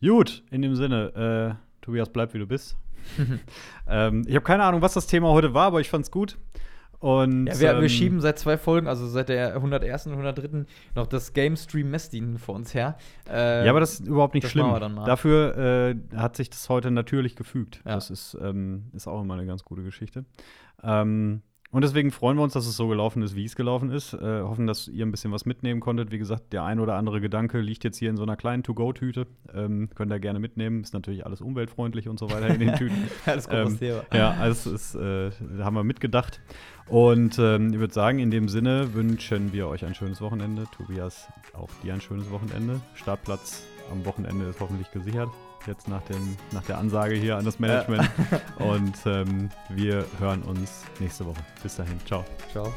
Gut, 0.00 0.44
in 0.50 0.62
dem 0.62 0.74
Sinne, 0.76 1.58
äh, 1.58 1.84
Tobias, 1.84 2.10
bleib 2.10 2.32
wie 2.32 2.38
du 2.38 2.46
bist. 2.46 2.76
ähm, 3.88 4.24
ich 4.26 4.34
habe 4.34 4.44
keine 4.44 4.64
Ahnung, 4.64 4.82
was 4.82 4.94
das 4.94 5.06
Thema 5.06 5.28
heute 5.28 5.54
war, 5.54 5.66
aber 5.66 5.80
ich 5.80 5.90
fand's 5.90 6.10
gut. 6.10 6.38
Und, 7.00 7.46
Ja, 7.46 7.60
wir, 7.60 7.74
wir 7.76 7.82
ähm, 7.82 7.88
schieben 7.88 8.20
seit 8.20 8.38
zwei 8.38 8.56
Folgen, 8.58 8.88
also 8.88 9.06
seit 9.06 9.28
der 9.28 9.54
101. 9.54 10.06
und 10.06 10.12
103. 10.12 10.64
noch 10.96 11.06
das 11.06 11.32
Game 11.32 11.56
Stream 11.56 11.90
Messdien 11.90 12.38
vor 12.38 12.56
uns 12.56 12.74
her. 12.74 12.96
Äh, 13.30 13.64
Ja, 13.64 13.70
aber 13.70 13.80
das 13.80 14.00
ist 14.00 14.06
überhaupt 14.08 14.34
nicht 14.34 14.48
schlimm. 14.48 14.66
wir. 14.66 15.04
Dafür 15.04 15.56
äh, 15.56 16.16
hat 16.16 16.36
sich 16.36 16.50
das 16.50 16.68
heute 16.68 16.90
natürlich 16.90 17.36
gefügt. 17.36 17.82
Ja. 17.84 17.94
Das 17.94 18.10
ist, 18.10 18.36
ähm, 18.42 18.86
ist 18.94 19.06
auch 19.06 19.20
immer 19.22 19.34
eine 19.34 19.46
ganz 19.46 19.62
gute 19.64 19.82
Geschichte. 19.84 20.24
Ähm, 20.82 21.42
und 21.70 21.82
deswegen 21.82 22.10
freuen 22.10 22.38
wir 22.38 22.44
uns, 22.44 22.54
dass 22.54 22.66
es 22.66 22.76
so 22.76 22.88
gelaufen 22.88 23.22
ist, 23.22 23.36
wie 23.36 23.44
es 23.44 23.54
gelaufen 23.54 23.90
ist. 23.90 24.14
Äh, 24.14 24.40
hoffen, 24.40 24.66
dass 24.66 24.88
ihr 24.88 25.04
ein 25.04 25.10
bisschen 25.10 25.32
was 25.32 25.44
mitnehmen 25.44 25.80
konntet. 25.80 26.10
Wie 26.10 26.18
gesagt, 26.18 26.54
der 26.54 26.64
ein 26.64 26.80
oder 26.80 26.94
andere 26.94 27.20
Gedanke 27.20 27.60
liegt 27.60 27.84
jetzt 27.84 27.98
hier 27.98 28.08
in 28.08 28.16
so 28.16 28.22
einer 28.22 28.36
kleinen 28.36 28.62
To-Go-Tüte. 28.62 29.26
Ähm, 29.52 29.90
könnt 29.94 30.10
ihr 30.10 30.18
gerne 30.18 30.38
mitnehmen. 30.38 30.80
Ist 30.80 30.94
natürlich 30.94 31.26
alles 31.26 31.42
umweltfreundlich 31.42 32.08
und 32.08 32.18
so 32.18 32.30
weiter 32.30 32.48
in 32.48 32.60
den 32.60 32.74
Tüten. 32.76 33.08
alles 33.26 33.48
Ähm. 33.50 33.78
Ja, 34.14 34.30
also 34.30 34.72
es 34.72 34.94
ist, 34.94 34.94
äh, 34.94 35.30
da 35.58 35.64
haben 35.64 35.74
wir 35.74 35.84
mitgedacht. 35.84 36.40
Und 36.86 37.38
ähm, 37.38 37.74
ich 37.74 37.78
würde 37.78 37.92
sagen, 37.92 38.18
in 38.18 38.30
dem 38.30 38.48
Sinne 38.48 38.94
wünschen 38.94 39.52
wir 39.52 39.68
euch 39.68 39.84
ein 39.84 39.94
schönes 39.94 40.22
Wochenende. 40.22 40.64
Tobias, 40.74 41.28
auch 41.52 41.68
dir 41.82 41.92
ein 41.92 42.00
schönes 42.00 42.30
Wochenende. 42.30 42.80
Startplatz 42.94 43.62
am 43.92 44.06
Wochenende 44.06 44.46
ist 44.46 44.60
hoffentlich 44.60 44.90
gesichert. 44.90 45.28
Jetzt 45.66 45.88
nach, 45.88 46.02
dem, 46.02 46.36
nach 46.52 46.62
der 46.64 46.78
Ansage 46.78 47.14
hier 47.14 47.36
an 47.36 47.44
das 47.44 47.58
Management. 47.58 48.08
Und 48.58 48.94
ähm, 49.06 49.50
wir 49.68 50.06
hören 50.18 50.42
uns 50.42 50.84
nächste 50.98 51.26
Woche. 51.26 51.40
Bis 51.62 51.76
dahin. 51.76 51.98
Ciao. 52.06 52.24
Ciao. 52.52 52.72